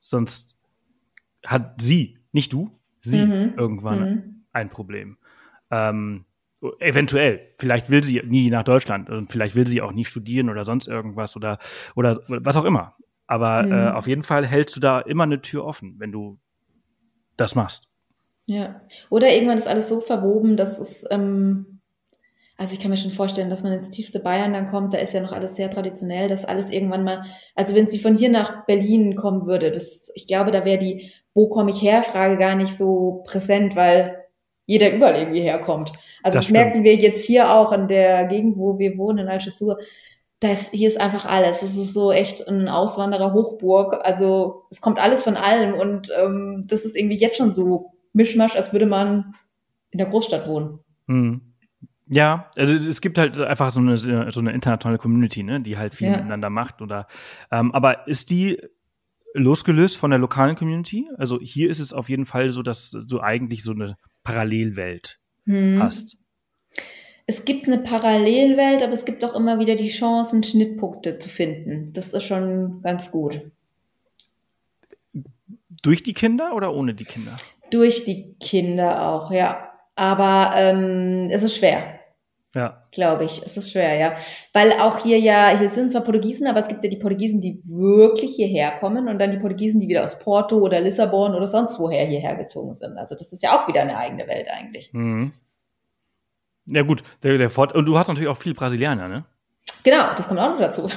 sonst 0.00 0.56
hat 1.46 1.80
sie, 1.80 2.18
nicht 2.32 2.52
du, 2.52 2.70
sie 3.00 3.24
mhm. 3.24 3.54
irgendwann 3.56 4.00
mhm. 4.00 4.44
ein 4.52 4.70
Problem. 4.70 5.18
Ähm, 5.70 6.24
eventuell. 6.80 7.40
Vielleicht 7.58 7.88
will 7.90 8.02
sie 8.02 8.20
nie 8.24 8.50
nach 8.50 8.64
Deutschland 8.64 9.10
und 9.10 9.30
vielleicht 9.30 9.54
will 9.54 9.66
sie 9.66 9.80
auch 9.80 9.92
nie 9.92 10.04
studieren 10.04 10.50
oder 10.50 10.64
sonst 10.64 10.88
irgendwas 10.88 11.36
oder, 11.36 11.58
oder 11.94 12.20
was 12.26 12.56
auch 12.56 12.64
immer. 12.64 12.96
Aber 13.26 13.62
mhm. 13.62 13.72
äh, 13.72 13.90
auf 13.90 14.08
jeden 14.08 14.22
Fall 14.22 14.46
hältst 14.46 14.74
du 14.74 14.80
da 14.80 15.00
immer 15.00 15.24
eine 15.24 15.40
Tür 15.40 15.64
offen, 15.64 15.96
wenn 15.98 16.12
du 16.12 16.38
das 17.36 17.54
machst. 17.54 17.88
Ja. 18.46 18.80
Oder 19.10 19.32
irgendwann 19.32 19.58
ist 19.58 19.68
alles 19.68 19.88
so 19.88 20.00
verwoben, 20.00 20.56
dass 20.56 20.78
es, 20.78 21.04
ähm, 21.10 21.80
also 22.56 22.74
ich 22.74 22.80
kann 22.80 22.90
mir 22.90 22.96
schon 22.96 23.10
vorstellen, 23.10 23.50
dass 23.50 23.62
man 23.62 23.72
ins 23.72 23.90
tiefste 23.90 24.18
Bayern 24.18 24.54
dann 24.54 24.70
kommt, 24.70 24.94
da 24.94 24.98
ist 24.98 25.12
ja 25.12 25.20
noch 25.20 25.32
alles 25.32 25.54
sehr 25.54 25.70
traditionell, 25.70 26.28
dass 26.28 26.46
alles 26.46 26.70
irgendwann 26.70 27.04
mal, 27.04 27.24
also 27.54 27.74
wenn 27.74 27.86
sie 27.86 27.98
von 27.98 28.16
hier 28.16 28.30
nach 28.30 28.64
Berlin 28.64 29.14
kommen 29.14 29.46
würde, 29.46 29.70
das, 29.70 30.10
ich 30.14 30.26
glaube, 30.26 30.50
da 30.50 30.64
wäre 30.64 30.78
die, 30.78 31.12
wo 31.34 31.48
komme 31.48 31.70
ich 31.70 31.82
her, 31.82 32.02
Frage 32.02 32.38
gar 32.38 32.54
nicht 32.54 32.74
so 32.74 33.22
präsent, 33.26 33.76
weil 33.76 34.17
jeder 34.68 34.92
überall 34.92 35.16
irgendwie 35.16 35.40
herkommt. 35.40 35.92
Also 36.22 36.36
das, 36.36 36.44
das 36.44 36.52
merken 36.52 36.84
wir 36.84 36.94
jetzt 36.94 37.24
hier 37.24 37.50
auch 37.50 37.72
in 37.72 37.88
der 37.88 38.26
Gegend, 38.26 38.58
wo 38.58 38.78
wir 38.78 38.98
wohnen, 38.98 39.20
in 39.20 39.28
Algesur. 39.28 39.78
Das, 40.40 40.70
hier 40.70 40.88
ist 40.88 41.00
einfach 41.00 41.24
alles. 41.24 41.62
Es 41.62 41.76
ist 41.76 41.94
so 41.94 42.12
echt 42.12 42.46
ein 42.46 42.68
Auswanderer-Hochburg. 42.68 43.98
Also 44.04 44.66
es 44.70 44.82
kommt 44.82 45.02
alles 45.02 45.22
von 45.22 45.36
allem 45.36 45.72
und 45.72 46.12
ähm, 46.22 46.66
das 46.68 46.84
ist 46.84 46.96
irgendwie 46.96 47.16
jetzt 47.16 47.38
schon 47.38 47.54
so 47.54 47.92
Mischmasch, 48.12 48.56
als 48.56 48.70
würde 48.72 48.84
man 48.84 49.34
in 49.90 49.96
der 49.96 50.06
Großstadt 50.06 50.46
wohnen. 50.46 50.80
Hm. 51.06 51.40
Ja, 52.06 52.50
also 52.56 52.74
es 52.74 53.00
gibt 53.00 53.16
halt 53.16 53.40
einfach 53.40 53.70
so 53.70 53.80
eine, 53.80 53.96
so 53.96 54.10
eine 54.10 54.52
internationale 54.52 54.98
Community, 54.98 55.42
ne, 55.42 55.62
die 55.62 55.78
halt 55.78 55.94
viel 55.94 56.08
ja. 56.08 56.16
miteinander 56.16 56.50
macht. 56.50 56.82
Oder 56.82 57.06
ähm, 57.50 57.72
aber 57.72 58.06
ist 58.06 58.28
die 58.28 58.60
losgelöst 59.32 59.96
von 59.96 60.10
der 60.10 60.18
lokalen 60.18 60.56
Community? 60.56 61.08
Also 61.16 61.40
hier 61.40 61.70
ist 61.70 61.78
es 61.80 61.94
auf 61.94 62.10
jeden 62.10 62.26
Fall 62.26 62.50
so, 62.50 62.62
dass 62.62 62.90
du 62.90 63.20
eigentlich 63.20 63.62
so 63.62 63.72
eine 63.72 63.96
Parallelwelt 64.28 65.18
hm. 65.46 65.82
hast. 65.82 66.18
Es 67.24 67.46
gibt 67.46 67.66
eine 67.66 67.78
Parallelwelt, 67.78 68.82
aber 68.82 68.92
es 68.92 69.06
gibt 69.06 69.24
auch 69.24 69.34
immer 69.34 69.58
wieder 69.58 69.74
die 69.74 69.88
Chancen, 69.88 70.42
Schnittpunkte 70.42 71.18
zu 71.18 71.30
finden. 71.30 71.94
Das 71.94 72.12
ist 72.12 72.24
schon 72.24 72.82
ganz 72.82 73.10
gut. 73.10 73.40
Durch 75.82 76.02
die 76.02 76.12
Kinder 76.12 76.54
oder 76.54 76.74
ohne 76.74 76.94
die 76.94 77.06
Kinder? 77.06 77.34
Durch 77.70 78.04
die 78.04 78.34
Kinder 78.38 79.08
auch, 79.08 79.32
ja. 79.32 79.72
Aber 79.96 80.52
ähm, 80.56 81.28
es 81.30 81.42
ist 81.42 81.56
schwer. 81.56 81.97
Ja. 82.54 82.82
Glaube 82.92 83.24
ich. 83.24 83.42
Es 83.44 83.56
ist 83.56 83.70
schwer, 83.70 83.96
ja. 83.96 84.14
Weil 84.52 84.72
auch 84.80 84.98
hier 84.98 85.18
ja, 85.18 85.50
hier 85.58 85.70
sind 85.70 85.92
zwar 85.92 86.02
Portugiesen, 86.02 86.46
aber 86.46 86.60
es 86.60 86.68
gibt 86.68 86.82
ja 86.82 86.90
die 86.90 86.96
Portugiesen, 86.96 87.40
die 87.40 87.60
wirklich 87.64 88.36
hierher 88.36 88.72
kommen 88.80 89.08
und 89.08 89.18
dann 89.18 89.30
die 89.30 89.38
Portugiesen, 89.38 89.80
die 89.80 89.88
wieder 89.88 90.04
aus 90.04 90.18
Porto 90.18 90.56
oder 90.56 90.80
Lissabon 90.80 91.34
oder 91.34 91.46
sonst 91.46 91.78
woher 91.78 92.04
hierher 92.06 92.36
gezogen 92.36 92.74
sind. 92.74 92.96
Also 92.96 93.14
das 93.14 93.32
ist 93.32 93.42
ja 93.42 93.50
auch 93.50 93.68
wieder 93.68 93.82
eine 93.82 93.98
eigene 93.98 94.26
Welt 94.26 94.48
eigentlich. 94.50 94.90
Mhm. 94.92 95.32
Ja 96.66 96.82
gut, 96.82 97.02
der, 97.22 97.38
der 97.38 97.50
Fort 97.50 97.74
und 97.74 97.86
du 97.86 97.98
hast 97.98 98.08
natürlich 98.08 98.28
auch 98.28 98.36
viel 98.36 98.54
Brasilianer, 98.54 99.08
ne? 99.08 99.24
Genau, 99.84 100.04
das 100.16 100.26
kommt 100.28 100.40
auch 100.40 100.50
noch 100.50 100.60
dazu. 100.60 100.88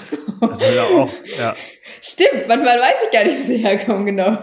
Das 0.42 0.60
ja 0.60 0.84
auch, 0.84 1.10
ja. 1.38 1.56
Stimmt, 2.02 2.48
manchmal 2.48 2.80
weiß 2.80 3.04
ich 3.06 3.12
gar 3.12 3.24
nicht, 3.24 3.40
wo 3.40 3.44
sie 3.44 3.58
herkommen, 3.58 4.06
genau. 4.06 4.38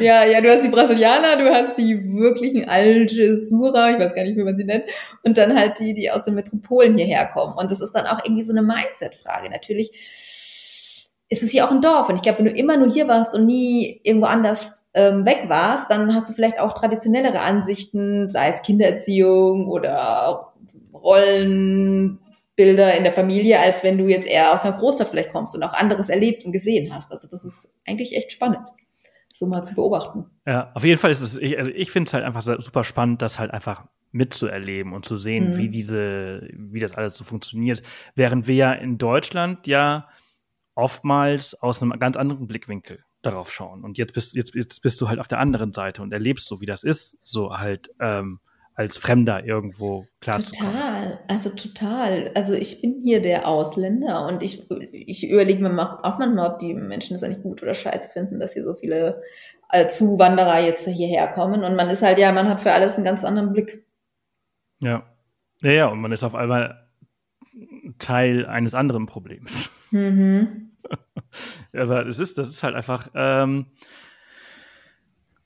Ja, 0.00 0.24
ja, 0.24 0.40
du 0.40 0.50
hast 0.50 0.64
die 0.64 0.68
Brasilianer, 0.68 1.36
du 1.36 1.52
hast 1.52 1.76
die 1.76 2.00
wirklichen 2.14 2.68
Algesura, 2.68 3.90
ich 3.90 3.98
weiß 3.98 4.14
gar 4.14 4.22
nicht, 4.22 4.36
wie 4.36 4.44
man 4.44 4.56
sie 4.56 4.64
nennt, 4.64 4.84
und 5.24 5.36
dann 5.36 5.58
halt 5.58 5.78
die, 5.80 5.94
die 5.94 6.10
aus 6.10 6.22
den 6.22 6.34
Metropolen 6.34 6.96
hierher 6.96 7.28
kommen. 7.32 7.54
Und 7.56 7.70
das 7.70 7.80
ist 7.80 7.92
dann 7.92 8.06
auch 8.06 8.24
irgendwie 8.24 8.44
so 8.44 8.52
eine 8.52 8.62
Mindset-Frage. 8.62 9.50
Natürlich 9.50 9.90
ist 11.32 11.42
es 11.42 11.50
hier 11.50 11.66
auch 11.66 11.70
ein 11.70 11.80
Dorf. 11.80 12.08
Und 12.10 12.16
ich 12.16 12.22
glaube, 12.22 12.38
wenn 12.38 12.44
du 12.44 12.52
immer 12.52 12.76
nur 12.76 12.90
hier 12.90 13.08
warst 13.08 13.34
und 13.34 13.46
nie 13.46 14.00
irgendwo 14.04 14.26
anders 14.26 14.84
ähm, 14.92 15.24
weg 15.24 15.44
warst, 15.48 15.90
dann 15.90 16.14
hast 16.14 16.28
du 16.28 16.34
vielleicht 16.34 16.60
auch 16.60 16.74
traditionellere 16.74 17.40
Ansichten, 17.40 18.30
sei 18.30 18.50
es 18.50 18.60
Kindererziehung 18.60 19.66
oder 19.66 20.52
Rollen, 20.92 22.20
Bilder 22.62 22.96
in 22.96 23.02
der 23.02 23.12
Familie, 23.12 23.58
als 23.58 23.82
wenn 23.82 23.98
du 23.98 24.06
jetzt 24.06 24.28
eher 24.28 24.52
aus 24.52 24.60
einer 24.62 24.76
Großstadt 24.76 25.08
vielleicht 25.08 25.32
kommst 25.32 25.56
und 25.56 25.64
auch 25.64 25.72
anderes 25.72 26.08
erlebt 26.08 26.44
und 26.44 26.52
gesehen 26.52 26.94
hast. 26.94 27.10
Also 27.10 27.26
das 27.28 27.44
ist 27.44 27.68
eigentlich 27.84 28.16
echt 28.16 28.30
spannend, 28.30 28.68
so 29.32 29.46
mal 29.46 29.64
zu 29.64 29.74
beobachten. 29.74 30.26
Ja, 30.46 30.70
auf 30.74 30.84
jeden 30.84 31.00
Fall 31.00 31.10
ist 31.10 31.20
es, 31.20 31.38
ich, 31.38 31.58
also 31.58 31.72
ich 31.72 31.90
finde 31.90 32.08
es 32.08 32.14
halt 32.14 32.24
einfach 32.24 32.42
super 32.60 32.84
spannend, 32.84 33.20
das 33.20 33.40
halt 33.40 33.50
einfach 33.50 33.86
mitzuerleben 34.12 34.92
und 34.92 35.04
zu 35.04 35.16
sehen, 35.16 35.54
mhm. 35.54 35.58
wie 35.58 35.68
diese, 35.70 36.46
wie 36.52 36.78
das 36.78 36.92
alles 36.92 37.16
so 37.16 37.24
funktioniert. 37.24 37.82
Während 38.14 38.46
wir 38.46 38.54
ja 38.54 38.72
in 38.72 38.96
Deutschland 38.96 39.66
ja 39.66 40.08
oftmals 40.76 41.60
aus 41.60 41.82
einem 41.82 41.98
ganz 41.98 42.16
anderen 42.16 42.46
Blickwinkel 42.46 43.00
darauf 43.22 43.52
schauen. 43.52 43.82
Und 43.82 43.98
jetzt 43.98 44.12
bist, 44.12 44.36
jetzt, 44.36 44.54
jetzt 44.54 44.82
bist 44.82 45.00
du 45.00 45.08
halt 45.08 45.18
auf 45.18 45.28
der 45.28 45.40
anderen 45.40 45.72
Seite 45.72 46.02
und 46.02 46.12
erlebst 46.12 46.46
so, 46.46 46.60
wie 46.60 46.66
das 46.66 46.84
ist, 46.84 47.18
so 47.22 47.58
halt 47.58 47.90
ähm, 47.98 48.38
als 48.74 48.96
Fremder 48.96 49.44
irgendwo 49.44 50.06
klar 50.20 50.42
Total, 50.42 51.20
also 51.28 51.50
total. 51.50 52.30
Also 52.34 52.54
ich 52.54 52.80
bin 52.80 53.00
hier 53.04 53.20
der 53.20 53.46
Ausländer 53.46 54.26
und 54.26 54.42
ich, 54.42 54.70
ich 54.92 55.28
überlege 55.28 55.62
mir 55.62 56.04
auch 56.04 56.18
manchmal, 56.18 56.50
ob 56.50 56.58
die 56.58 56.74
Menschen 56.74 57.14
das 57.14 57.22
eigentlich 57.22 57.42
gut 57.42 57.62
oder 57.62 57.74
scheiße 57.74 58.10
finden, 58.10 58.40
dass 58.40 58.54
hier 58.54 58.64
so 58.64 58.74
viele 58.74 59.22
äh, 59.70 59.88
Zuwanderer 59.88 60.60
jetzt 60.60 60.86
hierher 60.88 61.28
kommen. 61.28 61.64
Und 61.64 61.76
man 61.76 61.90
ist 61.90 62.02
halt, 62.02 62.18
ja, 62.18 62.32
man 62.32 62.48
hat 62.48 62.60
für 62.60 62.72
alles 62.72 62.94
einen 62.94 63.04
ganz 63.04 63.24
anderen 63.24 63.52
Blick. 63.52 63.86
Ja. 64.78 65.06
Ja, 65.62 65.72
ja, 65.72 65.86
und 65.86 66.00
man 66.00 66.12
ist 66.12 66.24
auf 66.24 66.34
einmal 66.34 66.88
Teil 67.98 68.46
eines 68.46 68.74
anderen 68.74 69.06
Problems. 69.06 69.70
Mhm. 69.90 70.72
Aber 71.72 72.06
es 72.06 72.18
ist, 72.18 72.38
das 72.38 72.48
ist 72.48 72.62
halt 72.62 72.74
einfach 72.74 73.10
ähm, 73.14 73.66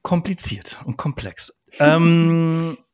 kompliziert 0.03 0.81
und 0.85 0.97
komplex. 0.97 1.53
ähm, 1.81 2.79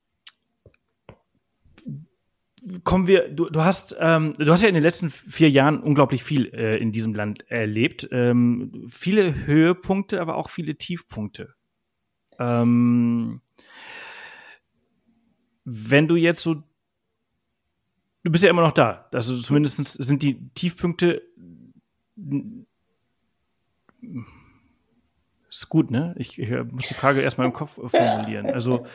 kommen 2.84 3.06
wir, 3.06 3.28
du, 3.28 3.48
du 3.50 3.62
hast, 3.62 3.96
ähm, 3.98 4.34
du 4.38 4.52
hast 4.52 4.62
ja 4.62 4.68
in 4.68 4.74
den 4.74 4.82
letzten 4.82 5.10
vier 5.10 5.50
Jahren 5.50 5.80
unglaublich 5.82 6.22
viel 6.22 6.46
äh, 6.54 6.78
in 6.78 6.92
diesem 6.92 7.14
Land 7.14 7.50
erlebt. 7.50 8.08
Ähm, 8.12 8.86
viele 8.88 9.46
Höhepunkte, 9.46 10.20
aber 10.20 10.36
auch 10.36 10.50
viele 10.50 10.76
Tiefpunkte. 10.76 11.54
Ähm, 12.38 13.40
wenn 15.64 16.08
du 16.08 16.16
jetzt 16.16 16.42
so, 16.42 16.62
du 18.24 18.30
bist 18.30 18.44
ja 18.44 18.50
immer 18.50 18.62
noch 18.62 18.72
da. 18.72 19.08
Also 19.12 19.40
zumindest 19.40 19.84
sind 19.84 20.22
die 20.22 20.48
Tiefpunkte 20.50 21.22
ist 25.50 25.68
gut, 25.68 25.90
ne? 25.90 26.14
Ich, 26.16 26.38
ich 26.38 26.50
muss 26.70 26.88
die 26.88 26.94
Frage 26.94 27.20
erstmal 27.20 27.46
im 27.46 27.52
Kopf 27.52 27.74
formulieren. 27.74 28.46
Also 28.46 28.86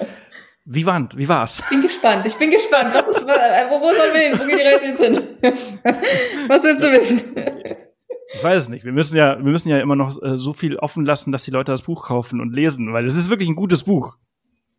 wie, 0.70 0.86
war, 0.86 1.07
wie 1.15 1.30
war's? 1.30 1.59
Ich 1.59 1.70
bin 1.70 1.82
gespannt. 1.82 2.26
Ich 2.26 2.36
bin 2.36 2.51
gespannt. 2.51 2.93
Was 2.93 3.07
ist, 3.07 3.24
wo, 3.24 3.80
wo 3.80 3.88
sollen 3.95 4.13
wir 4.13 4.22
hin? 4.22 4.34
Wo 4.38 4.45
geht 4.45 4.59
die 4.59 4.63
Reise 4.63 4.88
jetzt 4.88 5.03
hin? 5.03 5.15
Was 6.49 6.63
willst 6.63 6.84
du 6.84 6.91
wissen? 6.91 7.36
Ich 8.34 8.43
weiß 8.43 8.63
es 8.63 8.70
nicht. 8.70 8.84
Wir 8.84 8.91
müssen 8.91 9.15
ja, 9.15 9.38
wir 9.38 9.51
müssen 9.51 9.70
ja 9.70 9.80
immer 9.80 9.95
noch 9.95 10.22
äh, 10.22 10.38
so 10.38 10.51
viel 10.51 10.76
offen 10.76 11.05
lassen, 11.05 11.32
dass 11.32 11.43
die 11.43 11.51
Leute 11.51 11.72
das 11.72 11.84
Buch 11.84 12.07
kaufen 12.07 12.41
und 12.41 12.53
lesen, 12.53 12.91
weil 12.91 13.05
es 13.05 13.15
ist 13.15 13.30
wirklich 13.30 13.47
ein 13.47 13.55
gutes 13.55 13.84
Buch. 13.84 14.18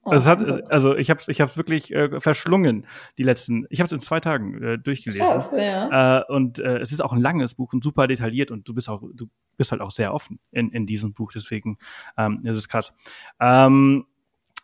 Oh, 0.04 0.12
es 0.12 0.26
hat, 0.26 0.70
also 0.70 0.94
ich 0.94 1.10
habe 1.10 1.20
ich 1.26 1.40
hab's 1.40 1.56
wirklich 1.56 1.92
äh, 1.94 2.20
verschlungen, 2.20 2.86
die 3.16 3.22
letzten, 3.22 3.66
ich 3.68 3.80
habe 3.80 3.86
es 3.86 3.92
in 3.92 4.00
zwei 4.00 4.20
Tagen 4.20 4.62
äh, 4.62 4.78
durchgelesen. 4.78 5.26
Krass, 5.26 5.50
ja. 5.56 6.20
äh, 6.20 6.32
und 6.32 6.58
äh, 6.60 6.78
es 6.78 6.92
ist 6.92 7.00
auch 7.00 7.12
ein 7.12 7.20
langes 7.20 7.54
Buch 7.54 7.72
und 7.72 7.82
super 7.82 8.06
detailliert 8.06 8.50
und 8.50 8.68
du 8.68 8.74
bist 8.74 8.88
auch, 8.88 9.02
du 9.14 9.26
bist 9.56 9.72
halt 9.72 9.80
auch 9.80 9.90
sehr 9.90 10.14
offen 10.14 10.38
in, 10.52 10.70
in 10.70 10.86
diesem 10.86 11.12
Buch, 11.14 11.32
deswegen 11.34 11.78
ähm, 12.16 12.40
ist 12.44 12.56
es 12.56 12.68
krass. 12.68 12.94
Ähm, 13.40 14.06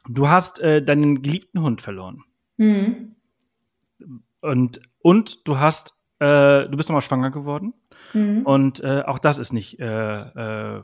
du 0.09 0.29
hast 0.29 0.61
äh, 0.61 0.83
deinen 0.83 1.23
geliebten 1.23 1.61
Hund 1.61 1.83
verloren. 1.83 2.25
Mhm. 2.57 3.17
Und, 4.41 4.81
und 5.01 5.47
du 5.47 5.59
hast, 5.59 5.95
äh, 6.19 6.69
du 6.69 6.77
bist 6.77 6.89
nochmal 6.89 7.03
schwanger 7.03 7.31
geworden. 7.31 7.75
Mhm. 8.13 8.43
Und 8.43 8.81
äh, 8.81 9.03
auch 9.07 9.19
das 9.19 9.39
ist 9.39 9.53
nicht 9.53 9.81
äh, 9.81 10.77
äh, 10.77 10.83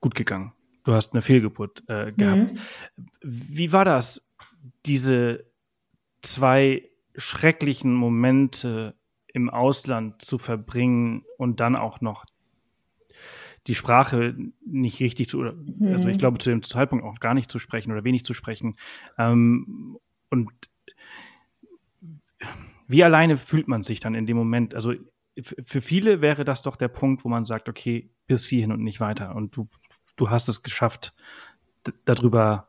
gut 0.00 0.14
gegangen. 0.14 0.52
Du 0.84 0.92
hast 0.92 1.12
eine 1.12 1.22
Fehlgeburt 1.22 1.82
äh, 1.88 2.12
gehabt. 2.12 2.52
Mhm. 2.52 2.58
Wie 3.22 3.72
war 3.72 3.84
das, 3.84 4.28
diese 4.84 5.46
zwei 6.20 6.88
schrecklichen 7.16 7.94
Momente 7.94 8.94
im 9.32 9.50
Ausland 9.50 10.20
zu 10.22 10.38
verbringen 10.38 11.24
und 11.38 11.60
dann 11.60 11.76
auch 11.76 12.00
noch 12.00 12.24
die 13.66 13.74
Sprache 13.74 14.36
nicht 14.64 15.00
richtig 15.00 15.28
zu, 15.28 15.38
mhm. 15.38 15.94
also 15.94 16.08
ich 16.08 16.18
glaube 16.18 16.38
zu 16.38 16.50
dem 16.50 16.62
Zeitpunkt 16.62 17.04
auch 17.04 17.18
gar 17.20 17.34
nicht 17.34 17.50
zu 17.50 17.58
sprechen 17.58 17.92
oder 17.92 18.04
wenig 18.04 18.24
zu 18.24 18.34
sprechen. 18.34 18.76
Ähm, 19.18 19.98
und 20.30 20.50
wie 22.86 23.04
alleine 23.04 23.36
fühlt 23.36 23.68
man 23.68 23.82
sich 23.82 24.00
dann 24.00 24.14
in 24.14 24.26
dem 24.26 24.36
Moment? 24.36 24.74
Also 24.74 24.92
für 25.42 25.80
viele 25.80 26.20
wäre 26.20 26.44
das 26.44 26.62
doch 26.62 26.76
der 26.76 26.88
Punkt, 26.88 27.24
wo 27.24 27.28
man 27.28 27.44
sagt, 27.44 27.68
okay, 27.68 28.10
bis 28.26 28.46
hierhin 28.46 28.72
und 28.72 28.82
nicht 28.82 29.00
weiter. 29.00 29.34
Und 29.34 29.56
du, 29.56 29.68
du 30.16 30.30
hast 30.30 30.48
es 30.48 30.62
geschafft, 30.62 31.14
darüber 32.04 32.68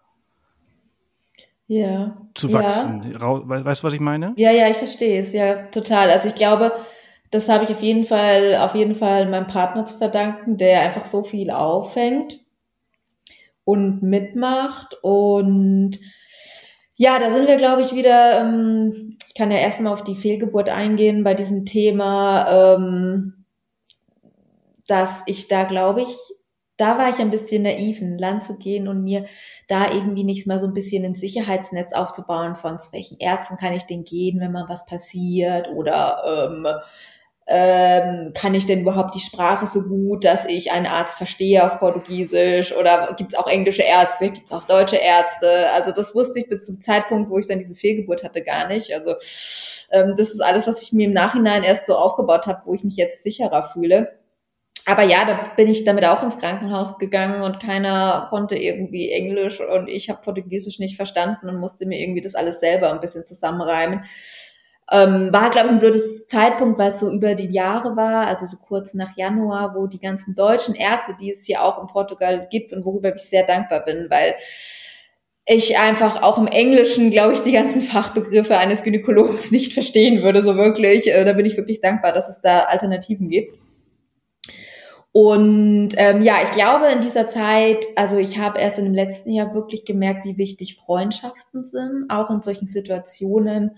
ja. 1.68 2.18
zu 2.34 2.52
wachsen. 2.54 3.12
Ja. 3.12 3.20
Weißt 3.22 3.84
du, 3.84 3.88
was 3.88 3.94
ich 3.94 4.00
meine? 4.00 4.34
Ja, 4.38 4.52
ja, 4.52 4.70
ich 4.70 4.78
verstehe 4.78 5.22
es, 5.22 5.34
ja, 5.34 5.64
total. 5.68 6.10
Also 6.10 6.30
ich 6.30 6.36
glaube, 6.36 6.72
das 7.36 7.50
habe 7.50 7.66
ich 7.66 7.70
auf 7.72 7.82
jeden 7.82 8.06
Fall, 8.06 8.56
auf 8.56 8.76
jeden 8.76 8.96
Fall 8.96 9.28
meinem 9.28 9.48
Partner 9.48 9.86
zu 9.86 9.98
verdanken, 9.98 10.58
der 10.58 10.82
einfach 10.82 11.06
so 11.06 11.24
viel 11.24 11.52
auffängt 11.52 12.40
und 13.66 14.02
mitmacht. 14.02 14.98
Und 15.04 16.00
ja, 16.96 17.20
da 17.20 17.32
sind 17.32 17.50
wir, 17.50 17.58
glaube 17.58 17.82
ich, 17.82 17.94
wieder, 17.94 18.40
ähm, 18.40 19.18
ich 19.28 19.36
kann 19.36 19.52
ja 19.52 19.58
erstmal 19.58 19.94
auf 19.94 20.04
die 20.06 20.16
Fehlgeburt 20.16 20.70
eingehen 20.70 21.26
bei 21.26 21.34
diesem 21.34 21.66
Thema, 21.66 22.76
ähm, 22.76 23.46
dass 24.88 25.24
ich 25.26 25.50
da, 25.50 25.66
glaube 25.66 26.04
ich, 26.04 26.16
da 26.78 26.98
war 26.98 27.10
ich 27.10 27.20
ein 27.20 27.32
bisschen 27.32 27.64
naiv, 27.64 28.02
in 28.02 28.14
ein 28.14 28.18
Land 28.18 28.46
zu 28.46 28.58
gehen 28.58 28.88
und 28.88 29.04
mir 29.04 29.26
da 29.68 29.92
irgendwie 29.92 30.24
nicht 30.24 30.48
mal 30.48 30.60
so 30.60 30.68
ein 30.68 30.74
bisschen 30.74 31.04
ein 31.06 31.16
Sicherheitsnetz 31.16 31.94
aufzubauen 31.94 32.56
von 32.56 32.80
zu 32.80 32.92
welchen 32.94 33.18
Ärzten 33.20 33.58
kann 33.58 33.74
ich 33.74 33.84
denn 33.84 34.04
gehen, 34.04 34.40
wenn 34.40 34.52
mal 34.52 34.70
was 34.70 34.86
passiert 34.86 35.70
oder 35.70 36.50
ähm, 36.50 36.68
ähm, 37.48 38.32
kann 38.34 38.56
ich 38.56 38.66
denn 38.66 38.82
überhaupt 38.82 39.14
die 39.14 39.20
Sprache 39.20 39.68
so 39.68 39.84
gut, 39.84 40.24
dass 40.26 40.46
ich 40.46 40.72
einen 40.72 40.88
Arzt 40.88 41.18
verstehe 41.18 41.64
auf 41.64 41.80
Portugiesisch 41.80 42.76
oder 42.76 43.14
gibt 43.18 43.34
es 43.34 43.40
auch 43.40 43.48
englische 43.48 43.84
Ärzte, 43.84 44.32
gibt 44.32 44.48
es 44.48 44.52
auch 44.52 44.66
deutsche 44.66 44.96
Ärzte. 44.96 45.70
Also 45.72 45.92
das 45.92 46.16
wusste 46.16 46.40
ich 46.40 46.50
bis 46.50 46.64
zum 46.64 46.82
Zeitpunkt, 46.82 47.30
wo 47.30 47.38
ich 47.38 47.48
dann 47.48 47.60
diese 47.60 47.76
Fehlgeburt 47.76 48.24
hatte, 48.24 48.42
gar 48.42 48.68
nicht. 48.68 48.94
Also 48.96 49.14
ähm, 49.92 50.16
das 50.18 50.30
ist 50.30 50.42
alles, 50.42 50.66
was 50.66 50.82
ich 50.82 50.92
mir 50.92 51.06
im 51.06 51.14
Nachhinein 51.14 51.64
erst 51.64 51.86
so 51.86 51.94
aufgebaut 51.94 52.48
habe, 52.48 52.64
wo 52.66 52.74
ich 52.74 52.84
mich 52.84 52.96
jetzt 52.96 53.22
sicherer 53.22 53.64
fühle. 53.64 54.18
Aber 54.88 55.04
ja, 55.04 55.26
da 55.26 55.52
bin 55.56 55.68
ich 55.68 55.84
damit 55.84 56.06
auch 56.06 56.22
ins 56.24 56.38
Krankenhaus 56.38 56.98
gegangen 56.98 57.42
und 57.42 57.60
keiner 57.60 58.28
konnte 58.30 58.56
irgendwie 58.56 59.12
Englisch 59.12 59.60
und 59.60 59.88
ich 59.88 60.10
habe 60.10 60.22
Portugiesisch 60.22 60.78
nicht 60.78 60.96
verstanden 60.96 61.50
und 61.50 61.60
musste 61.60 61.88
mir 61.88 62.00
irgendwie 62.00 62.22
das 62.22 62.36
alles 62.36 62.60
selber 62.60 62.92
ein 62.92 63.02
bisschen 63.02 63.26
zusammenreimen. 63.26 64.04
Ähm, 64.92 65.30
war, 65.32 65.50
glaube 65.50 65.68
ich, 65.68 65.74
ein 65.74 65.80
blödes 65.80 66.28
Zeitpunkt, 66.28 66.78
weil 66.78 66.92
es 66.92 67.00
so 67.00 67.12
über 67.12 67.34
die 67.34 67.52
Jahre 67.52 67.96
war, 67.96 68.28
also 68.28 68.46
so 68.46 68.58
kurz 68.58 68.94
nach 68.94 69.18
Januar, 69.18 69.74
wo 69.76 69.88
die 69.88 70.00
ganzen 70.00 70.36
deutschen 70.36 70.76
Ärzte, 70.76 71.16
die 71.20 71.32
es 71.32 71.44
hier 71.46 71.64
auch 71.64 71.82
in 71.82 71.88
Portugal 71.88 72.48
gibt 72.52 72.72
und 72.72 72.86
worüber 72.86 73.16
ich 73.16 73.24
sehr 73.24 73.48
dankbar 73.48 73.84
bin, 73.84 74.08
weil 74.10 74.36
ich 75.48 75.78
einfach 75.78 76.24
auch 76.24 76.38
im 76.38 76.48
Englischen, 76.48 77.12
glaube 77.12 77.34
ich, 77.34 77.42
die 77.42 77.52
ganzen 77.52 77.82
Fachbegriffe 77.82 78.58
eines 78.58 78.84
Gynäkologen 78.84 79.38
nicht 79.52 79.74
verstehen 79.74 80.24
würde, 80.24 80.42
so 80.42 80.56
wirklich. 80.56 81.12
Äh, 81.12 81.26
da 81.26 81.34
bin 81.34 81.46
ich 81.46 81.58
wirklich 81.58 81.82
dankbar, 81.82 82.14
dass 82.14 82.30
es 82.30 82.42
da 82.42 82.62
Alternativen 82.62 83.30
gibt. 83.30 83.58
Und 85.12 85.92
ähm, 85.96 86.24
ja, 86.24 86.40
ich 86.44 86.52
glaube 86.52 86.88
in 86.88 87.00
dieser 87.00 87.30
Zeit, 87.30 87.86
also 87.96 88.18
ich 88.18 88.38
habe 88.38 88.60
erst 88.60 88.80
in 88.80 88.84
dem 88.84 88.94
letzten 88.94 89.32
Jahr 89.32 89.54
wirklich 89.54 89.86
gemerkt, 89.86 90.26
wie 90.26 90.38
wichtig 90.38 90.76
Freundschaften 90.76 91.66
sind, 91.66 92.08
auch 92.10 92.30
in 92.30 92.42
solchen 92.42 92.68
Situationen, 92.68 93.78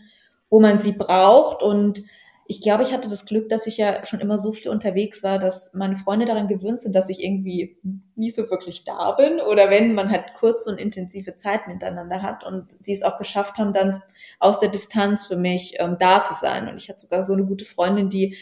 wo 0.50 0.60
man 0.60 0.80
sie 0.80 0.94
braucht. 0.94 1.62
Und 1.62 2.04
ich 2.50 2.62
glaube, 2.62 2.84
ich 2.84 2.94
hatte 2.94 3.10
das 3.10 3.26
Glück, 3.26 3.50
dass 3.50 3.68
ich 3.68 3.78
ja 3.78 4.06
schon 4.06 4.22
immer 4.22 4.38
so 4.38 4.54
viel 4.54 4.72
unterwegs 4.72 5.22
war, 5.22 5.38
dass 5.38 5.72
meine 5.74 5.98
Freunde 5.98 6.26
daran 6.26 6.48
gewöhnt 6.48 6.80
sind, 6.80 6.96
dass 6.96 7.10
ich 7.10 7.24
irgendwie 7.24 7.78
nie 8.16 8.32
so 8.32 8.50
wirklich 8.50 8.86
da 8.86 9.12
bin 9.12 9.42
oder 9.42 9.70
wenn 9.70 9.94
man 9.94 10.10
halt 10.10 10.34
kurze 10.36 10.70
und 10.70 10.80
intensive 10.80 11.36
Zeit 11.36 11.68
miteinander 11.68 12.22
hat 12.22 12.46
und 12.46 12.78
sie 12.82 12.94
es 12.94 13.04
auch 13.04 13.18
geschafft 13.18 13.58
haben, 13.58 13.74
dann 13.74 14.02
aus 14.40 14.60
der 14.60 14.70
Distanz 14.70 15.28
für 15.28 15.36
mich 15.36 15.76
ähm, 15.80 15.98
da 16.00 16.24
zu 16.24 16.34
sein. 16.36 16.70
Und 16.70 16.78
ich 16.78 16.88
hatte 16.88 17.02
sogar 17.02 17.26
so 17.26 17.34
eine 17.34 17.46
gute 17.46 17.66
Freundin, 17.66 18.10
die 18.10 18.38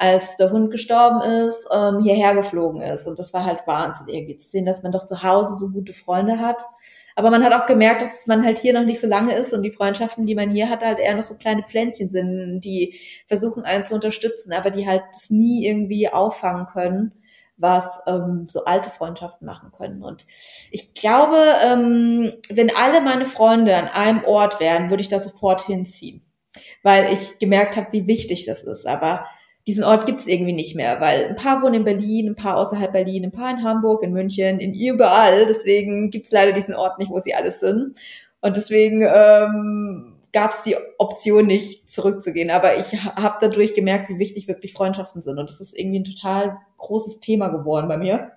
als 0.00 0.38
der 0.38 0.50
Hund 0.50 0.70
gestorben 0.70 1.20
ist, 1.20 1.68
ähm, 1.70 2.00
hierher 2.02 2.34
geflogen 2.34 2.80
ist. 2.80 3.06
Und 3.06 3.18
das 3.18 3.34
war 3.34 3.44
halt 3.44 3.66
Wahnsinn 3.66 4.08
irgendwie 4.08 4.38
zu 4.38 4.48
sehen, 4.48 4.64
dass 4.64 4.82
man 4.82 4.92
doch 4.92 5.04
zu 5.04 5.22
Hause 5.22 5.54
so 5.54 5.68
gute 5.68 5.92
Freunde 5.92 6.38
hat. 6.38 6.64
Aber 7.16 7.30
man 7.30 7.44
hat 7.44 7.52
auch 7.52 7.66
gemerkt, 7.66 8.00
dass 8.00 8.26
man 8.26 8.42
halt 8.42 8.56
hier 8.56 8.72
noch 8.72 8.86
nicht 8.86 8.98
so 8.98 9.06
lange 9.06 9.34
ist 9.36 9.52
und 9.52 9.62
die 9.62 9.70
Freundschaften, 9.70 10.24
die 10.24 10.34
man 10.34 10.52
hier 10.52 10.70
hat, 10.70 10.82
halt 10.82 11.00
eher 11.00 11.14
noch 11.14 11.22
so 11.22 11.34
kleine 11.34 11.64
Pflänzchen 11.64 12.08
sind, 12.08 12.60
die 12.62 12.98
versuchen 13.26 13.64
einen 13.64 13.84
zu 13.84 13.94
unterstützen, 13.94 14.54
aber 14.54 14.70
die 14.70 14.88
halt 14.88 15.02
das 15.12 15.28
nie 15.28 15.66
irgendwie 15.66 16.08
auffangen 16.08 16.66
können, 16.72 17.12
was 17.58 17.84
ähm, 18.06 18.46
so 18.48 18.64
alte 18.64 18.88
Freundschaften 18.88 19.46
machen 19.46 19.70
können. 19.70 20.02
Und 20.02 20.24
ich 20.70 20.94
glaube, 20.94 21.36
ähm, 21.62 22.32
wenn 22.48 22.74
alle 22.74 23.02
meine 23.02 23.26
Freunde 23.26 23.76
an 23.76 23.88
einem 23.88 24.24
Ort 24.24 24.60
wären, 24.60 24.88
würde 24.88 25.02
ich 25.02 25.08
da 25.08 25.20
sofort 25.20 25.60
hinziehen, 25.60 26.24
weil 26.82 27.12
ich 27.12 27.38
gemerkt 27.38 27.76
habe, 27.76 27.92
wie 27.92 28.06
wichtig 28.06 28.46
das 28.46 28.62
ist. 28.62 28.86
Aber 28.86 29.26
diesen 29.70 29.84
Ort 29.84 30.04
gibt's 30.04 30.26
irgendwie 30.26 30.52
nicht 30.52 30.74
mehr, 30.74 31.00
weil 31.00 31.28
ein 31.28 31.36
paar 31.36 31.62
wohnen 31.62 31.74
in 31.74 31.84
Berlin, 31.84 32.30
ein 32.30 32.34
paar 32.34 32.56
außerhalb 32.56 32.92
Berlin, 32.92 33.22
ein 33.22 33.30
paar 33.30 33.52
in 33.52 33.62
Hamburg, 33.62 34.02
in 34.02 34.12
München, 34.12 34.58
in 34.58 34.74
überall. 34.74 35.46
Deswegen 35.46 36.10
gibt's 36.10 36.32
leider 36.32 36.52
diesen 36.52 36.74
Ort 36.74 36.98
nicht, 36.98 37.12
wo 37.12 37.20
sie 37.20 37.34
alles 37.34 37.60
sind. 37.60 37.96
Und 38.40 38.56
deswegen 38.56 39.02
ähm, 39.02 40.16
gab 40.32 40.54
es 40.54 40.62
die 40.62 40.74
Option 40.98 41.46
nicht 41.46 41.88
zurückzugehen. 41.88 42.50
Aber 42.50 42.80
ich 42.80 43.00
habe 43.04 43.38
dadurch 43.40 43.74
gemerkt, 43.74 44.08
wie 44.08 44.18
wichtig 44.18 44.48
wirklich 44.48 44.72
Freundschaften 44.72 45.22
sind. 45.22 45.38
Und 45.38 45.48
das 45.48 45.60
ist 45.60 45.78
irgendwie 45.78 46.00
ein 46.00 46.04
total 46.04 46.58
großes 46.78 47.20
Thema 47.20 47.46
geworden 47.46 47.86
bei 47.86 47.96
mir. 47.96 48.32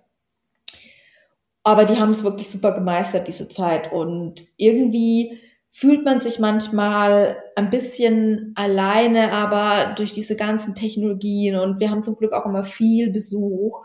Aber 1.64 1.86
die 1.86 1.98
haben 1.98 2.12
es 2.12 2.24
wirklich 2.24 2.48
super 2.48 2.74
gemeistert, 2.74 3.28
diese 3.28 3.50
Zeit. 3.50 3.92
Und 3.92 4.46
irgendwie 4.58 5.40
fühlt 5.76 6.06
man 6.06 6.22
sich 6.22 6.38
manchmal 6.38 7.36
ein 7.56 7.72
bisschen 7.72 8.54
alleine, 8.56 9.32
aber 9.32 9.96
durch 9.96 10.14
diese 10.14 10.36
ganzen 10.36 10.76
Technologien 10.76 11.58
und 11.58 11.80
wir 11.80 11.90
haben 11.90 12.04
zum 12.04 12.16
Glück 12.16 12.32
auch 12.32 12.46
immer 12.46 12.64
viel 12.64 13.12
Besuch, 13.12 13.84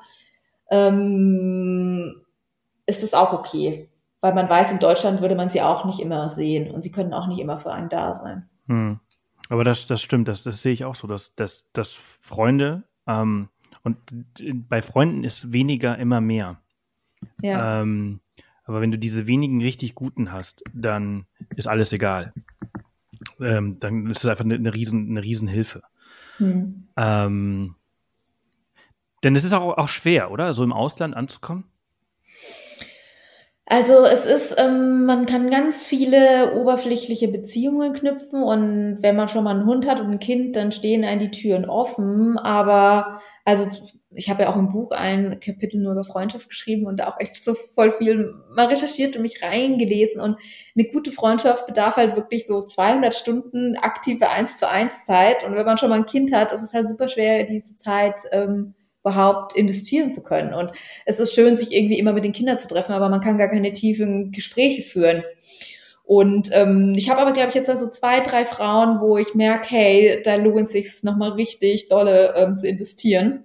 ähm, 0.71 2.21
ist 2.85 3.03
das 3.03 3.15
auch 3.15 3.33
okay. 3.33 3.89
Weil 4.21 4.35
man 4.35 4.51
weiß, 4.51 4.71
in 4.71 4.81
Deutschland 4.81 5.23
würde 5.23 5.35
man 5.35 5.49
sie 5.49 5.63
auch 5.63 5.87
nicht 5.87 6.01
immer 6.01 6.29
sehen 6.29 6.71
und 6.71 6.83
sie 6.83 6.91
können 6.91 7.15
auch 7.15 7.27
nicht 7.27 7.39
immer 7.39 7.59
für 7.59 7.73
einen 7.73 7.89
da 7.89 8.15
sein. 8.15 8.51
Hm. 8.67 9.01
Aber 9.49 9.65
das, 9.65 9.87
das 9.87 10.03
stimmt, 10.03 10.29
das, 10.29 10.43
das 10.43 10.61
sehe 10.61 10.75
ich 10.75 10.85
auch 10.85 10.95
so, 10.95 11.07
dass, 11.07 11.35
dass, 11.37 11.73
dass 11.73 11.93
Freunde 11.93 12.83
ähm, 13.07 13.49
und 13.83 13.97
bei 14.69 14.83
Freunden 14.83 15.25
ist 15.25 15.55
weniger 15.55 15.97
immer 15.97 16.21
mehr. 16.21 16.61
Ja. 17.41 17.81
Ähm, 17.81 18.21
aber 18.69 18.81
wenn 18.81 18.91
du 18.91 18.99
diese 18.99 19.27
wenigen 19.27 19.63
richtig 19.63 19.95
guten 19.95 20.31
hast, 20.31 20.63
dann 20.73 21.27
ist 21.57 21.67
alles 21.67 21.93
egal. 21.93 22.35
Ähm, 23.41 23.81
dann 23.81 24.11
ist 24.11 24.19
es 24.19 24.27
einfach 24.27 24.45
eine, 24.45 24.55
eine, 24.55 24.75
riesen, 24.75 25.09
eine 25.09 25.23
Riesenhilfe. 25.23 25.83
Hm. 26.37 26.87
Ähm, 26.97 27.75
denn 29.25 29.35
es 29.35 29.45
ist 29.45 29.55
auch, 29.55 29.77
auch 29.79 29.89
schwer, 29.89 30.31
oder? 30.31 30.55
So 30.55 30.63
im 30.63 30.73
Ausland 30.73 31.17
anzukommen? 31.17 31.65
Also 33.71 34.05
es 34.05 34.25
ist, 34.25 34.55
ähm, 34.59 35.05
man 35.05 35.27
kann 35.27 35.51
ganz 35.51 35.87
viele 35.87 36.55
oberflächliche 36.55 37.29
Beziehungen 37.29 37.93
knüpfen 37.93 38.43
und 38.43 38.99
wenn 39.01 39.17
man 39.17 39.29
schon 39.29 39.45
mal 39.45 39.57
einen 39.57 39.67
Hund 39.67 39.87
hat 39.87 40.01
und 40.01 40.11
ein 40.11 40.19
Kind, 40.21 40.57
dann 40.57 40.73
stehen 40.73 41.05
einem 41.05 41.21
die 41.21 41.31
Türen 41.31 41.67
offen. 41.67 42.39
Aber 42.39 43.21
also 43.45 43.67
ich 44.11 44.31
habe 44.31 44.43
ja 44.43 44.53
auch 44.53 44.57
im 44.57 44.71
Buch 44.71 44.91
ein 44.93 45.39
Kapitel 45.39 45.81
nur 45.81 45.93
über 45.93 46.05
Freundschaft 46.05 46.49
geschrieben 46.49 46.87
und 46.87 46.99
da 46.99 47.09
auch 47.09 47.21
echt 47.21 47.45
so 47.45 47.55
voll 47.55 47.93
viel 47.93 48.35
mal 48.55 48.67
recherchiert 48.67 49.17
und 49.17 49.23
mich 49.23 49.43
reingelesen. 49.43 50.21
Und 50.21 50.39
eine 50.75 50.89
gute 50.89 51.13
Freundschaft 51.13 51.67
bedarf 51.67 51.97
halt 51.97 52.17
wirklich 52.17 52.47
so 52.47 52.63
200 52.63 53.15
Stunden 53.15 53.77
aktive 53.77 54.31
1 54.31 54.57
zu 54.57 54.69
1 54.69 54.93
Zeit. 55.05 55.45
Und 55.45 55.55
wenn 55.55 55.67
man 55.67 55.77
schon 55.77 55.91
mal 55.91 55.97
ein 55.97 56.07
Kind 56.07 56.33
hat, 56.33 56.53
ist 56.53 56.63
es 56.63 56.73
halt 56.73 56.89
super 56.89 57.09
schwer, 57.09 57.45
diese 57.45 57.77
Zeit 57.77 58.21
ähm, 58.33 58.75
überhaupt 59.03 59.55
investieren 59.57 60.11
zu 60.11 60.23
können. 60.23 60.55
Und 60.55 60.73
es 61.05 61.21
ist 61.21 61.35
schön, 61.35 61.57
sich 61.57 61.73
irgendwie 61.73 61.99
immer 61.99 62.15
mit 62.15 62.25
den 62.25 62.33
Kindern 62.33 62.59
zu 62.59 62.69
treffen, 62.69 62.93
aber 62.93 63.11
man 63.11 63.21
kann 63.21 63.39
gar 63.39 63.49
keine 63.49 63.73
tiefen 63.73 64.33
Gespräche 64.33 64.83
führen. 64.83 65.23
Und 66.05 66.49
ähm, 66.53 66.95
ich 66.97 67.11
habe 67.11 67.21
aber, 67.21 67.33
glaube 67.33 67.51
ich, 67.51 67.55
jetzt 67.55 67.69
also 67.69 67.91
zwei, 67.91 68.21
drei 68.21 68.47
Frauen, 68.47 69.01
wo 69.01 69.19
ich 69.19 69.35
merke, 69.35 69.69
hey, 69.69 70.23
da 70.25 70.37
lohnt 70.37 70.71
sich 70.71 71.03
nochmal 71.03 71.33
richtig 71.33 71.91
dolle 71.91 72.33
ähm, 72.35 72.57
zu 72.57 72.67
investieren. 72.67 73.45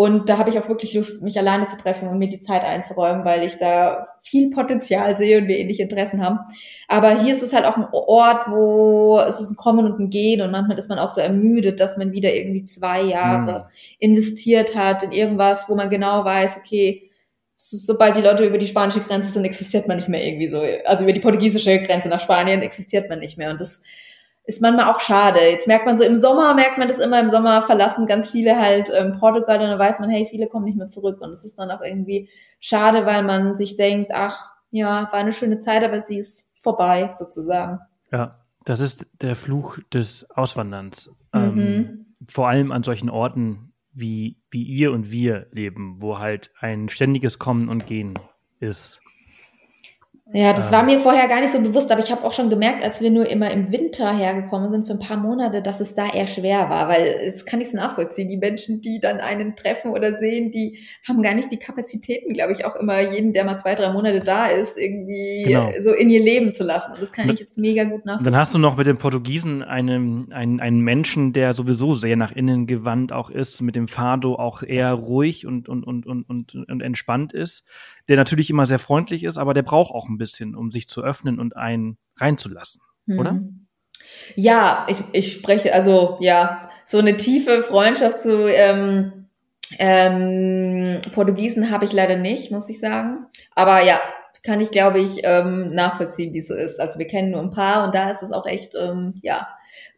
Und 0.00 0.28
da 0.28 0.38
habe 0.38 0.48
ich 0.48 0.56
auch 0.60 0.68
wirklich 0.68 0.94
Lust, 0.94 1.22
mich 1.22 1.36
alleine 1.40 1.66
zu 1.66 1.76
treffen 1.76 2.06
und 2.06 2.18
mir 2.18 2.28
die 2.28 2.38
Zeit 2.38 2.62
einzuräumen, 2.62 3.24
weil 3.24 3.42
ich 3.42 3.58
da 3.58 4.06
viel 4.22 4.48
Potenzial 4.48 5.16
sehe 5.16 5.38
und 5.38 5.48
wir 5.48 5.58
ähnliche 5.58 5.82
Interessen 5.82 6.24
haben. 6.24 6.38
Aber 6.86 7.20
hier 7.20 7.34
ist 7.34 7.42
es 7.42 7.52
halt 7.52 7.64
auch 7.64 7.76
ein 7.76 7.88
Ort, 7.90 8.46
wo 8.48 9.18
es 9.18 9.40
ist 9.40 9.50
ein 9.50 9.56
Kommen 9.56 9.90
und 9.90 9.98
ein 9.98 10.08
Gehen 10.08 10.40
und 10.40 10.52
manchmal 10.52 10.78
ist 10.78 10.88
man 10.88 11.00
auch 11.00 11.10
so 11.10 11.20
ermüdet, 11.20 11.80
dass 11.80 11.96
man 11.96 12.12
wieder 12.12 12.32
irgendwie 12.32 12.64
zwei 12.64 13.02
Jahre 13.02 13.58
mhm. 13.58 13.64
investiert 13.98 14.76
hat 14.76 15.02
in 15.02 15.10
irgendwas, 15.10 15.68
wo 15.68 15.74
man 15.74 15.90
genau 15.90 16.24
weiß, 16.24 16.58
okay, 16.58 17.10
sobald 17.56 18.16
die 18.16 18.22
Leute 18.22 18.46
über 18.46 18.58
die 18.58 18.68
spanische 18.68 19.00
Grenze 19.00 19.32
sind, 19.32 19.44
existiert 19.44 19.88
man 19.88 19.96
nicht 19.96 20.08
mehr 20.08 20.24
irgendwie 20.24 20.48
so. 20.48 20.62
Also 20.84 21.02
über 21.02 21.12
die 21.12 21.18
portugiesische 21.18 21.76
Grenze 21.80 22.08
nach 22.08 22.20
Spanien 22.20 22.62
existiert 22.62 23.08
man 23.10 23.18
nicht 23.18 23.36
mehr. 23.36 23.50
Und 23.50 23.60
das 23.60 23.82
ist 24.48 24.62
manchmal 24.62 24.86
auch 24.86 25.00
schade. 25.00 25.40
Jetzt 25.40 25.68
merkt 25.68 25.84
man 25.84 25.98
so, 25.98 26.04
im 26.04 26.16
Sommer 26.16 26.54
merkt 26.54 26.78
man 26.78 26.88
das 26.88 26.96
immer, 26.96 27.20
im 27.20 27.30
Sommer 27.30 27.60
verlassen 27.60 28.06
ganz 28.06 28.30
viele 28.30 28.58
halt 28.58 28.90
ähm, 28.98 29.18
Portugal 29.20 29.60
und 29.60 29.66
dann 29.66 29.78
weiß 29.78 30.00
man, 30.00 30.08
hey, 30.08 30.26
viele 30.28 30.46
kommen 30.46 30.64
nicht 30.64 30.78
mehr 30.78 30.88
zurück. 30.88 31.20
Und 31.20 31.32
es 31.32 31.44
ist 31.44 31.58
dann 31.58 31.70
auch 31.70 31.82
irgendwie 31.82 32.30
schade, 32.58 33.04
weil 33.04 33.22
man 33.22 33.54
sich 33.56 33.76
denkt, 33.76 34.12
ach, 34.14 34.50
ja, 34.70 35.06
war 35.12 35.20
eine 35.20 35.34
schöne 35.34 35.58
Zeit, 35.58 35.84
aber 35.84 36.00
sie 36.00 36.18
ist 36.18 36.48
vorbei, 36.54 37.10
sozusagen. 37.18 37.80
Ja, 38.10 38.38
das 38.64 38.80
ist 38.80 39.06
der 39.20 39.36
Fluch 39.36 39.80
des 39.92 40.26
Auswanderns. 40.30 41.10
Ähm, 41.34 41.54
mhm. 41.54 41.60
Ähm, 41.60 42.06
vor 42.26 42.48
allem 42.48 42.72
an 42.72 42.82
solchen 42.82 43.10
Orten, 43.10 43.74
wie, 43.92 44.38
wie 44.50 44.62
ihr 44.62 44.92
und 44.92 45.10
wir 45.10 45.48
leben, 45.52 45.96
wo 46.00 46.20
halt 46.20 46.52
ein 46.58 46.88
ständiges 46.88 47.38
Kommen 47.38 47.68
und 47.68 47.86
Gehen 47.86 48.18
ist. 48.60 49.02
Ja, 50.32 50.52
das 50.52 50.66
ähm. 50.66 50.72
war 50.72 50.82
mir 50.82 51.00
vorher 51.00 51.26
gar 51.26 51.40
nicht 51.40 51.52
so 51.52 51.60
bewusst, 51.60 51.90
aber 51.90 52.02
ich 52.02 52.10
habe 52.10 52.22
auch 52.24 52.34
schon 52.34 52.50
gemerkt, 52.50 52.84
als 52.84 53.00
wir 53.00 53.10
nur 53.10 53.30
immer 53.30 53.50
im 53.50 53.72
Winter 53.72 54.14
hergekommen 54.14 54.70
sind 54.70 54.86
für 54.86 54.92
ein 54.92 54.98
paar 54.98 55.16
Monate, 55.16 55.62
dass 55.62 55.80
es 55.80 55.94
da 55.94 56.10
eher 56.12 56.26
schwer 56.26 56.68
war, 56.68 56.88
weil 56.88 57.20
jetzt 57.24 57.46
kann 57.46 57.60
ich 57.60 57.68
es 57.68 57.72
nachvollziehen. 57.72 58.28
Die 58.28 58.36
Menschen, 58.36 58.82
die 58.82 59.00
dann 59.00 59.20
einen 59.20 59.56
treffen 59.56 59.90
oder 59.92 60.18
sehen, 60.18 60.50
die 60.50 60.78
haben 61.06 61.22
gar 61.22 61.34
nicht 61.34 61.50
die 61.50 61.56
Kapazitäten, 61.56 62.34
glaube 62.34 62.52
ich, 62.52 62.66
auch 62.66 62.76
immer 62.76 63.00
jeden, 63.00 63.32
der 63.32 63.44
mal 63.44 63.58
zwei, 63.58 63.74
drei 63.74 63.90
Monate 63.90 64.20
da 64.20 64.48
ist, 64.48 64.78
irgendwie 64.78 65.44
genau. 65.46 65.70
so 65.80 65.92
in 65.92 66.10
ihr 66.10 66.22
Leben 66.22 66.54
zu 66.54 66.62
lassen. 66.62 66.92
Und 66.92 67.00
das 67.00 67.10
kann 67.10 67.26
mit, 67.26 67.36
ich 67.36 67.40
jetzt 67.40 67.56
mega 67.56 67.84
gut 67.84 68.04
nachvollziehen. 68.04 68.32
Dann 68.32 68.40
hast 68.40 68.54
du 68.54 68.58
noch 68.58 68.76
mit 68.76 68.86
den 68.86 68.98
Portugiesen 68.98 69.62
einen, 69.62 70.30
einen, 70.32 70.60
einen 70.60 70.80
Menschen, 70.80 71.32
der 71.32 71.54
sowieso 71.54 71.94
sehr 71.94 72.16
nach 72.16 72.32
innen 72.32 72.66
gewandt 72.66 73.12
auch 73.12 73.30
ist, 73.30 73.62
mit 73.62 73.76
dem 73.76 73.88
Fado 73.88 74.34
auch 74.34 74.62
eher 74.62 74.92
ruhig 74.92 75.46
und, 75.46 75.70
und, 75.70 75.84
und, 75.84 76.06
und, 76.06 76.28
und, 76.28 76.54
und 76.54 76.82
entspannt 76.82 77.32
ist 77.32 77.64
der 78.08 78.16
natürlich 78.16 78.50
immer 78.50 78.66
sehr 78.66 78.78
freundlich 78.78 79.24
ist, 79.24 79.38
aber 79.38 79.54
der 79.54 79.62
braucht 79.62 79.92
auch 79.92 80.08
ein 80.08 80.18
bisschen, 80.18 80.54
um 80.54 80.70
sich 80.70 80.88
zu 80.88 81.02
öffnen 81.02 81.38
und 81.38 81.56
einen 81.56 81.98
reinzulassen, 82.16 82.80
mhm. 83.06 83.18
oder? 83.18 83.40
Ja, 84.36 84.86
ich, 84.88 85.02
ich 85.12 85.32
spreche, 85.32 85.74
also 85.74 86.16
ja, 86.20 86.60
so 86.84 86.98
eine 86.98 87.16
tiefe 87.16 87.62
Freundschaft 87.62 88.20
zu 88.20 88.48
ähm, 88.50 89.26
ähm, 89.78 91.00
Portugiesen 91.14 91.70
habe 91.70 91.84
ich 91.84 91.92
leider 91.92 92.16
nicht, 92.16 92.50
muss 92.50 92.68
ich 92.70 92.80
sagen. 92.80 93.26
Aber 93.54 93.82
ja, 93.82 94.00
kann 94.42 94.60
ich, 94.60 94.70
glaube 94.70 95.00
ich, 95.00 95.20
ähm, 95.24 95.70
nachvollziehen, 95.70 96.32
wie 96.32 96.38
es 96.38 96.48
so 96.48 96.54
ist. 96.54 96.80
Also 96.80 96.98
wir 96.98 97.06
kennen 97.06 97.32
nur 97.32 97.40
ein 97.40 97.50
paar 97.50 97.84
und 97.84 97.94
da 97.94 98.10
ist 98.10 98.22
es 98.22 98.32
auch 98.32 98.46
echt, 98.46 98.74
ähm, 98.74 99.14
ja, 99.22 99.46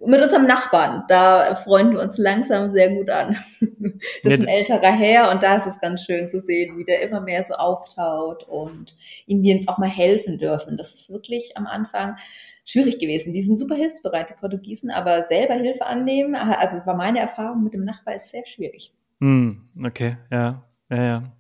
mit 0.05 0.23
unserem 0.23 0.47
Nachbarn, 0.47 1.05
da 1.09 1.55
freuen 1.57 1.93
wir 1.93 2.01
uns 2.01 2.17
langsam 2.17 2.73
sehr 2.73 2.91
gut 2.91 3.11
an. 3.11 3.37
Das 4.23 4.35
ist 4.35 4.41
ein 4.41 4.49
älterer 4.49 4.93
Herr 4.93 5.31
und 5.31 5.43
da 5.43 5.57
ist 5.57 5.67
es 5.67 5.79
ganz 5.79 6.05
schön 6.05 6.31
zu 6.31 6.41
sehen, 6.41 6.79
wie 6.79 6.85
der 6.85 7.03
immer 7.03 7.21
mehr 7.21 7.45
so 7.45 7.55
auftaut 7.55 8.45
und 8.49 8.97
ihnen 9.27 9.43
wir 9.43 9.57
uns 9.57 9.69
auch 9.69 9.77
mal 9.77 9.91
helfen 9.91 10.39
dürfen. 10.39 10.79
Das 10.79 10.95
ist 10.95 11.11
wirklich 11.11 11.57
am 11.57 11.67
Anfang 11.67 12.17
schwierig 12.65 12.99
gewesen. 12.99 13.33
Die 13.33 13.43
sind 13.43 13.59
super 13.59 13.75
hilfsbereit, 13.75 14.31
die 14.31 14.35
Portugiesen, 14.35 14.91
aber 14.91 15.25
selber 15.25 15.55
Hilfe 15.55 15.87
annehmen, 15.87 16.35
also 16.35 16.79
war 16.87 16.97
meine 16.97 17.21
Erfahrung 17.21 17.63
mit 17.63 17.75
dem 17.75 17.85
Nachbar, 17.85 18.17
ist 18.17 18.31
sehr 18.31 18.47
schwierig. 18.47 18.93
Hm, 19.21 19.69
okay, 19.85 20.17
ja, 20.31 20.65
ja, 20.89 21.05
ja. 21.05 21.33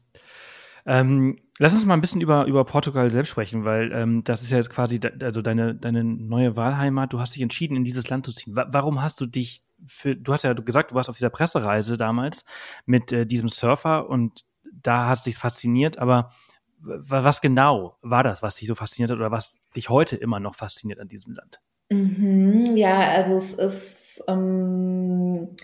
Ähm, 0.86 1.38
Lass 1.62 1.74
uns 1.74 1.84
mal 1.84 1.92
ein 1.92 2.00
bisschen 2.00 2.22
über, 2.22 2.46
über 2.46 2.64
Portugal 2.64 3.10
selbst 3.10 3.28
sprechen, 3.28 3.66
weil 3.66 3.92
ähm, 3.92 4.24
das 4.24 4.40
ist 4.40 4.50
ja 4.50 4.56
jetzt 4.56 4.70
quasi 4.70 4.98
de, 4.98 5.22
also 5.22 5.42
deine, 5.42 5.74
deine 5.74 6.02
neue 6.02 6.56
Wahlheimat. 6.56 7.12
Du 7.12 7.20
hast 7.20 7.34
dich 7.34 7.42
entschieden, 7.42 7.76
in 7.76 7.84
dieses 7.84 8.08
Land 8.08 8.24
zu 8.24 8.32
ziehen. 8.32 8.56
Wa 8.56 8.66
warum 8.70 9.02
hast 9.02 9.20
du 9.20 9.26
dich 9.26 9.62
für, 9.86 10.16
du 10.16 10.32
hast 10.32 10.42
ja 10.42 10.54
gesagt, 10.54 10.90
du 10.90 10.94
warst 10.94 11.10
auf 11.10 11.16
dieser 11.16 11.28
Pressereise 11.28 11.98
damals 11.98 12.46
mit 12.86 13.12
äh, 13.12 13.26
diesem 13.26 13.50
Surfer 13.50 14.08
und 14.08 14.46
da 14.72 15.06
hast 15.08 15.26
dich 15.26 15.36
fasziniert, 15.36 15.98
aber 15.98 16.32
was 16.78 17.42
genau 17.42 17.98
war 18.00 18.22
das, 18.22 18.42
was 18.42 18.56
dich 18.56 18.66
so 18.66 18.74
fasziniert 18.74 19.10
hat 19.10 19.18
oder 19.18 19.30
was 19.30 19.60
dich 19.76 19.90
heute 19.90 20.16
immer 20.16 20.40
noch 20.40 20.54
fasziniert 20.54 20.98
an 20.98 21.08
diesem 21.08 21.34
Land? 21.34 21.60
Mhm, 21.92 22.74
ja, 22.74 23.00
also 23.00 23.36
es 23.36 23.52
ist 23.52 24.24
ähm, 24.28 25.56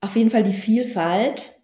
auf 0.00 0.14
jeden 0.14 0.30
Fall 0.30 0.44
die 0.44 0.52
Vielfalt 0.52 1.61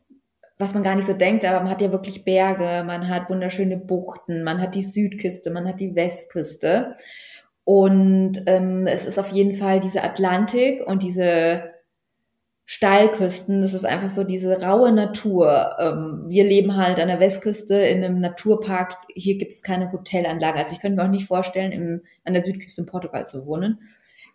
was 0.58 0.74
man 0.74 0.82
gar 0.82 0.96
nicht 0.96 1.06
so 1.06 1.12
denkt, 1.12 1.44
aber 1.44 1.60
man 1.60 1.70
hat 1.70 1.80
ja 1.80 1.92
wirklich 1.92 2.24
Berge, 2.24 2.84
man 2.84 3.08
hat 3.08 3.30
wunderschöne 3.30 3.76
Buchten, 3.76 4.42
man 4.42 4.60
hat 4.60 4.74
die 4.74 4.82
Südküste, 4.82 5.50
man 5.50 5.68
hat 5.68 5.80
die 5.80 5.94
Westküste. 5.94 6.96
Und 7.64 8.42
ähm, 8.46 8.86
es 8.86 9.04
ist 9.04 9.18
auf 9.18 9.28
jeden 9.28 9.54
Fall 9.54 9.78
diese 9.78 10.02
Atlantik 10.02 10.86
und 10.86 11.02
diese 11.02 11.74
Steilküsten, 12.64 13.62
das 13.62 13.72
ist 13.72 13.86
einfach 13.86 14.10
so 14.10 14.24
diese 14.24 14.60
raue 14.62 14.92
Natur. 14.92 15.76
Ähm, 15.78 16.24
wir 16.28 16.44
leben 16.44 16.76
halt 16.76 16.98
an 16.98 17.08
der 17.08 17.20
Westküste 17.20 17.74
in 17.76 18.04
einem 18.04 18.20
Naturpark. 18.20 18.94
Hier 19.14 19.38
gibt 19.38 19.52
es 19.52 19.62
keine 19.62 19.92
Hotelanlage. 19.92 20.58
Also 20.58 20.72
ich 20.74 20.80
könnte 20.80 20.96
mir 20.96 21.04
auch 21.04 21.10
nicht 21.10 21.26
vorstellen, 21.26 21.72
im, 21.72 22.02
an 22.24 22.34
der 22.34 22.44
Südküste 22.44 22.82
in 22.82 22.86
Portugal 22.86 23.26
zu 23.26 23.46
wohnen. 23.46 23.80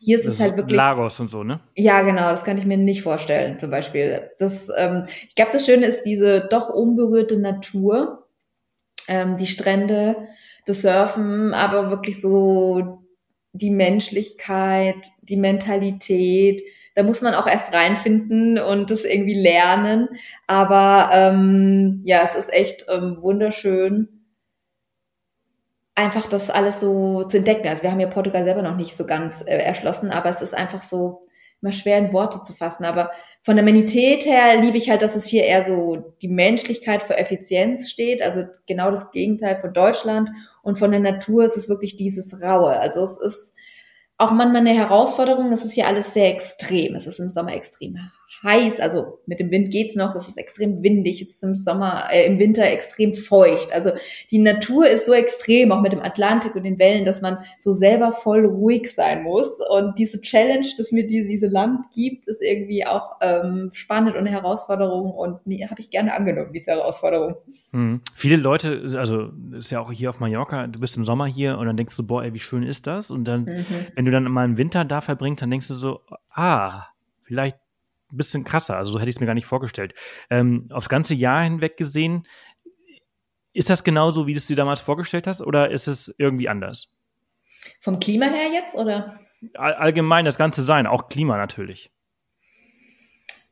Hier 0.03 0.17
ist 0.17 0.27
das 0.27 0.35
es 0.35 0.39
halt 0.41 0.57
wirklich. 0.57 0.75
Lagos 0.75 1.19
und 1.19 1.29
so, 1.29 1.43
ne? 1.43 1.61
Ja, 1.75 2.01
genau, 2.01 2.29
das 2.29 2.43
kann 2.43 2.57
ich 2.57 2.65
mir 2.65 2.77
nicht 2.77 3.01
vorstellen, 3.01 3.57
zum 3.59 3.71
Beispiel. 3.71 4.31
Das, 4.39 4.67
ähm, 4.77 5.05
ich 5.27 5.35
glaube, 5.35 5.51
das 5.53 5.65
Schöne 5.65 5.85
ist 5.85 6.03
diese 6.03 6.47
doch 6.49 6.69
unberührte 6.69 7.39
Natur, 7.39 8.27
ähm, 9.07 9.37
die 9.37 9.47
Strände, 9.47 10.27
das 10.65 10.81
Surfen, 10.81 11.53
aber 11.53 11.89
wirklich 11.89 12.19
so 12.19 13.03
die 13.53 13.71
Menschlichkeit, 13.71 14.97
die 15.21 15.37
Mentalität. 15.37 16.61
Da 16.95 17.03
muss 17.03 17.21
man 17.21 17.33
auch 17.33 17.47
erst 17.47 17.73
reinfinden 17.73 18.59
und 18.59 18.91
das 18.91 19.05
irgendwie 19.05 19.39
lernen. 19.39 20.09
Aber 20.47 21.09
ähm, 21.13 22.01
ja, 22.03 22.23
es 22.23 22.35
ist 22.37 22.53
echt 22.53 22.85
ähm, 22.89 23.17
wunderschön 23.21 24.22
einfach 25.95 26.27
das 26.27 26.49
alles 26.49 26.79
so 26.79 27.23
zu 27.23 27.37
entdecken. 27.37 27.67
Also 27.67 27.83
wir 27.83 27.91
haben 27.91 27.99
ja 27.99 28.07
Portugal 28.07 28.45
selber 28.45 28.61
noch 28.61 28.75
nicht 28.75 28.95
so 28.95 29.05
ganz 29.05 29.41
äh, 29.41 29.57
erschlossen, 29.57 30.11
aber 30.11 30.29
es 30.29 30.41
ist 30.41 30.55
einfach 30.55 30.81
so 30.81 31.27
immer 31.61 31.71
schwer 31.71 31.97
in 31.97 32.11
Worte 32.13 32.41
zu 32.43 32.53
fassen. 32.53 32.83
Aber 32.83 33.11
von 33.41 33.55
der 33.55 33.63
Menität 33.63 34.25
her 34.25 34.59
liebe 34.59 34.77
ich 34.77 34.89
halt, 34.89 35.01
dass 35.01 35.15
es 35.15 35.25
hier 35.25 35.43
eher 35.43 35.65
so 35.65 36.15
die 36.21 36.27
Menschlichkeit 36.27 37.03
für 37.03 37.17
Effizienz 37.17 37.89
steht, 37.89 38.21
also 38.21 38.43
genau 38.67 38.91
das 38.91 39.11
Gegenteil 39.11 39.57
von 39.59 39.73
Deutschland. 39.73 40.29
Und 40.61 40.77
von 40.77 40.91
der 40.91 40.99
Natur 40.99 41.45
ist 41.45 41.57
es 41.57 41.69
wirklich 41.69 41.95
dieses 41.95 42.41
Raue. 42.41 42.79
Also 42.79 43.03
es 43.03 43.17
ist 43.17 43.53
auch 44.17 44.31
manchmal 44.31 44.61
eine 44.61 44.73
Herausforderung. 44.73 45.51
Es 45.51 45.65
ist 45.65 45.73
hier 45.73 45.87
alles 45.87 46.13
sehr 46.13 46.29
extrem. 46.29 46.95
Es 46.95 47.07
ist 47.07 47.19
im 47.19 47.29
Sommer 47.29 47.53
extrem 47.53 47.97
heiß, 48.43 48.79
also 48.79 49.19
mit 49.25 49.39
dem 49.39 49.51
Wind 49.51 49.71
geht's 49.71 49.95
noch, 49.95 50.15
es 50.15 50.27
ist 50.27 50.37
extrem 50.37 50.81
windig, 50.83 51.21
es 51.21 51.35
ist 51.35 51.43
im 51.43 51.55
Sommer, 51.55 52.05
äh, 52.11 52.25
im 52.25 52.39
Winter 52.39 52.63
extrem 52.63 53.13
feucht. 53.13 53.71
Also 53.71 53.91
die 54.31 54.39
Natur 54.39 54.87
ist 54.87 55.05
so 55.05 55.13
extrem, 55.13 55.71
auch 55.71 55.81
mit 55.81 55.91
dem 55.91 56.01
Atlantik 56.01 56.55
und 56.55 56.63
den 56.63 56.79
Wellen, 56.79 57.05
dass 57.05 57.21
man 57.21 57.37
so 57.59 57.71
selber 57.71 58.11
voll 58.11 58.45
ruhig 58.45 58.93
sein 58.93 59.23
muss. 59.23 59.49
Und 59.69 59.97
diese 59.99 60.21
Challenge, 60.21 60.67
dass 60.77 60.91
mir 60.91 61.05
die, 61.05 61.27
diese 61.27 61.47
Land 61.47 61.85
gibt, 61.93 62.27
ist 62.27 62.41
irgendwie 62.41 62.85
auch 62.85 63.17
ähm, 63.21 63.69
spannend 63.73 64.13
und 64.13 64.21
eine 64.21 64.31
Herausforderung 64.31 65.11
und 65.11 65.45
nee, 65.45 65.65
habe 65.69 65.81
ich 65.81 65.89
gerne 65.89 66.13
angenommen, 66.13 66.51
diese 66.53 66.71
Herausforderung. 66.71 67.35
Hm. 67.71 68.01
Viele 68.15 68.37
Leute, 68.37 68.93
also 68.97 69.29
ist 69.57 69.71
ja 69.71 69.79
auch 69.79 69.91
hier 69.91 70.09
auf 70.09 70.19
Mallorca, 70.19 70.67
du 70.67 70.79
bist 70.79 70.97
im 70.97 71.03
Sommer 71.03 71.25
hier 71.25 71.57
und 71.57 71.65
dann 71.65 71.77
denkst 71.77 71.95
du, 71.97 72.03
boah, 72.03 72.23
ey, 72.23 72.33
wie 72.33 72.39
schön 72.39 72.63
ist 72.63 72.87
das? 72.87 73.11
Und 73.11 73.27
dann, 73.27 73.43
mhm. 73.43 73.65
wenn 73.95 74.05
du 74.05 74.11
dann 74.11 74.23
mal 74.25 74.43
einen 74.43 74.57
Winter 74.57 74.85
da 74.85 75.01
verbringst, 75.01 75.41
dann 75.41 75.51
denkst 75.51 75.67
du 75.67 75.75
so, 75.75 76.01
ah, 76.33 76.87
vielleicht 77.23 77.57
bisschen 78.17 78.43
krasser. 78.43 78.77
Also 78.77 78.93
so 78.93 78.99
hätte 78.99 79.09
ich 79.09 79.15
es 79.15 79.19
mir 79.19 79.25
gar 79.25 79.33
nicht 79.33 79.45
vorgestellt. 79.45 79.93
Ähm, 80.29 80.67
aufs 80.71 80.89
ganze 80.89 81.15
Jahr 81.15 81.43
hinweg 81.43 81.77
gesehen, 81.77 82.27
ist 83.53 83.69
das 83.69 83.83
genauso, 83.83 84.27
wie 84.27 84.33
du 84.33 84.37
es 84.37 84.47
dir 84.47 84.55
damals 84.55 84.81
vorgestellt 84.81 85.27
hast, 85.27 85.41
oder 85.41 85.69
ist 85.71 85.87
es 85.87 86.13
irgendwie 86.17 86.49
anders? 86.49 86.91
Vom 87.79 87.99
Klima 87.99 88.25
her 88.25 88.51
jetzt, 88.51 88.75
oder? 88.75 89.19
All, 89.53 89.73
allgemein 89.73 90.25
das 90.25 90.37
ganze 90.37 90.63
Sein, 90.63 90.87
auch 90.87 91.09
Klima 91.09 91.37
natürlich. 91.37 91.91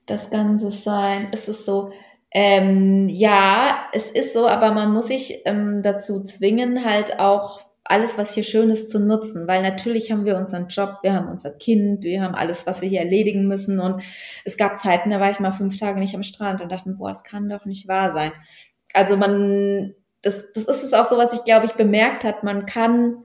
Das 0.07 0.29
ganze 0.29 0.71
Sein, 0.71 1.29
es 1.33 1.47
ist 1.47 1.65
so, 1.65 1.93
ähm, 2.31 3.07
ja, 3.09 3.87
es 3.93 4.09
ist 4.09 4.33
so, 4.33 4.47
aber 4.47 4.71
man 4.71 4.91
muss 4.93 5.07
sich 5.07 5.41
ähm, 5.45 5.81
dazu 5.83 6.23
zwingen, 6.23 6.83
halt 6.83 7.19
auch 7.19 7.61
alles, 7.83 8.17
was 8.17 8.33
hier 8.33 8.43
schön 8.43 8.69
ist, 8.69 8.91
zu 8.91 8.99
nutzen, 8.99 9.47
weil 9.47 9.61
natürlich 9.63 10.11
haben 10.11 10.25
wir 10.25 10.37
unseren 10.37 10.67
Job, 10.67 10.99
wir 11.01 11.13
haben 11.13 11.27
unser 11.27 11.51
Kind, 11.51 12.03
wir 12.03 12.21
haben 12.21 12.35
alles, 12.35 12.67
was 12.67 12.81
wir 12.81 12.89
hier 12.89 13.01
erledigen 13.01 13.47
müssen. 13.47 13.79
Und 13.79 14.03
es 14.45 14.57
gab 14.57 14.79
Zeiten, 14.79 15.09
da 15.09 15.19
war 15.19 15.31
ich 15.31 15.39
mal 15.39 15.51
fünf 15.51 15.77
Tage 15.77 15.99
nicht 15.99 16.15
am 16.15 16.23
Strand 16.23 16.61
und 16.61 16.71
dachte, 16.71 16.91
boah, 16.91 17.09
das 17.09 17.23
kann 17.23 17.49
doch 17.49 17.65
nicht 17.65 17.87
wahr 17.87 18.13
sein. 18.13 18.31
Also 18.93 19.17
man, 19.17 19.95
das, 20.21 20.45
das 20.53 20.65
ist 20.65 20.83
es 20.83 20.93
auch 20.93 21.09
so, 21.09 21.17
was 21.17 21.33
ich 21.33 21.43
glaube 21.43 21.65
ich 21.65 21.73
bemerkt 21.73 22.23
hat, 22.23 22.43
man 22.43 22.65
kann 22.65 23.23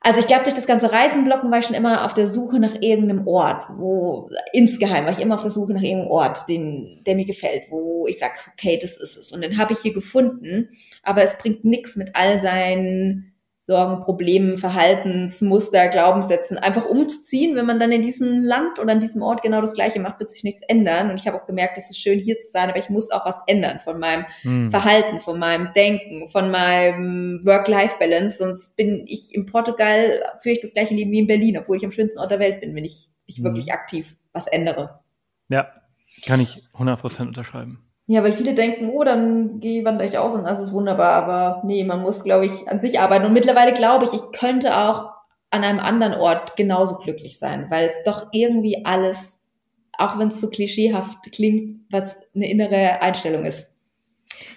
also 0.00 0.20
ich 0.20 0.26
glaube, 0.26 0.44
durch 0.44 0.54
das 0.54 0.66
ganze 0.66 0.92
Reisenblocken 0.92 1.50
war 1.50 1.58
ich 1.58 1.66
schon 1.66 1.76
immer 1.76 2.04
auf 2.04 2.14
der 2.14 2.28
Suche 2.28 2.60
nach 2.60 2.74
irgendeinem 2.80 3.26
Ort, 3.26 3.66
wo 3.76 4.30
insgeheim 4.52 5.04
war 5.04 5.12
ich 5.12 5.20
immer 5.20 5.34
auf 5.34 5.42
der 5.42 5.50
Suche 5.50 5.72
nach 5.72 5.82
irgendeinem 5.82 6.10
Ort, 6.10 6.48
den, 6.48 7.02
der 7.04 7.16
mir 7.16 7.26
gefällt, 7.26 7.64
wo 7.70 8.06
ich 8.06 8.18
sage, 8.18 8.34
okay, 8.52 8.78
das 8.80 8.96
ist 8.96 9.16
es. 9.16 9.32
Und 9.32 9.42
den 9.42 9.58
habe 9.58 9.72
ich 9.72 9.80
hier 9.80 9.92
gefunden, 9.92 10.70
aber 11.02 11.24
es 11.24 11.36
bringt 11.36 11.64
nichts 11.64 11.96
mit 11.96 12.10
all 12.14 12.40
seinen 12.40 13.34
Sorgen, 13.68 14.02
Problemen, 14.02 14.56
Verhaltensmuster, 14.56 15.88
Glaubenssätzen 15.88 16.56
einfach 16.56 16.86
umzuziehen. 16.86 17.54
Wenn 17.54 17.66
man 17.66 17.78
dann 17.78 17.92
in 17.92 18.00
diesem 18.00 18.38
Land 18.38 18.78
oder 18.78 18.92
an 18.92 19.00
diesem 19.00 19.20
Ort 19.20 19.42
genau 19.42 19.60
das 19.60 19.74
Gleiche 19.74 20.00
macht, 20.00 20.18
wird 20.20 20.32
sich 20.32 20.42
nichts 20.42 20.62
ändern. 20.62 21.10
Und 21.10 21.20
ich 21.20 21.26
habe 21.26 21.36
auch 21.36 21.46
gemerkt, 21.46 21.76
es 21.76 21.90
ist 21.90 21.98
schön 22.00 22.18
hier 22.18 22.40
zu 22.40 22.50
sein, 22.50 22.70
aber 22.70 22.78
ich 22.78 22.88
muss 22.88 23.10
auch 23.10 23.26
was 23.26 23.42
ändern 23.46 23.78
von 23.80 24.00
meinem 24.00 24.24
hm. 24.40 24.70
Verhalten, 24.70 25.20
von 25.20 25.38
meinem 25.38 25.74
Denken, 25.74 26.28
von 26.28 26.50
meinem 26.50 27.42
Work-Life-Balance. 27.44 28.38
Sonst 28.38 28.74
bin 28.74 29.04
ich 29.06 29.34
in 29.34 29.44
Portugal, 29.44 30.18
führe 30.40 30.54
ich 30.54 30.62
das 30.62 30.72
gleiche 30.72 30.94
Leben 30.94 31.10
wie 31.10 31.18
in 31.18 31.26
Berlin, 31.26 31.58
obwohl 31.58 31.76
ich 31.76 31.84
am 31.84 31.92
schönsten 31.92 32.20
Ort 32.20 32.30
der 32.30 32.40
Welt 32.40 32.62
bin, 32.62 32.74
wenn 32.74 32.86
ich, 32.86 33.10
ich 33.26 33.36
hm. 33.36 33.44
wirklich 33.44 33.74
aktiv 33.74 34.16
was 34.32 34.46
ändere. 34.46 35.00
Ja, 35.50 35.70
kann 36.24 36.40
ich 36.40 36.62
100% 36.74 37.20
unterschreiben. 37.20 37.87
Ja, 38.10 38.24
weil 38.24 38.32
viele 38.32 38.54
denken, 38.54 38.88
oh, 38.88 39.04
dann 39.04 39.60
gehe 39.60 39.84
wandere 39.84 40.08
ich 40.08 40.16
aus 40.16 40.34
und 40.34 40.44
das 40.44 40.60
ist 40.60 40.72
wunderbar. 40.72 41.12
Aber 41.12 41.62
nee, 41.66 41.84
man 41.84 42.00
muss, 42.00 42.24
glaube 42.24 42.46
ich, 42.46 42.66
an 42.66 42.80
sich 42.80 42.98
arbeiten. 42.98 43.26
Und 43.26 43.34
mittlerweile 43.34 43.74
glaube 43.74 44.06
ich, 44.06 44.14
ich 44.14 44.32
könnte 44.32 44.78
auch 44.78 45.10
an 45.50 45.62
einem 45.62 45.78
anderen 45.78 46.14
Ort 46.14 46.56
genauso 46.56 46.96
glücklich 46.96 47.38
sein, 47.38 47.66
weil 47.68 47.86
es 47.86 48.02
doch 48.06 48.28
irgendwie 48.32 48.86
alles, 48.86 49.40
auch 49.98 50.18
wenn 50.18 50.28
es 50.28 50.40
so 50.40 50.48
klischeehaft 50.48 51.18
klingt, 51.32 51.82
was 51.90 52.16
eine 52.34 52.50
innere 52.50 53.02
Einstellung 53.02 53.44
ist. 53.44 53.70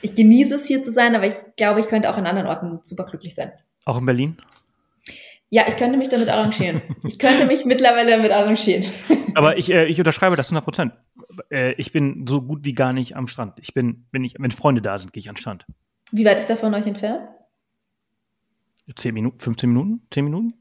Ich 0.02 0.16
genieße 0.16 0.56
es 0.56 0.66
hier 0.66 0.82
zu 0.82 0.94
sein, 0.94 1.14
aber 1.14 1.28
ich 1.28 1.36
glaube, 1.58 1.82
ich 1.82 1.88
könnte 1.88 2.10
auch 2.10 2.18
an 2.18 2.28
anderen 2.28 2.48
Orten 2.48 2.80
super 2.84 3.04
glücklich 3.04 3.36
sein. 3.36 3.52
Auch 3.84 3.98
in 3.98 4.06
Berlin? 4.06 4.38
Ja, 5.54 5.66
ich 5.68 5.76
könnte 5.76 5.98
mich 5.98 6.08
damit 6.08 6.30
arrangieren. 6.30 6.82
ich 7.04 7.20
könnte 7.20 7.46
mich 7.46 7.66
mittlerweile 7.66 8.12
damit 8.12 8.32
arrangieren. 8.32 8.86
Aber 9.36 9.58
ich, 9.58 9.70
äh, 9.70 9.86
ich 9.86 10.00
unterschreibe 10.00 10.38
das 10.38 10.48
100 10.48 10.64
Prozent. 10.64 10.94
Äh, 11.50 11.74
ich 11.74 11.92
bin 11.92 12.26
so 12.26 12.42
gut 12.42 12.64
wie 12.64 12.74
gar 12.74 12.94
nicht 12.94 13.18
am 13.18 13.28
Strand. 13.28 13.60
Ich 13.60 13.74
bin, 13.74 14.06
wenn 14.12 14.24
ich, 14.24 14.36
wenn 14.40 14.52
Freunde 14.52 14.82
da 14.82 14.98
sind, 14.98 15.12
gehe 15.12 15.20
ich 15.20 15.28
an 15.28 15.36
den 15.36 15.42
Strand. 15.42 15.66
Wie 16.14 16.24
weit 16.24 16.38
ist 16.38 16.48
der 16.48 16.56
von 16.56 16.74
euch 16.74 16.88
entfernt? 16.88 17.28
10 18.96 19.14
Minuten, 19.14 19.40
15 19.40 19.70
Minuten, 19.70 20.08
10 20.12 20.24
Minuten. 20.24 20.54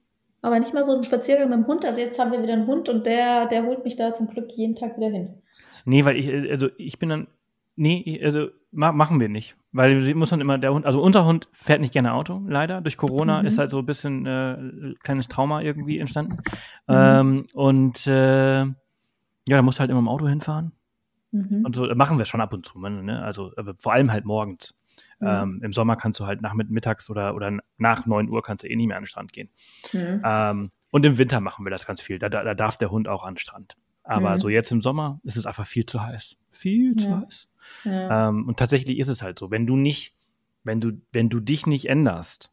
Aber 0.43 0.59
nicht 0.59 0.75
mal 0.75 0.85
so 0.85 0.97
ein 0.97 1.05
Spaziergang 1.05 1.51
mit 1.51 1.59
dem 1.59 1.67
Hund. 1.69 1.85
Also 1.85 2.01
jetzt 2.01 2.19
haben 2.19 2.33
wir 2.33 2.43
wieder 2.43 2.55
einen 2.55 2.67
Hund 2.67 2.89
und 2.89 3.07
der, 3.07 3.47
der 3.47 3.65
holt 3.65 3.85
mich 3.85 3.95
da 3.95 4.13
zum 4.13 4.29
Glück 4.29 4.51
jeden 4.57 4.75
Tag 4.75 4.97
wieder 4.97 5.11
hin. 5.11 5.43
Nee, 5.85 6.05
weil 6.05 6.17
ich, 6.17 6.27
äh, 6.27 6.51
also 6.51 6.69
ich 6.79 6.99
bin 6.99 7.11
dann, 7.11 7.29
nee, 7.77 8.21
also 8.25 8.49
machen 8.73 9.21
wir 9.21 9.29
nicht. 9.29 9.57
Weil 9.73 10.15
muss 10.15 10.31
man 10.31 10.41
immer, 10.41 10.59
der 10.59 10.73
Hund, 10.73 10.85
also 10.85 11.01
unser 11.01 11.25
Hund 11.25 11.49
fährt 11.53 11.81
nicht 11.81 11.93
gerne 11.93 12.13
Auto, 12.13 12.43
leider. 12.47 12.81
Durch 12.81 12.97
Corona 12.97 13.41
mhm. 13.41 13.47
ist 13.47 13.59
halt 13.59 13.71
so 13.71 13.79
ein 13.79 13.87
bisschen 13.87 14.27
äh, 14.27 14.95
kleines 15.03 15.29
Trauma 15.29 15.63
irgendwie 15.63 15.99
entstanden. 15.99 16.39
Mhm. 16.89 16.95
Ähm, 16.95 17.47
und 17.55 18.07
äh, 18.07 18.65
ja, 18.65 19.57
da 19.57 19.63
muss 19.63 19.81
halt 19.81 19.91
immer 19.91 20.01
im 20.01 20.09
Auto 20.09 20.27
hinfahren. 20.27 20.73
Mhm. 21.31 21.65
Und 21.65 21.77
so 21.77 21.87
machen 21.95 22.19
wir 22.19 22.25
schon 22.25 22.41
ab 22.41 22.53
und 22.53 22.67
zu, 22.67 22.79
ne? 22.81 23.23
Also 23.23 23.53
vor 23.79 23.93
allem 23.93 24.11
halt 24.11 24.25
morgens. 24.25 24.77
Mhm. 25.21 25.27
Ähm, 25.27 25.61
Im 25.63 25.73
Sommer 25.73 25.97
kannst 25.97 26.19
du 26.19 26.27
halt 26.27 26.43
nach 26.43 26.55
mittags 26.55 27.09
oder, 27.09 27.35
oder 27.35 27.59
nach 27.79 28.07
neun 28.07 28.29
Uhr 28.29 28.43
kannst 28.43 28.65
du 28.65 28.69
eh 28.69 28.77
nicht 28.77 28.89
mehr 28.89 28.97
an 28.97 29.05
den 29.05 29.09
Strand 29.09 29.33
gehen. 29.33 29.51
Mhm. 29.93 30.23
Ähm, 30.25 30.71
und 30.91 31.07
im 31.07 31.19
Winter 31.19 31.41
machen 31.41 31.65
wir 31.65 31.71
das 31.71 31.87
ganz 31.87 32.03
viel. 32.03 32.19
Da, 32.19 32.29
da, 32.29 32.43
da 32.43 32.55
darf 32.55 32.77
der 32.77 32.91
Hund 32.91 33.09
auch 33.09 33.23
an 33.25 33.35
den 33.35 33.39
Strand. 33.39 33.77
Aber 34.11 34.33
mhm. 34.33 34.39
so 34.39 34.49
jetzt 34.49 34.73
im 34.73 34.81
Sommer 34.81 35.21
ist 35.23 35.37
es 35.37 35.47
einfach 35.47 35.69
viel 35.69 35.87
zu 35.87 36.03
heiß. 36.03 36.37
Viel 36.51 36.97
zu 36.97 37.09
ja. 37.09 37.21
heiß. 37.21 37.49
Ja. 37.85 38.29
Ähm, 38.29 38.49
und 38.49 38.59
tatsächlich 38.59 38.99
ist 38.99 39.07
es 39.07 39.23
halt 39.23 39.39
so, 39.39 39.53
wenn 39.53 39.69
du 39.69 39.77
nicht, 39.77 40.17
wenn 40.65 40.81
du, 40.81 41.01
wenn 41.13 41.29
du 41.29 41.39
dich 41.39 41.65
nicht 41.69 41.89
änderst, 41.89 42.51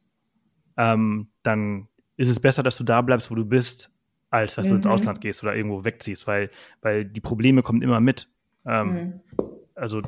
ähm, 0.77 1.29
dann 1.41 1.87
ist 2.15 2.29
es 2.29 2.39
besser, 2.39 2.61
dass 2.61 2.77
du 2.77 2.83
da 2.83 3.01
bleibst, 3.01 3.31
wo 3.31 3.35
du 3.35 3.43
bist, 3.43 3.89
als 4.29 4.53
dass 4.53 4.67
mhm. 4.67 4.69
du 4.69 4.75
ins 4.75 4.85
mhm. 4.85 4.91
Ausland 4.91 5.19
gehst 5.19 5.41
oder 5.41 5.55
irgendwo 5.55 5.83
wegziehst, 5.83 6.27
weil, 6.27 6.51
weil 6.81 7.05
die 7.05 7.21
Probleme 7.21 7.63
kommen 7.63 7.81
immer 7.81 8.01
mit. 8.01 8.29
Ähm, 8.63 8.93
mhm. 8.93 9.21
Also 9.73 10.03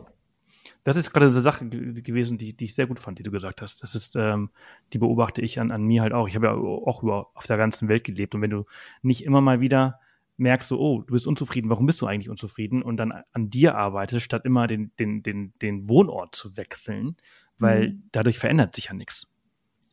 das 0.84 0.98
ist 0.98 1.12
gerade 1.12 1.26
eine 1.26 1.34
Sache 1.34 1.68
gewesen, 1.68 2.38
die, 2.38 2.54
die 2.54 2.66
ich 2.66 2.76
sehr 2.76 2.86
gut 2.86 3.00
fand, 3.00 3.18
die 3.18 3.24
du 3.24 3.32
gesagt 3.32 3.64
hast. 3.64 3.82
Das 3.82 3.96
ist, 3.96 4.16
ähm, 4.16 4.52
die 4.94 5.00
beobachte 5.00 5.42
ich 5.42 5.60
an, 5.60 5.72
an 5.72 5.82
mir 5.82 6.04
halt 6.04 6.14
auch. 6.14 6.28
Ich 6.28 6.36
habe 6.36 6.46
ja 6.46 6.54
auch 6.54 7.02
über, 7.02 7.32
auf 7.34 7.48
der 7.48 7.58
ganzen 7.58 7.90
Welt 7.90 8.04
gelebt 8.04 8.36
und 8.36 8.44
wenn 8.44 8.52
du 8.52 8.66
nicht 9.02 9.26
immer 9.26 9.42
mal 9.42 9.62
wieder 9.62 10.00
merkst 10.40 10.72
du, 10.72 10.78
oh, 10.80 11.02
du 11.02 11.14
bist 11.14 11.28
unzufrieden, 11.28 11.70
warum 11.70 11.86
bist 11.86 12.02
du 12.02 12.08
eigentlich 12.08 12.30
unzufrieden? 12.30 12.82
Und 12.82 12.98
dann 12.98 13.14
an 13.34 13.50
dir 13.50 13.76
arbeitest, 13.76 14.26
statt 14.26 14.46
immer 14.46 14.68
den, 14.68 14.92
den, 15.00 15.22
den, 15.24 15.54
den 15.62 15.90
Wohnort 15.90 16.36
zu 16.36 16.58
wechseln, 16.58 17.18
weil 17.58 17.90
mhm. 17.90 18.04
dadurch 18.12 18.40
verändert 18.40 18.76
sich 18.76 18.86
ja 18.86 18.94
nichts. 18.94 19.28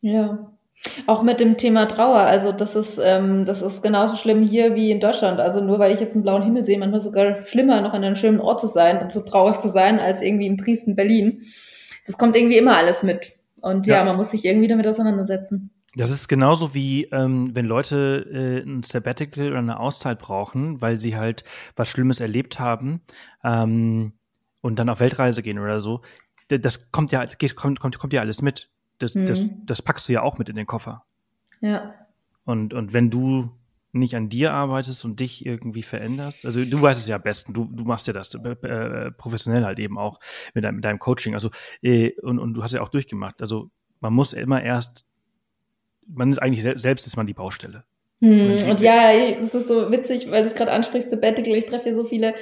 Ja. 0.01 0.53
Auch 1.07 1.23
mit 1.23 1.41
dem 1.41 1.57
Thema 1.57 1.87
Trauer, 1.87 2.19
also 2.19 2.53
das 2.53 2.77
ist, 2.77 3.01
ähm, 3.03 3.47
das 3.47 3.63
ist 3.63 3.83
genauso 3.83 4.17
schlimm 4.17 4.43
hier 4.43 4.75
wie 4.75 4.91
in 4.91 5.01
Deutschland. 5.01 5.41
Also 5.41 5.63
nur 5.63 5.79
weil 5.79 5.93
ich 5.93 6.01
jetzt 6.01 6.15
einen 6.15 6.23
blauen 6.23 6.43
Himmel 6.43 6.67
sehe, 6.67 6.79
manchmal 6.79 7.01
sogar 7.01 7.45
schlimmer, 7.45 7.81
noch 7.81 7.95
an 7.95 8.05
einem 8.05 8.15
schönen 8.15 8.41
Ort 8.41 8.61
zu 8.61 8.67
sein 8.67 9.01
und 9.01 9.11
so 9.11 9.23
traurig 9.23 9.57
zu 9.61 9.71
sein, 9.71 10.01
als 10.01 10.21
irgendwie 10.21 10.47
im 10.47 10.59
Dresden, 10.59 10.95
Berlin. 10.95 11.41
Das 12.05 12.19
kommt 12.19 12.37
irgendwie 12.37 12.59
immer 12.59 12.77
alles 12.77 13.03
mit. 13.03 13.33
Und 13.63 13.87
ja, 13.87 13.97
ja 13.97 14.05
man 14.05 14.17
muss 14.17 14.33
sich 14.33 14.45
irgendwie 14.45 14.69
damit 14.69 14.87
auseinandersetzen. 14.87 15.71
Das 15.97 16.11
ist 16.11 16.29
genauso 16.29 16.75
wie, 16.75 17.05
ähm, 17.05 17.57
wenn 17.57 17.65
Leute 17.65 18.27
äh, 18.31 18.63
ein 18.63 18.83
Sabbatical 18.83 19.49
oder 19.49 19.59
eine 19.59 19.81
Auszeit 19.81 20.19
brauchen, 20.19 20.83
weil 20.83 21.01
sie 21.01 21.17
halt 21.17 21.43
was 21.75 21.89
Schlimmes 21.89 22.21
erlebt 22.21 22.61
haben 22.61 23.01
ähm, 23.43 24.13
und 24.61 24.79
dann 24.79 24.91
auf 24.91 25.01
Weltreise 25.01 25.43
gehen 25.43 25.59
oder 25.59 25.81
so. 25.81 26.03
Das 26.49 26.93
kommt 26.93 27.13
ja, 27.13 27.25
kommt, 27.57 27.81
kommt, 27.81 27.99
kommt 27.99 28.13
ja 28.13 28.21
alles 28.21 28.43
mit. 28.43 28.69
Das, 28.99 29.15
mhm. 29.15 29.27
das, 29.27 29.41
das 29.65 29.83
packst 29.83 30.07
du 30.09 30.13
ja 30.13 30.21
auch 30.21 30.37
mit 30.37 30.51
in 30.51 30.57
den 30.57 30.67
Koffer. 30.67 31.07
Ja. 31.63 31.95
Und, 32.45 32.75
und 32.75 32.93
wenn 32.93 33.11
du 33.11 33.51
nicht 33.93 34.15
an 34.17 34.29
dir 34.29 34.53
arbeitest 34.53 35.03
und 35.07 35.19
dich 35.19 35.47
irgendwie 35.47 35.83
veränderst, 35.83 36.45
also 36.45 36.63
du 36.63 36.83
weißt 36.83 37.01
es 37.01 37.09
ja 37.09 37.17
am 37.17 37.23
besten, 37.23 37.55
du, 37.55 37.65
du 37.73 37.85
machst 37.85 38.07
ja 38.07 38.13
das 38.13 38.35
äh, 38.35 38.51
äh 38.51 39.11
professionell 39.13 39.65
halt 39.65 39.79
eben 39.79 39.97
auch 39.97 40.21
mit 40.53 40.63
deinem, 40.63 40.77
mit 40.77 40.85
deinem 40.85 40.99
Coaching. 40.99 41.33
Also, 41.33 41.51
äh, 41.81 42.13
und, 42.21 42.39
und 42.39 42.53
du 42.53 42.63
hast 42.63 42.75
ja 42.75 42.83
auch 42.83 42.91
durchgemacht. 42.91 43.41
Also 43.41 43.71
man 44.01 44.13
muss 44.13 44.35
immer 44.35 44.63
erst 44.63 45.06
man 46.07 46.31
ist 46.31 46.39
eigentlich 46.39 46.63
selbst 46.81 47.07
ist 47.07 47.17
man 47.17 47.27
die 47.27 47.35
Baustelle. 47.35 47.85
Hm, 48.21 48.57
und 48.71 48.81
ja, 48.81 49.11
das 49.41 49.55
ist 49.55 49.69
so 49.69 49.91
witzig, 49.91 50.31
weil 50.31 50.43
du 50.43 50.49
es 50.49 50.55
gerade 50.55 50.73
ansprichst, 50.73 51.11
Sabbatical. 51.11 51.55
Ich 51.55 51.67
treffe 51.67 51.85
hier 51.85 51.97
so 51.97 52.05
viele 52.05 52.35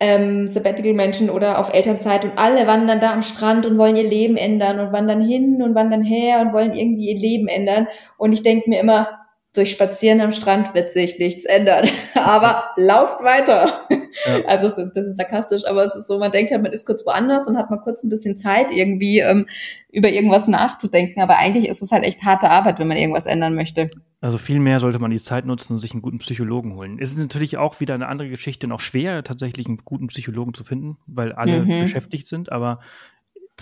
ähm, 0.00 0.48
Sabbatical-Menschen 0.48 1.28
oder 1.28 1.58
auf 1.58 1.74
Elternzeit 1.74 2.24
und 2.24 2.32
alle 2.36 2.66
wandern 2.66 3.00
da 3.00 3.12
am 3.12 3.22
Strand 3.22 3.66
und 3.66 3.78
wollen 3.78 3.96
ihr 3.96 4.08
Leben 4.08 4.36
ändern 4.36 4.78
und 4.78 4.92
wandern 4.92 5.20
hin 5.20 5.62
und 5.62 5.74
wandern 5.74 6.02
her 6.02 6.40
und 6.40 6.52
wollen 6.52 6.74
irgendwie 6.74 7.10
ihr 7.10 7.18
Leben 7.18 7.48
ändern. 7.48 7.88
Und 8.16 8.32
ich 8.32 8.42
denke 8.42 8.70
mir 8.70 8.80
immer, 8.80 9.18
durch 9.54 9.72
Spazieren 9.72 10.20
am 10.20 10.32
Strand 10.32 10.74
wird 10.74 10.92
sich 10.92 11.18
nichts 11.18 11.44
ändern. 11.44 11.88
aber 12.14 12.64
lauft 12.76 13.22
weiter. 13.22 13.88
Ja. 14.26 14.44
Also 14.46 14.66
es 14.66 14.72
ist 14.72 14.78
ein 14.78 14.94
bisschen 14.94 15.14
sarkastisch, 15.14 15.62
aber 15.66 15.84
es 15.84 15.94
ist 15.94 16.08
so, 16.08 16.18
man 16.18 16.32
denkt 16.32 16.50
halt, 16.50 16.62
man 16.62 16.72
ist 16.72 16.86
kurz 16.86 17.04
woanders 17.06 17.46
und 17.46 17.56
hat 17.56 17.70
mal 17.70 17.78
kurz 17.78 18.02
ein 18.02 18.08
bisschen 18.08 18.36
Zeit, 18.36 18.70
irgendwie 18.70 19.20
ähm, 19.20 19.46
über 19.90 20.10
irgendwas 20.10 20.48
nachzudenken. 20.48 21.20
Aber 21.20 21.38
eigentlich 21.38 21.68
ist 21.68 21.82
es 21.82 21.90
halt 21.90 22.04
echt 22.04 22.22
harte 22.24 22.50
Arbeit, 22.50 22.78
wenn 22.78 22.88
man 22.88 22.96
irgendwas 22.96 23.26
ändern 23.26 23.54
möchte. 23.54 23.90
Also 24.20 24.36
viel 24.36 24.58
mehr 24.58 24.80
sollte 24.80 24.98
man 24.98 25.12
die 25.12 25.18
Zeit 25.18 25.46
nutzen 25.46 25.74
und 25.74 25.80
sich 25.80 25.92
einen 25.92 26.02
guten 26.02 26.18
Psychologen 26.18 26.74
holen. 26.74 26.98
Es 27.00 27.10
ist 27.10 27.18
natürlich 27.18 27.56
auch 27.56 27.78
wieder 27.78 27.94
eine 27.94 28.08
andere 28.08 28.28
Geschichte, 28.28 28.66
noch 28.66 28.80
schwer 28.80 29.22
tatsächlich 29.22 29.68
einen 29.68 29.78
guten 29.84 30.08
Psychologen 30.08 30.54
zu 30.54 30.64
finden, 30.64 30.98
weil 31.06 31.32
alle 31.32 31.60
mhm. 31.60 31.82
beschäftigt 31.82 32.26
sind. 32.26 32.50
Aber 32.50 32.80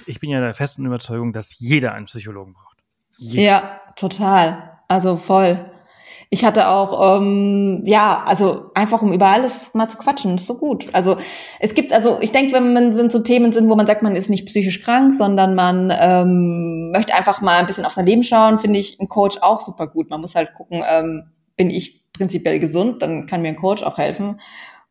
ich 0.06 0.18
bin 0.20 0.30
ja 0.30 0.40
der 0.40 0.54
festen 0.54 0.86
Überzeugung, 0.86 1.32
dass 1.34 1.58
jeder 1.58 1.92
einen 1.92 2.06
Psychologen 2.06 2.54
braucht. 2.54 2.78
Jeder. 3.18 3.42
Ja, 3.42 3.80
total. 3.96 4.78
Also 4.88 5.16
voll. 5.16 5.58
Ich 6.28 6.44
hatte 6.44 6.68
auch, 6.68 7.18
ähm, 7.18 7.82
ja, 7.84 8.22
also 8.26 8.70
einfach 8.74 9.00
um 9.00 9.12
über 9.12 9.26
alles 9.26 9.72
mal 9.74 9.88
zu 9.88 9.96
quatschen, 9.96 10.34
ist 10.34 10.46
so 10.46 10.58
gut. 10.58 10.88
Also 10.92 11.16
es 11.60 11.74
gibt, 11.74 11.92
also 11.92 12.18
ich 12.20 12.32
denke, 12.32 12.52
wenn 12.52 12.72
man 12.72 12.96
wenn 12.96 13.10
so 13.10 13.20
Themen 13.20 13.52
sind, 13.52 13.68
wo 13.68 13.76
man 13.76 13.86
sagt, 13.86 14.02
man 14.02 14.16
ist 14.16 14.28
nicht 14.28 14.46
psychisch 14.46 14.82
krank, 14.82 15.14
sondern 15.14 15.54
man 15.54 15.92
ähm, 15.96 16.90
möchte 16.90 17.14
einfach 17.14 17.40
mal 17.42 17.58
ein 17.58 17.66
bisschen 17.66 17.84
auf 17.84 17.92
sein 17.92 18.06
Leben 18.06 18.24
schauen, 18.24 18.58
finde 18.58 18.80
ich 18.80 18.98
ein 19.00 19.08
Coach 19.08 19.38
auch 19.40 19.60
super 19.60 19.86
gut. 19.86 20.10
Man 20.10 20.20
muss 20.20 20.34
halt 20.34 20.52
gucken, 20.54 20.82
ähm, 20.88 21.30
bin 21.56 21.70
ich 21.70 22.02
prinzipiell 22.12 22.58
gesund, 22.58 23.02
dann 23.02 23.26
kann 23.26 23.42
mir 23.42 23.48
ein 23.48 23.56
Coach 23.56 23.84
auch 23.84 23.98
helfen. 23.98 24.40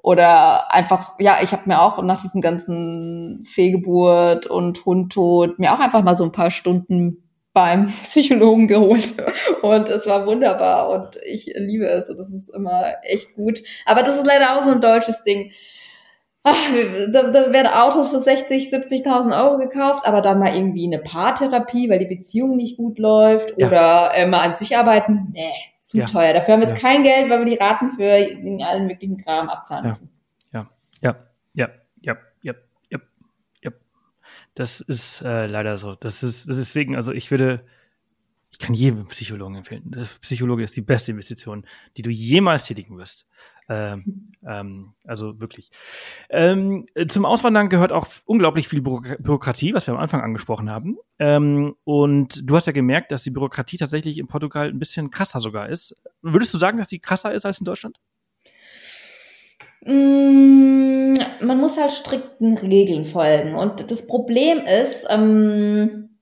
Oder 0.02 0.72
einfach, 0.72 1.16
ja, 1.20 1.38
ich 1.42 1.52
habe 1.52 1.64
mir 1.66 1.82
auch 1.82 2.02
nach 2.04 2.22
diesem 2.22 2.40
ganzen 2.40 3.44
Fehlgeburt 3.46 4.46
und 4.46 4.86
Hundtod 4.86 5.58
mir 5.58 5.74
auch 5.74 5.80
einfach 5.80 6.04
mal 6.04 6.16
so 6.16 6.24
ein 6.24 6.32
paar 6.32 6.52
Stunden 6.52 7.24
beim 7.56 7.88
Psychologen 8.03 8.68
geholt 8.68 9.16
und 9.64 9.89
es 9.89 10.06
war 10.06 10.28
wunderbar 10.28 10.89
und 10.89 11.18
ich 11.26 11.51
liebe 11.56 11.88
es 11.88 12.10
und 12.10 12.20
das 12.20 12.30
ist 12.30 12.49
immer 12.49 12.95
echt 13.01 13.36
gut. 13.36 13.64
Aber 13.86 14.03
das 14.03 14.18
ist 14.18 14.28
leider 14.28 14.56
auch 14.58 14.64
so 14.64 14.72
ein 14.72 14.82
deutsches 14.82 15.24
Ding. 15.24 15.51
ach, 16.43 16.56
da, 17.14 17.32
da 17.32 17.53
werden 17.53 17.68
Autos 17.68 18.10
für 18.10 18.20
60, 18.20 18.74
70.000 18.74 19.41
Euro 19.41 19.58
gekauft, 19.58 20.06
aber 20.06 20.22
dann 20.22 20.38
mal 20.38 20.53
irgendwie 20.53 20.86
eine 20.86 20.99
Paartherapie, 20.99 21.89
weil 21.89 21.99
die 21.99 22.14
Beziehung 22.14 22.58
nicht 22.58 22.76
gut 22.76 22.99
läuft 22.99 23.53
ja. 23.58 23.68
oder 23.68 24.12
äh, 24.16 24.28
mal 24.28 24.41
an 24.41 24.58
sich 24.58 24.76
arbeiten, 24.78 25.30
nee, 25.32 25.53
zu 25.80 25.97
ja. 25.97 26.06
teuer. 26.06 26.34
Dafür 26.34 26.56
haben 26.56 26.62
wir 26.62 26.68
jetzt 26.68 26.84
ja. 26.84 26.89
kein 26.89 27.03
Geld, 27.03 27.30
weil 27.30 27.39
wir 27.39 27.45
die 27.45 27.64
Raten 27.64 27.91
für 27.91 28.66
allen 28.66 28.88
möglichen 28.88 29.18
Kram 29.18 29.47
abzahlen 29.47 29.88
müssen. 29.88 30.12
Ja, 30.51 30.70
ja, 31.01 31.12
ja, 31.12 31.16
ja, 31.53 31.68
ja, 31.68 31.68
ja, 31.68 31.68
ja. 31.68 31.85
Das 34.56 34.80
ist 34.80 35.22
äh, 35.22 35.47
leider 35.47 35.78
so. 35.78 35.95
Das 35.95 36.24
ist 36.24 36.47
deswegen, 36.47 36.95
also 36.95 37.12
ich 37.12 37.30
würde, 37.30 37.66
ich 38.51 38.58
kann 38.58 38.74
jedem 38.74 39.08
Psychologen 39.08 39.56
empfehlen. 39.56 39.91
Der 39.91 40.08
Psychologe 40.22 40.64
ist 40.64 40.78
die 40.78 40.82
beste 40.82 41.12
Investition, 41.12 41.66
die 41.97 42.01
du 42.01 42.10
jemals 42.10 42.66
tätigen 42.66 42.97
wirst. 42.97 43.28
Ähm, 43.68 44.32
ähm, 44.47 44.93
also 45.03 45.41
wirklich. 45.41 45.72
Ähm, 46.30 46.86
zum 47.10 47.26
Auswandern 47.26 47.68
gehört 47.68 47.91
auch 47.91 48.08
unglaublich 48.26 48.70
viel 48.70 48.82
Bürokratie, 48.82 49.74
was 49.74 49.88
wir 49.88 49.93
am 49.93 49.99
Anfang 49.99 50.22
angesprochen 50.22 50.70
haben. 50.70 50.97
Ähm, 51.20 51.76
und 51.84 52.49
du 52.49 52.56
hast 52.56 52.68
ja 52.68 52.74
gemerkt, 52.74 53.12
dass 53.12 53.24
die 53.24 53.32
Bürokratie 53.32 53.78
tatsächlich 53.78 54.18
in 54.18 54.28
Portugal 54.28 54.70
ein 54.70 54.80
bisschen 54.80 55.12
krasser 55.12 55.41
sogar 55.41 55.68
ist. 55.68 55.95
Würdest 56.22 56.53
du 56.53 56.58
sagen, 56.58 56.78
dass 56.78 56.88
die 56.88 56.99
krasser 56.99 57.34
ist 57.34 57.45
als 57.45 57.60
in 57.60 57.66
Deutschland? 57.66 57.97
Mm, 59.86 61.14
man 61.42 61.60
muss 61.60 61.78
halt 61.78 61.92
strikten 61.92 62.58
Regeln 62.58 63.06
folgen. 63.06 63.56
Und 63.56 63.92
das 63.92 64.08
Problem 64.08 64.62
ist, 64.66 65.06
ähm, 65.10 66.18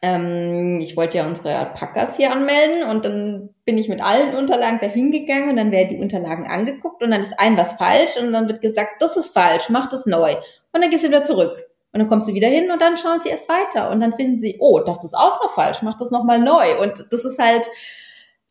ähm, 0.00 0.80
ich 0.80 0.96
wollte 0.96 1.18
ja 1.18 1.26
unsere 1.26 1.54
Alpakas 1.56 2.16
hier 2.16 2.32
anmelden 2.32 2.88
und 2.88 3.04
dann 3.04 3.50
bin 3.66 3.78
ich 3.78 3.88
mit 3.88 4.02
allen 4.02 4.34
Unterlagen 4.34 4.78
dahin 4.80 5.10
gegangen 5.10 5.50
und 5.50 5.56
dann 5.56 5.70
werden 5.70 5.90
die 5.90 6.02
Unterlagen 6.02 6.46
angeguckt 6.46 7.02
und 7.02 7.10
dann 7.10 7.20
ist 7.20 7.38
ein 7.38 7.56
was 7.58 7.74
falsch 7.74 8.16
und 8.20 8.32
dann 8.32 8.48
wird 8.48 8.62
gesagt, 8.62 9.00
das 9.00 9.16
ist 9.16 9.34
falsch, 9.34 9.68
mach 9.68 9.88
das 9.88 10.06
neu. 10.06 10.34
Und 10.72 10.82
dann 10.82 10.90
gehst 10.90 11.04
du 11.04 11.08
wieder 11.08 11.24
zurück. 11.24 11.62
Und 11.92 12.00
dann 12.00 12.08
kommst 12.08 12.28
du 12.28 12.34
wieder 12.34 12.48
hin 12.48 12.70
und 12.70 12.82
dann 12.82 12.96
schauen 12.96 13.20
sie 13.22 13.28
erst 13.28 13.48
weiter 13.48 13.90
und 13.90 14.00
dann 14.00 14.14
finden 14.14 14.40
sie, 14.40 14.56
oh, 14.58 14.80
das 14.80 15.04
ist 15.04 15.14
auch 15.14 15.42
noch 15.42 15.54
falsch, 15.54 15.80
mach 15.82 15.96
das 15.96 16.10
nochmal 16.10 16.40
neu. 16.40 16.80
Und 16.82 17.06
das 17.10 17.24
ist 17.24 17.38
halt, 17.38 17.68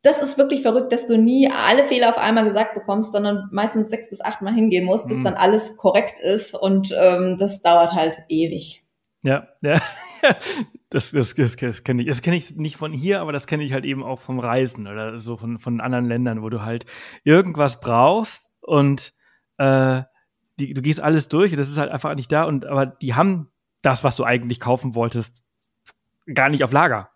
das 0.03 0.21
ist 0.21 0.37
wirklich 0.37 0.61
verrückt, 0.61 0.91
dass 0.91 1.07
du 1.07 1.17
nie 1.17 1.49
alle 1.49 1.85
Fehler 1.85 2.09
auf 2.09 2.17
einmal 2.17 2.43
gesagt 2.43 2.75
bekommst, 2.75 3.13
sondern 3.13 3.47
meistens 3.51 3.89
sechs 3.89 4.09
bis 4.09 4.21
acht 4.21 4.41
Mal 4.41 4.53
hingehen 4.53 4.85
musst, 4.85 5.07
bis 5.07 5.17
mhm. 5.17 5.23
dann 5.23 5.33
alles 5.33 5.77
korrekt 5.77 6.19
ist 6.19 6.53
und 6.53 6.93
ähm, 6.97 7.37
das 7.39 7.61
dauert 7.61 7.93
halt 7.93 8.21
ewig. 8.29 8.83
Ja, 9.23 9.47
ja. 9.61 9.81
Das, 10.89 11.09
das, 11.09 11.33
das, 11.33 11.55
das 11.55 11.83
kenne 11.83 12.03
ich. 12.03 12.07
Das 12.07 12.21
kenne 12.21 12.35
ich 12.35 12.55
nicht 12.55 12.77
von 12.77 12.91
hier, 12.91 13.19
aber 13.19 13.31
das 13.31 13.47
kenne 13.47 13.63
ich 13.63 13.73
halt 13.73 13.83
eben 13.83 14.03
auch 14.03 14.19
vom 14.19 14.39
Reisen 14.39 14.85
oder 14.87 15.19
so 15.19 15.37
von, 15.37 15.57
von 15.57 15.81
anderen 15.81 16.05
Ländern, 16.05 16.43
wo 16.43 16.51
du 16.51 16.61
halt 16.61 16.85
irgendwas 17.23 17.79
brauchst 17.79 18.45
und 18.61 19.11
äh, 19.57 20.03
die, 20.59 20.75
du 20.75 20.83
gehst 20.83 20.99
alles 20.99 21.29
durch 21.29 21.51
und 21.51 21.57
das 21.57 21.69
ist 21.69 21.79
halt 21.79 21.89
einfach 21.89 22.13
nicht 22.13 22.31
da. 22.31 22.43
Und 22.43 22.65
aber 22.65 22.85
die 22.85 23.15
haben 23.15 23.51
das, 23.81 24.03
was 24.03 24.15
du 24.17 24.23
eigentlich 24.23 24.59
kaufen 24.59 24.93
wolltest, 24.93 25.41
gar 26.31 26.49
nicht 26.49 26.63
auf 26.63 26.71
Lager. 26.71 27.09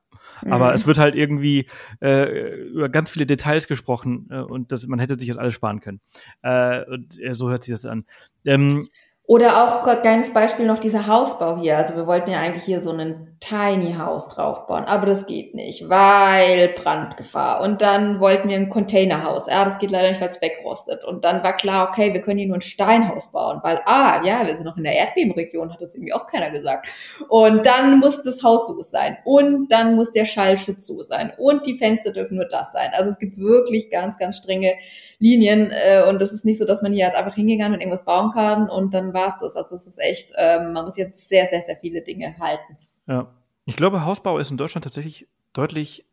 Mhm. 0.44 0.54
Aber 0.54 0.74
es 0.74 0.86
wird 0.88 0.98
halt 0.98 1.16
irgendwie 1.16 1.68
äh, 2.02 2.68
über 2.70 2.90
ganz 2.90 3.10
viele 3.10 3.26
Details 3.26 3.68
gesprochen 3.68 4.28
äh, 4.30 4.40
und 4.40 4.72
das, 4.72 4.88
man 4.88 5.00
hätte 5.00 5.18
sich 5.18 5.28
das 5.28 5.38
alles 5.38 5.54
sparen 5.54 5.80
können. 5.80 6.02
Äh, 6.42 6.84
und 6.86 7.22
äh, 7.22 7.34
so 7.34 7.50
hört 7.50 7.64
sich 7.64 7.74
das 7.74 7.86
an. 7.86 8.06
Ähm, 8.46 8.88
oder 9.28 9.62
auch 9.62 10.02
kleines 10.02 10.32
Beispiel 10.32 10.66
noch 10.66 10.80
dieser 10.80 11.06
Hausbau 11.06 11.58
hier. 11.58 11.78
Also 11.78 11.98
wir 11.98 12.08
wollten 12.08 12.32
ja 12.32 12.40
eigentlich 12.40 12.64
hier 12.64 12.82
so 12.82 12.92
einen 12.92 13.38
Tiny 13.42 13.94
House 13.94 14.30
draufbauen, 14.30 14.86
aber 14.86 15.06
das 15.06 15.28
geht 15.28 15.54
nicht, 15.54 15.90
weil 15.90 16.70
Brandgefahr. 16.70 17.62
Und 17.62 17.82
dann 17.82 18.22
wollten 18.22 18.48
wir 18.48 18.56
ein 18.56 18.70
Containerhaus. 18.70 19.48
Ja, 19.48 19.66
das 19.66 19.80
geht 19.80 19.92
leider 19.92 20.10
nicht, 20.10 20.22
weil 20.22 20.30
es 20.30 20.42
wegrostet. 20.42 21.04
Und 21.04 21.26
dann 21.26 21.44
war 21.44 21.58
klar, 21.58 21.90
okay, 21.90 22.14
wir 22.14 22.22
können 22.22 22.40
hier 22.40 22.48
nur 22.48 22.58
ein 22.58 22.62
Steinhaus 22.62 23.30
bauen, 23.32 23.60
weil 23.64 23.82
ah, 23.86 24.22
ja, 24.24 24.48
wir 24.48 24.56
sind 24.56 24.66
noch 24.66 24.78
in 24.78 24.86
der 24.86 24.96
Erdbebenregion, 24.96 25.74
hat 25.74 25.82
uns 25.82 25.94
irgendwie 25.94 26.14
auch 26.14 26.26
keiner 26.26 26.50
gesagt. 26.50 26.88
Und 27.28 27.66
dann 27.66 28.00
muss 28.00 28.24
das 28.24 28.42
Haus 28.44 28.66
so 28.66 28.82
sein 28.82 29.18
und 29.26 29.70
dann 29.74 29.96
muss 29.96 30.14
der 30.14 30.26
Schallschutz 30.26 30.88
so 30.88 31.04
sein 31.04 31.34
und 31.38 31.66
die 31.66 31.78
Fenster 31.78 32.12
dürfen 32.12 32.38
nur 32.38 32.48
das 32.48 32.72
sein. 32.72 32.92
Also 32.94 33.12
es 33.12 33.20
gibt 33.20 33.38
wirklich 33.38 33.92
ganz, 33.92 34.18
ganz 34.18 34.38
strenge 34.38 34.76
Linien 35.20 35.72
äh, 35.72 36.08
und 36.08 36.22
das 36.22 36.32
ist 36.32 36.46
nicht 36.46 36.60
so, 36.60 36.66
dass 36.66 36.82
man 36.82 36.94
hier 36.94 37.06
jetzt 37.06 37.18
einfach 37.18 37.36
hingegangen 37.36 37.74
und 37.74 37.82
irgendwas 37.82 38.06
bauen 38.06 38.32
kann 38.32 38.70
und 38.70 38.94
dann 38.94 39.14
war 39.18 39.30
es 39.30 39.42
das. 39.42 39.56
Also 39.56 39.76
es 39.76 39.88
ist 39.88 40.00
echt, 40.00 40.32
ähm, 40.38 40.74
man 40.74 40.86
muss 40.86 40.98
jetzt 40.98 41.28
sehr, 41.28 41.48
sehr, 41.48 41.62
sehr 41.64 41.78
viele 41.78 42.02
Dinge 42.02 42.38
halten. 42.40 42.78
Ja. 43.08 43.34
Ich 43.66 43.76
glaube, 43.76 44.06
Hausbau 44.06 44.38
ist 44.38 44.52
in 44.52 44.58
Deutschland 44.58 44.84
tatsächlich 44.84 45.28
deutlich 45.52 46.06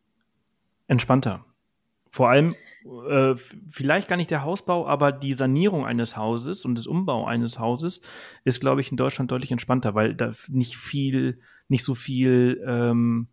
entspannter. 0.89 1.45
Vor 2.11 2.29
allem 2.29 2.57
äh, 3.09 3.35
vielleicht 3.69 4.09
gar 4.09 4.17
nicht 4.17 4.31
der 4.31 4.43
Hausbau, 4.43 4.87
aber 4.87 5.13
die 5.13 5.35
Sanierung 5.35 5.87
eines 5.87 6.17
Hauses 6.17 6.65
und 6.65 6.77
das 6.77 6.87
Umbau 6.87 7.27
eines 7.27 7.59
Hauses 7.59 8.01
ist, 8.45 8.61
glaube 8.61 8.81
ich, 8.81 8.91
in 8.91 8.97
Deutschland 8.97 9.31
deutlich 9.31 9.53
entspannter, 9.53 9.95
weil 9.95 10.15
da 10.15 10.33
nicht 10.49 10.77
viel, 10.77 11.41
nicht 11.69 11.85
so 11.85 11.95
viel 11.95 12.63
ähm, 12.67 13.29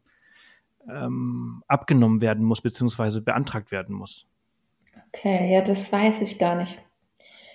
ähm, 0.89 1.63
abgenommen 1.67 2.21
werden 2.21 2.45
muss, 2.45 2.61
beziehungsweise 2.61 3.21
beantragt 3.21 3.71
werden 3.71 3.95
muss. 3.95 4.27
Okay, 5.13 5.51
ja, 5.53 5.61
das 5.61 5.91
weiß 5.91 6.21
ich 6.21 6.39
gar 6.39 6.55
nicht. 6.55 6.77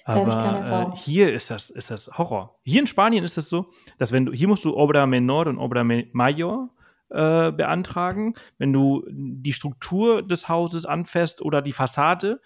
Aber 0.07 0.93
äh, 0.93 0.97
hier 0.97 1.33
ist 1.33 1.51
das, 1.51 1.69
ist 1.71 1.91
das 1.91 2.09
Horror. 2.17 2.59
Hier 2.63 2.81
in 2.81 2.87
Spanien 2.87 3.25
ist 3.25 3.37
das 3.37 3.49
so, 3.49 3.67
dass 3.99 4.13
wenn 4.13 4.27
du, 4.27 4.33
hier 4.33 4.47
musst 4.47 4.65
du 4.65 4.77
Obra 4.77 5.07
Menor 5.07 5.49
und 5.49 5.59
Obra 5.59 5.85
Mayor 5.85 6.71
äh, 7.09 7.53
beantragen. 7.53 8.35
Wenn 8.59 8.73
du 8.73 9.05
die 9.09 9.53
Struktur 9.53 10.23
des 10.23 10.49
Hauses 10.49 10.87
anfasst 10.87 11.43
oder 11.43 11.61
die 11.61 11.73
Fassade, 11.73 12.41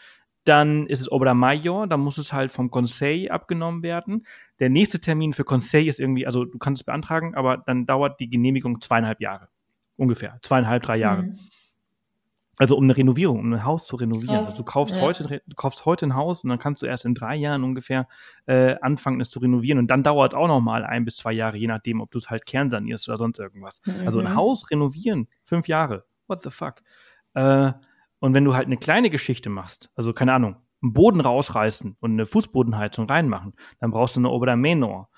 dann 0.45 0.87
ist 0.87 1.01
es 1.01 1.13
Obra 1.13 1.35
Mayor, 1.35 1.87
dann 1.87 2.01
muss 2.01 2.19
es 2.19 2.33
halt 2.33 2.51
vom 2.51 2.71
Conseil 2.71 3.31
abgenommen 3.31 3.83
werden. 3.83 4.27
Der 4.59 4.71
nächste 4.71 4.99
Termin 4.99 5.33
für 5.33 5.45
Conseil 5.45 5.87
ist 5.87 6.01
irgendwie, 6.01 6.27
also 6.27 6.45
du 6.45 6.59
kannst 6.59 6.83
es 6.83 6.87
beantragen, 6.87 7.35
aber 7.35 7.59
dann 7.59 7.85
dauert 7.85 8.21
die 8.21 8.31
Genehmigung 8.31 8.81
zweieinhalb 8.81 9.21
Jahre. 9.21 9.49
Ungefähr. 9.97 10.39
Zweieinhalb, 10.43 10.83
drei 10.83 10.97
Jahre. 10.97 11.23
Mhm. 11.25 11.39
Also 12.61 12.77
um 12.77 12.85
eine 12.85 12.95
Renovierung, 12.95 13.39
um 13.39 13.55
ein 13.55 13.65
Haus 13.65 13.87
zu 13.87 13.97
renovieren. 13.97 14.37
Also 14.37 14.55
du 14.55 14.65
kaufst 14.65 14.95
ja. 14.95 15.01
heute, 15.01 15.41
du 15.47 15.57
kaufst 15.57 15.87
heute 15.87 16.05
ein 16.05 16.15
Haus 16.15 16.45
und 16.45 16.51
dann 16.51 16.59
kannst 16.59 16.83
du 16.83 16.87
erst 16.87 17.07
in 17.07 17.15
drei 17.15 17.35
Jahren 17.35 17.65
ungefähr 17.65 18.07
äh, 18.45 18.77
anfangen, 18.83 19.19
es 19.23 19.31
zu 19.31 19.39
renovieren. 19.39 19.79
Und 19.79 19.91
dann 19.91 20.03
dauert 20.03 20.35
es 20.35 20.37
auch 20.37 20.47
noch 20.47 20.61
mal 20.61 20.85
ein 20.85 21.07
bis 21.07 21.17
zwei 21.17 21.33
Jahre, 21.33 21.57
je 21.57 21.69
nachdem, 21.69 22.03
ob 22.03 22.11
du 22.11 22.19
es 22.19 22.29
halt 22.29 22.45
kernsanierst 22.45 23.09
oder 23.09 23.17
sonst 23.17 23.39
irgendwas. 23.39 23.81
Mhm. 23.87 24.03
Also 24.05 24.19
ein 24.19 24.27
mhm. 24.27 24.35
Haus 24.35 24.71
renovieren, 24.71 25.29
fünf 25.43 25.69
Jahre. 25.69 26.05
What 26.27 26.43
the 26.43 26.51
fuck? 26.51 26.83
Äh, 27.33 27.73
und 28.19 28.35
wenn 28.35 28.45
du 28.45 28.55
halt 28.55 28.67
eine 28.67 28.77
kleine 28.77 29.09
Geschichte 29.09 29.49
machst, 29.49 29.91
also 29.95 30.13
keine 30.13 30.35
Ahnung, 30.35 30.57
einen 30.83 30.93
Boden 30.93 31.23
rausreißen 31.23 31.97
und 31.99 32.11
eine 32.13 32.27
Fußbodenheizung 32.27 33.07
reinmachen, 33.09 33.55
dann 33.79 33.91
brauchst 33.91 34.17
du 34.17 34.21
eine 34.21 34.29
Obra 34.29 34.55
Menor. 34.57 35.09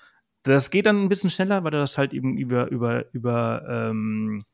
Das 0.43 0.71
geht 0.71 0.85
dann 0.85 1.03
ein 1.03 1.09
bisschen 1.09 1.29
schneller, 1.29 1.65
weil 1.65 1.71
du 1.71 1.79
das 1.79 1.97
halt 1.97 2.13
eben 2.13 2.37
über 2.37 2.69
über 2.71 3.13
über 3.13 3.63
ähm, 3.69 4.45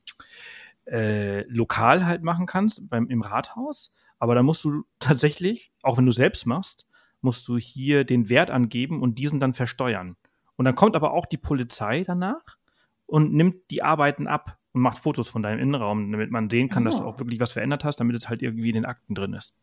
äh, 0.85 1.41
lokal 1.43 2.05
halt 2.05 2.23
machen 2.23 2.45
kannst, 2.45 2.89
beim, 2.89 3.07
im 3.07 3.21
Rathaus. 3.21 3.91
Aber 4.17 4.35
da 4.35 4.43
musst 4.43 4.63
du 4.63 4.83
tatsächlich, 4.99 5.71
auch 5.81 5.97
wenn 5.97 6.05
du 6.05 6.11
selbst 6.11 6.45
machst, 6.45 6.87
musst 7.21 7.47
du 7.47 7.57
hier 7.57 8.03
den 8.05 8.29
Wert 8.29 8.49
angeben 8.49 9.01
und 9.01 9.17
diesen 9.17 9.39
dann 9.39 9.53
versteuern. 9.53 10.15
Und 10.55 10.65
dann 10.65 10.75
kommt 10.75 10.95
aber 10.95 11.13
auch 11.13 11.25
die 11.25 11.37
Polizei 11.37 12.03
danach 12.03 12.57
und 13.05 13.33
nimmt 13.33 13.71
die 13.71 13.83
Arbeiten 13.83 14.27
ab 14.27 14.57
und 14.73 14.81
macht 14.81 14.99
Fotos 14.99 15.29
von 15.29 15.41
deinem 15.41 15.59
Innenraum, 15.59 16.11
damit 16.11 16.31
man 16.31 16.49
sehen 16.49 16.69
kann, 16.69 16.83
oh. 16.83 16.85
dass 16.85 16.97
du 16.97 17.03
auch 17.03 17.19
wirklich 17.19 17.39
was 17.39 17.53
verändert 17.53 17.83
hast, 17.83 17.99
damit 17.99 18.15
es 18.15 18.29
halt 18.29 18.41
irgendwie 18.41 18.69
in 18.69 18.75
den 18.75 18.85
Akten 18.85 19.15
drin 19.15 19.33
ist. 19.33 19.53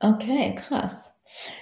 Okay, 0.00 0.54
krass. 0.56 1.12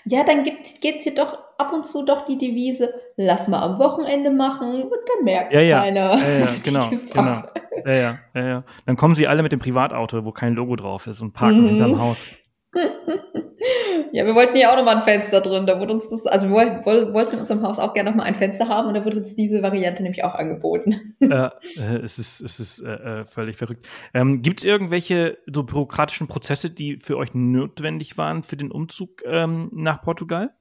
Ja, 0.04 0.24
dann 0.24 0.44
geht 0.44 0.64
es 0.64 1.02
hier 1.02 1.14
doch 1.14 1.38
ab 1.58 1.72
und 1.72 1.86
zu 1.86 2.04
doch 2.04 2.24
die 2.24 2.38
Devise, 2.38 2.92
lass 3.16 3.48
mal 3.48 3.62
am 3.62 3.78
Wochenende 3.78 4.30
machen 4.30 4.82
und 4.82 4.92
dann 4.92 5.24
merkt 5.24 5.52
es 5.52 5.62
ja, 5.62 5.66
ja. 5.66 5.80
keiner. 5.80 6.14
Ja, 6.16 6.38
ja, 6.38 6.48
genau, 6.64 6.88
genau. 6.88 7.42
Ja, 7.84 7.92
ja, 7.92 8.18
ja, 8.34 8.46
ja. 8.46 8.64
Dann 8.86 8.96
kommen 8.96 9.14
sie 9.14 9.26
alle 9.26 9.42
mit 9.42 9.52
dem 9.52 9.60
Privatauto, 9.60 10.24
wo 10.24 10.32
kein 10.32 10.54
Logo 10.54 10.76
drauf 10.76 11.06
ist 11.06 11.20
und 11.20 11.32
parken 11.32 11.62
mhm. 11.62 11.68
hinterm 11.68 12.00
Haus. 12.00 12.36
ja, 14.12 14.26
wir 14.26 14.34
wollten 14.34 14.56
ja 14.56 14.72
auch 14.72 14.76
nochmal 14.76 14.96
ein 14.96 15.02
Fenster 15.02 15.40
drin. 15.40 15.66
Da 15.66 15.80
wurde 15.80 15.92
uns 15.92 16.08
das, 16.08 16.26
also 16.26 16.48
wir 16.48 16.54
wollten 16.54 17.34
in 17.34 17.40
unserem 17.40 17.62
Haus 17.62 17.78
auch 17.78 17.94
gerne 17.94 18.10
nochmal 18.10 18.26
ein 18.26 18.34
Fenster 18.34 18.68
haben 18.68 18.88
und 18.88 18.94
da 18.94 19.04
wurde 19.04 19.18
uns 19.18 19.34
diese 19.34 19.62
Variante 19.62 20.02
nämlich 20.02 20.24
auch 20.24 20.34
angeboten. 20.34 21.16
äh, 21.20 21.50
es 22.04 22.18
ist, 22.18 22.40
es 22.40 22.60
ist 22.60 22.80
äh, 22.80 23.20
äh, 23.20 23.24
völlig 23.26 23.56
verrückt. 23.56 23.86
Ähm, 24.12 24.40
Gibt 24.40 24.60
es 24.60 24.64
irgendwelche 24.64 25.38
so 25.46 25.62
bürokratischen 25.62 26.26
Prozesse, 26.26 26.70
die 26.70 26.98
für 27.00 27.16
euch 27.16 27.34
notwendig 27.34 28.18
waren 28.18 28.42
für 28.42 28.56
den 28.56 28.70
Umzug 28.70 29.22
ähm, 29.24 29.70
nach 29.72 30.02
Portugal? 30.02 30.54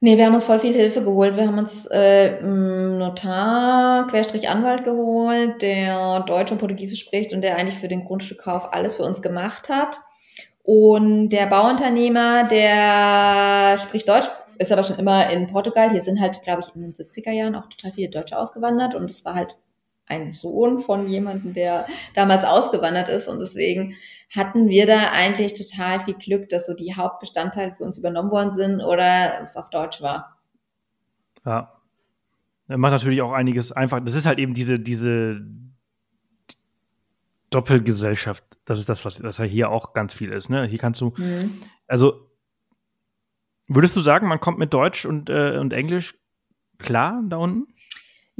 Nee, 0.00 0.16
wir 0.16 0.26
haben 0.26 0.34
uns 0.34 0.44
voll 0.44 0.60
viel 0.60 0.74
Hilfe 0.74 1.02
geholt. 1.02 1.36
Wir 1.36 1.48
haben 1.48 1.58
uns 1.58 1.86
äh, 1.86 2.40
Notar, 2.40 4.06
Querstrich 4.06 4.48
Anwalt 4.48 4.84
geholt, 4.84 5.60
der 5.60 6.20
Deutsch 6.20 6.52
und 6.52 6.58
Portugiesisch 6.58 7.00
spricht 7.00 7.32
und 7.32 7.40
der 7.42 7.56
eigentlich 7.56 7.78
für 7.78 7.88
den 7.88 8.04
Grundstückkauf 8.04 8.72
alles 8.72 8.94
für 8.94 9.02
uns 9.02 9.22
gemacht 9.22 9.68
hat. 9.68 9.98
Und 10.62 11.30
der 11.30 11.46
Bauunternehmer, 11.46 12.44
der 12.44 13.78
spricht 13.78 14.08
Deutsch, 14.08 14.28
ist 14.58 14.70
aber 14.70 14.84
schon 14.84 14.98
immer 15.00 15.30
in 15.30 15.48
Portugal. 15.48 15.90
Hier 15.90 16.02
sind 16.02 16.20
halt, 16.20 16.42
glaube 16.42 16.62
ich, 16.62 16.76
in 16.76 16.82
den 16.82 16.94
70er 16.94 17.32
Jahren 17.32 17.56
auch 17.56 17.66
total 17.68 17.92
viele 17.92 18.10
Deutsche 18.10 18.38
ausgewandert 18.38 18.94
und 18.94 19.10
es 19.10 19.24
war 19.24 19.34
halt 19.34 19.56
ein 20.08 20.34
Sohn 20.34 20.78
von 20.78 21.08
jemandem, 21.08 21.54
der 21.54 21.86
damals 22.14 22.44
ausgewandert 22.44 23.08
ist 23.08 23.28
und 23.28 23.40
deswegen 23.40 23.94
hatten 24.34 24.68
wir 24.68 24.86
da 24.86 25.10
eigentlich 25.12 25.54
total 25.54 26.00
viel 26.00 26.14
Glück, 26.14 26.48
dass 26.48 26.66
so 26.66 26.74
die 26.74 26.94
Hauptbestandteile 26.94 27.72
für 27.72 27.84
uns 27.84 27.98
übernommen 27.98 28.30
worden 28.30 28.52
sind 28.52 28.80
oder 28.82 29.40
es 29.42 29.56
auf 29.56 29.70
Deutsch 29.70 30.02
war. 30.02 30.38
Ja. 31.44 31.72
Er 32.68 32.76
macht 32.76 32.92
natürlich 32.92 33.22
auch 33.22 33.32
einiges 33.32 33.72
einfach. 33.72 34.00
Das 34.04 34.14
ist 34.14 34.26
halt 34.26 34.38
eben 34.38 34.52
diese, 34.52 34.78
diese 34.78 35.40
Doppelgesellschaft. 37.48 38.44
Das 38.66 38.78
ist 38.78 38.90
das, 38.90 39.06
was, 39.06 39.22
was 39.22 39.38
ja 39.38 39.44
hier 39.44 39.70
auch 39.70 39.94
ganz 39.94 40.12
viel 40.12 40.30
ist. 40.32 40.50
Ne? 40.50 40.66
Hier 40.66 40.78
kannst 40.78 41.00
du, 41.00 41.14
mhm. 41.16 41.60
also 41.86 42.28
würdest 43.68 43.96
du 43.96 44.00
sagen, 44.00 44.28
man 44.28 44.40
kommt 44.40 44.58
mit 44.58 44.74
Deutsch 44.74 45.06
und, 45.06 45.30
äh, 45.30 45.56
und 45.56 45.72
Englisch 45.72 46.18
klar 46.78 47.22
da 47.26 47.36
unten? 47.36 47.72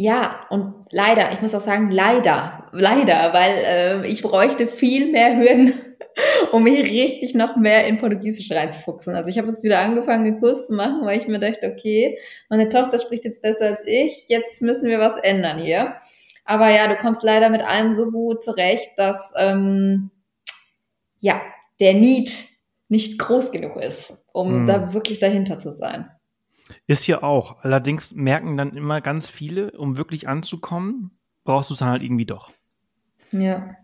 Ja, 0.00 0.46
und 0.50 0.74
leider, 0.92 1.32
ich 1.32 1.42
muss 1.42 1.56
auch 1.56 1.60
sagen, 1.60 1.90
leider, 1.90 2.68
leider, 2.70 3.32
weil 3.32 4.04
äh, 4.04 4.06
ich 4.06 4.22
bräuchte 4.22 4.68
viel 4.68 5.10
mehr 5.10 5.36
Hürden, 5.36 5.74
um 6.52 6.62
mich 6.62 6.88
richtig 6.88 7.34
noch 7.34 7.56
mehr 7.56 7.84
in 7.88 7.98
Portugiesisch 7.98 8.52
reinzufuchsen. 8.52 9.16
Also 9.16 9.28
ich 9.28 9.38
habe 9.38 9.48
jetzt 9.48 9.64
wieder 9.64 9.80
angefangen, 9.80 10.24
einen 10.24 10.38
Kurs 10.38 10.68
zu 10.68 10.74
machen, 10.74 11.00
weil 11.02 11.18
ich 11.18 11.26
mir 11.26 11.40
dachte, 11.40 11.66
okay, 11.66 12.16
meine 12.48 12.68
Tochter 12.68 13.00
spricht 13.00 13.24
jetzt 13.24 13.42
besser 13.42 13.66
als 13.66 13.82
ich, 13.88 14.26
jetzt 14.28 14.62
müssen 14.62 14.86
wir 14.86 15.00
was 15.00 15.20
ändern 15.20 15.58
hier. 15.58 15.96
Aber 16.44 16.70
ja, 16.70 16.86
du 16.86 16.94
kommst 16.94 17.24
leider 17.24 17.50
mit 17.50 17.62
allem 17.62 17.92
so 17.92 18.12
gut 18.12 18.44
zurecht, 18.44 18.90
dass 18.98 19.32
ähm, 19.36 20.12
ja 21.18 21.40
der 21.80 21.94
Need 21.94 22.36
nicht 22.88 23.18
groß 23.18 23.50
genug 23.50 23.74
ist, 23.82 24.12
um 24.32 24.60
hm. 24.60 24.66
da 24.68 24.94
wirklich 24.94 25.18
dahinter 25.18 25.58
zu 25.58 25.72
sein. 25.72 26.08
Ist 26.86 27.06
ja 27.06 27.22
auch. 27.22 27.62
Allerdings 27.62 28.14
merken 28.14 28.56
dann 28.56 28.76
immer 28.76 29.00
ganz 29.00 29.28
viele, 29.28 29.72
um 29.72 29.96
wirklich 29.96 30.28
anzukommen, 30.28 31.10
brauchst 31.44 31.70
du 31.70 31.74
es 31.74 31.80
dann 31.80 31.88
halt 31.88 32.02
irgendwie 32.02 32.26
doch. 32.26 32.50
Ja. 33.30 33.74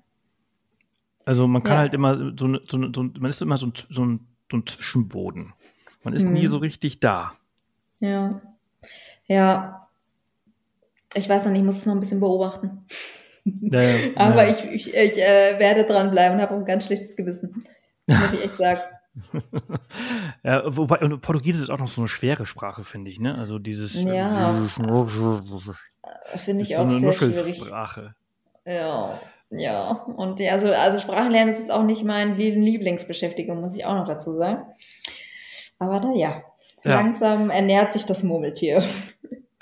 Also 1.25 1.47
man 1.47 1.63
kann 1.63 1.75
ja. 1.75 1.79
halt 1.79 1.95
immer 1.95 2.33
so, 2.37 2.59
so, 2.67 2.93
so, 2.93 3.03
man 3.03 3.31
ist 3.31 3.43
immer 3.43 3.57
so, 3.57 3.73
so, 3.89 4.05
ein, 4.05 4.27
so 4.51 4.59
ein 4.59 4.67
Zwischenboden. 4.67 5.55
Man 6.03 6.15
ist 6.15 6.25
hm. 6.25 6.35
nie 6.35 6.47
so 6.47 6.59
richtig 6.59 7.01
da. 7.01 7.33
Ja. 8.01 8.43
Ja. 9.27 9.89
Ich 11.15 11.29
weiß 11.29 11.45
noch 11.45 11.53
nicht, 11.53 11.61
ich 11.61 11.67
muss 11.67 11.79
es 11.79 11.87
noch 11.87 11.95
ein 11.95 12.01
bisschen 12.01 12.21
beobachten. 12.21 12.85
Ja, 13.45 13.81
ja, 13.81 14.11
Aber 14.17 14.49
ich, 14.49 14.65
ich, 14.65 14.95
ich 14.95 15.19
äh, 15.19 15.59
werde 15.59 15.85
dranbleiben 15.85 16.37
und 16.37 16.43
habe 16.43 16.55
auch 16.55 16.59
ein 16.59 16.65
ganz 16.65 16.87
schlechtes 16.87 17.17
Gewissen. 17.17 17.65
Muss 18.07 18.33
ich 18.33 18.45
echt 18.45 18.57
sagen. 18.57 18.81
Ja, 20.43 20.63
wobei 20.77 20.99
und 20.99 21.21
Portugiesisch 21.21 21.63
ist 21.63 21.71
auch 21.71 21.79
noch 21.79 21.89
so 21.89 22.01
eine 22.01 22.09
schwere 22.09 22.47
Sprache, 22.47 22.85
finde 22.85 23.11
ich, 23.11 23.21
ne? 23.21 23.37
Also 23.37 23.59
dieses. 23.59 23.95
Ja. 23.95 24.53
Finde 26.37 26.63
ich 26.63 26.77
auch 26.77 26.91
so 26.91 26.99
sehr 26.99 27.13
schwierig. 27.13 27.59
Ja, 28.67 29.21
ja. 29.51 29.91
Und 30.17 30.41
ja, 30.41 30.53
also, 30.53 30.69
also 30.69 30.99
Sprachenlernen 30.99 31.55
ist 31.55 31.61
jetzt 31.61 31.71
auch 31.71 31.85
nicht 31.85 32.05
meine 32.05 32.35
Lieblingsbeschäftigung, 32.35 33.61
muss 33.61 33.77
ich 33.77 33.85
auch 33.85 33.95
noch 33.95 34.09
dazu 34.09 34.35
sagen. 34.35 34.67
Aber 35.79 36.01
naja, 36.01 36.43
ja. 36.83 36.95
langsam 36.95 37.51
ernährt 37.51 37.93
sich 37.93 38.05
das 38.05 38.23
Murmeltier. 38.23 38.83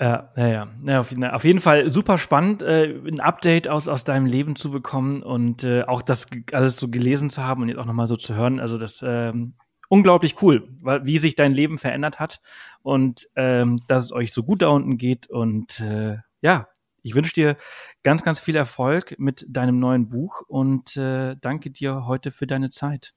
Ja, 0.03 0.29
ja, 0.35 0.67
ja. 0.85 0.99
auf, 0.99 1.13
auf, 1.17 1.45
jeden 1.45 1.61
Fall 1.61 1.89
super 1.89 2.17
spannend, 2.17 2.61
äh, 2.61 2.93
ein 3.07 3.21
Update 3.21 3.69
aus, 3.69 3.87
aus 3.87 4.03
deinem 4.03 4.25
Leben 4.25 4.57
zu 4.57 4.69
bekommen 4.69 5.23
und 5.23 5.63
äh, 5.63 5.83
auch 5.83 6.01
das 6.01 6.27
alles 6.51 6.75
so 6.75 6.89
gelesen 6.89 7.29
zu 7.29 7.41
haben 7.41 7.61
und 7.61 7.69
jetzt 7.69 7.77
auch 7.77 7.85
nochmal 7.85 8.09
so 8.09 8.17
zu 8.17 8.35
hören. 8.35 8.59
Also 8.59 8.77
das 8.77 9.01
ähm, 9.07 9.53
unglaublich 9.87 10.41
cool, 10.41 10.67
weil, 10.81 11.05
wie 11.05 11.19
sich 11.19 11.35
dein 11.35 11.53
Leben 11.53 11.77
verändert 11.77 12.19
hat 12.19 12.41
und 12.81 13.29
ähm, 13.37 13.79
dass 13.87 14.03
es 14.03 14.11
euch 14.11 14.33
so 14.33 14.43
gut 14.43 14.61
da 14.61 14.67
unten 14.67 14.97
geht. 14.97 15.27
Und 15.27 15.79
äh, 15.79 16.17
ja, 16.41 16.67
ich 17.01 17.15
wünsche 17.15 17.33
dir 17.33 17.55
ganz, 18.03 18.23
ganz 18.23 18.41
viel 18.41 18.57
Erfolg 18.57 19.15
mit 19.19 19.45
deinem 19.47 19.79
neuen 19.79 20.09
Buch 20.09 20.41
und 20.49 20.97
äh, 20.97 21.37
danke 21.39 21.71
dir 21.71 22.05
heute 22.07 22.31
für 22.31 22.45
deine 22.45 22.71
Zeit. 22.71 23.13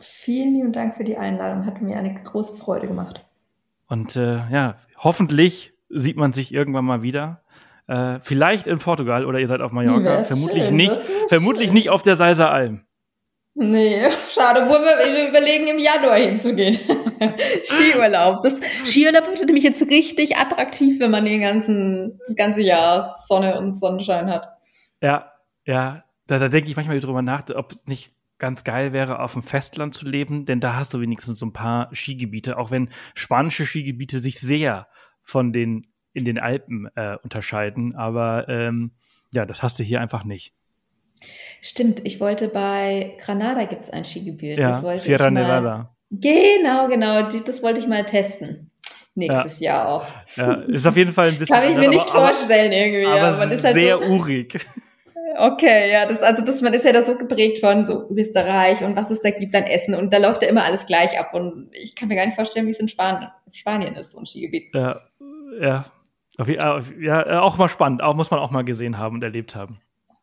Vielen 0.00 0.54
lieben 0.54 0.72
Dank 0.72 0.96
für 0.96 1.04
die 1.04 1.18
Einladung, 1.18 1.66
hat 1.66 1.82
mir 1.82 1.98
eine 1.98 2.14
große 2.14 2.56
Freude 2.56 2.86
gemacht. 2.86 3.22
Und 3.86 4.16
äh, 4.16 4.48
ja, 4.50 4.78
hoffentlich 4.96 5.71
sieht 5.92 6.16
man 6.16 6.32
sich 6.32 6.52
irgendwann 6.52 6.84
mal 6.84 7.02
wieder. 7.02 7.42
Äh, 7.86 8.20
vielleicht 8.22 8.66
in 8.66 8.78
Portugal 8.78 9.26
oder 9.26 9.38
ihr 9.38 9.48
seid 9.48 9.60
auf 9.60 9.72
Mallorca. 9.72 10.24
Vermutlich 10.24 10.64
schön, 10.64 10.76
nicht, 10.76 10.96
vermutlich 11.28 11.66
schön. 11.66 11.74
nicht 11.74 11.90
auf 11.90 12.02
der 12.02 12.16
Seiser 12.16 12.50
Alm. 12.50 12.84
Nee, 13.54 14.00
schade. 14.34 14.62
Obwohl 14.62 14.80
wir, 14.80 15.14
wir 15.14 15.28
überlegen, 15.28 15.66
im 15.68 15.78
Januar 15.78 16.16
hinzugehen. 16.16 16.78
Skiurlaub. 17.64 18.42
Das 18.42 18.58
Skiurlaub 18.84 19.28
wird 19.28 19.46
nämlich 19.46 19.64
jetzt 19.64 19.82
richtig 19.90 20.36
attraktiv, 20.36 21.00
wenn 21.00 21.10
man 21.10 21.24
den 21.24 21.40
ganzen, 21.40 22.18
das 22.26 22.34
ganze 22.36 22.62
Jahr 22.62 23.14
Sonne 23.28 23.58
und 23.58 23.76
Sonnenschein 23.78 24.30
hat. 24.30 24.48
Ja, 25.02 25.32
ja. 25.66 26.04
Da, 26.28 26.38
da 26.38 26.48
denke 26.48 26.70
ich 26.70 26.76
manchmal 26.76 26.98
drüber 27.00 27.20
nach, 27.20 27.44
ob 27.54 27.72
es 27.72 27.86
nicht 27.86 28.14
ganz 28.38 28.64
geil 28.64 28.92
wäre, 28.92 29.20
auf 29.20 29.34
dem 29.34 29.42
Festland 29.42 29.94
zu 29.94 30.06
leben, 30.08 30.46
denn 30.46 30.60
da 30.60 30.74
hast 30.74 30.94
du 30.94 31.00
wenigstens 31.00 31.38
so 31.38 31.46
ein 31.46 31.52
paar 31.52 31.90
Skigebiete, 31.92 32.58
auch 32.58 32.70
wenn 32.70 32.88
spanische 33.14 33.66
Skigebiete 33.66 34.18
sich 34.18 34.40
sehr 34.40 34.88
von 35.22 35.52
den 35.52 35.86
in 36.12 36.24
den 36.24 36.38
Alpen 36.38 36.88
äh, 36.94 37.16
unterscheiden. 37.22 37.94
Aber 37.94 38.48
ähm, 38.48 38.92
ja, 39.30 39.46
das 39.46 39.62
hast 39.62 39.78
du 39.78 39.82
hier 39.82 40.00
einfach 40.00 40.24
nicht. 40.24 40.52
Stimmt, 41.60 42.00
ich 42.04 42.20
wollte 42.20 42.48
bei 42.48 43.16
Granada 43.24 43.64
gibt 43.64 43.82
es 43.82 43.90
ein 43.90 44.04
Skigebiet. 44.04 44.58
Ja, 44.58 44.70
das 44.70 44.82
wollte 44.82 45.04
Sierra 45.04 45.28
ich 45.28 45.32
mal, 45.32 45.42
Nevada. 45.42 45.96
Genau, 46.10 46.88
genau, 46.88 47.28
das 47.30 47.62
wollte 47.62 47.80
ich 47.80 47.86
mal 47.86 48.04
testen. 48.04 48.70
Nächstes 49.14 49.60
ja. 49.60 49.74
Jahr 49.74 49.88
auch. 49.88 50.06
Ja, 50.36 50.52
ist 50.54 50.86
auf 50.86 50.96
jeden 50.96 51.12
Fall 51.12 51.28
ein 51.28 51.38
bisschen. 51.38 51.54
Kann 51.54 51.70
ich 51.70 51.76
mir 51.76 51.88
nicht 51.88 52.10
aber, 52.10 52.28
vorstellen 52.28 52.72
irgendwie. 52.72 53.06
Aber, 53.06 53.20
aber 53.20 53.44
es 53.44 53.50
ist 53.50 53.64
halt 53.64 53.74
sehr 53.74 53.98
so, 53.98 54.04
urig. 54.04 54.66
Okay, 55.38 55.90
ja, 55.90 56.06
das, 56.06 56.22
also 56.22 56.44
das, 56.44 56.60
man 56.62 56.74
ist 56.74 56.84
ja 56.84 56.92
da 56.92 57.02
so 57.02 57.16
geprägt 57.16 57.58
von 57.58 57.86
so 57.86 58.08
Österreich 58.10 58.82
und 58.82 58.96
was 58.96 59.10
es 59.10 59.20
da 59.22 59.30
gibt 59.30 59.54
an 59.54 59.64
Essen 59.64 59.94
und 59.94 60.12
da 60.12 60.18
läuft 60.18 60.42
ja 60.42 60.48
immer 60.48 60.64
alles 60.64 60.86
gleich 60.86 61.18
ab 61.18 61.34
und 61.34 61.70
ich 61.72 61.94
kann 61.94 62.08
mir 62.08 62.16
gar 62.16 62.26
nicht 62.26 62.34
vorstellen, 62.34 62.66
wie 62.66 62.70
es 62.70 62.80
in 62.80 62.88
Spanien, 62.88 63.30
Spanien 63.52 63.94
ist, 63.94 64.12
so 64.12 64.18
ein 64.18 64.26
Skigebiet. 64.26 64.74
Ja, 64.74 65.00
ja. 65.60 65.84
Ja, 66.46 67.42
auch 67.42 67.58
mal 67.58 67.68
spannend, 67.68 68.02
auch 68.02 68.14
muss 68.14 68.30
man 68.30 68.40
auch 68.40 68.50
mal 68.50 68.64
gesehen 68.64 68.96
haben 68.98 69.16
und 69.16 69.22
erlebt 69.22 69.54
haben. 69.54 69.80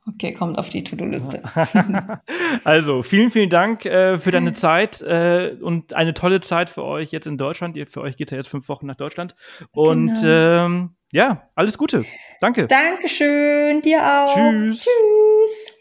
Okay, 0.08 0.34
kommt 0.34 0.58
auf 0.58 0.70
die 0.70 0.84
To-Do-Liste. 0.84 1.44
also, 2.64 3.04
vielen, 3.04 3.30
vielen 3.30 3.50
Dank 3.50 3.86
äh, 3.86 4.18
für 4.18 4.32
deine 4.32 4.54
Zeit 4.54 5.02
äh, 5.02 5.56
und 5.62 5.94
eine 5.94 6.14
tolle 6.14 6.40
Zeit 6.40 6.70
für 6.70 6.84
euch 6.84 7.12
jetzt 7.12 7.28
in 7.28 7.38
Deutschland. 7.38 7.78
Für 7.90 8.02
euch 8.02 8.18
geht 8.18 8.32
ja 8.32 8.38
jetzt 8.38 8.48
fünf 8.48 8.70
Wochen 8.70 8.88
nach 8.88 8.96
Deutschland. 8.96 9.36
Und 9.72 10.16
genau. 10.16 10.66
ähm, 10.66 10.96
ja, 11.12 11.50
alles 11.56 11.78
Gute. 11.78 12.06
Danke. 12.40 12.68
Dankeschön, 12.68 13.82
dir 13.82 14.02
auch. 14.02 14.36
Tschüss. 14.36 14.86
Tschüss. 14.86 15.80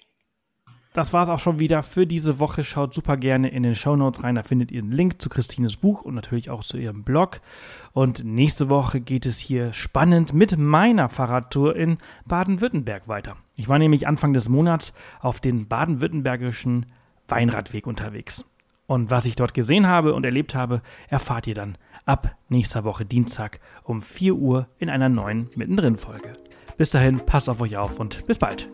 Das 0.95 1.13
war 1.13 1.23
es 1.23 1.29
auch 1.29 1.39
schon 1.39 1.61
wieder 1.61 1.85
für 1.85 2.09
diese 2.09 2.41
Woche. 2.41 2.65
Schaut 2.65 2.93
super 2.93 3.17
gerne 3.17 3.51
in 3.51 3.63
den 3.63 3.77
Show 3.77 3.95
Notes 3.95 4.25
rein. 4.25 4.35
Da 4.35 4.43
findet 4.43 4.73
ihr 4.73 4.83
einen 4.83 4.91
Link 4.91 5.23
zu 5.23 5.29
Christines 5.29 5.77
Buch 5.77 6.03
und 6.03 6.17
natürlich 6.17 6.51
auch 6.51 6.65
zu 6.65 6.77
ihrem 6.77 7.05
Blog. 7.05 7.41
Und 7.93 8.25
nächste 8.25 8.69
Woche 8.69 9.01
geht 9.01 9.25
es 9.25 9.39
hier 9.39 9.73
spannend 9.73 10.33
mit 10.33 10.59
meiner 10.59 11.09
Fahrradtour 11.09 11.77
in 11.77 11.99
Baden-Württemberg 12.27 13.07
weiter. 13.07 13.37
Ich 13.55 13.69
war 13.69 13.79
nämlich 13.79 14.09
Anfang 14.09 14.33
des 14.33 14.49
Monats 14.49 14.93
auf 15.21 15.41
den 15.41 15.69
baden-württembergischen 15.69 16.87
Weinradweg 17.29 17.87
unterwegs. 17.87 18.45
Und 18.89 19.11
was 19.11 19.27
ich 19.27 19.37
dort 19.37 19.55
gesehen 19.55 19.87
habe 19.87 20.15
und 20.15 20.25
erlebt 20.25 20.55
habe, 20.55 20.83
erfahrt 21.09 21.47
ihr 21.47 21.55
dann 21.55 21.77
ab 22.09 22.35
nächster 22.49 22.85
Woche 22.85 23.05
Dienstag 23.05 23.61
um 23.85 24.01
4 24.03 24.35
Uhr 24.35 24.67
in 24.79 24.89
einer 24.89 25.09
neuen 25.09 25.51
Mittendrin-Folge. 25.55 26.33
Bis 26.77 26.91
dahin, 26.91 27.21
passt 27.21 27.49
auf 27.49 27.61
euch 27.61 27.77
auf 27.77 28.01
und 28.01 28.27
bis 28.27 28.39
bald. 28.39 28.69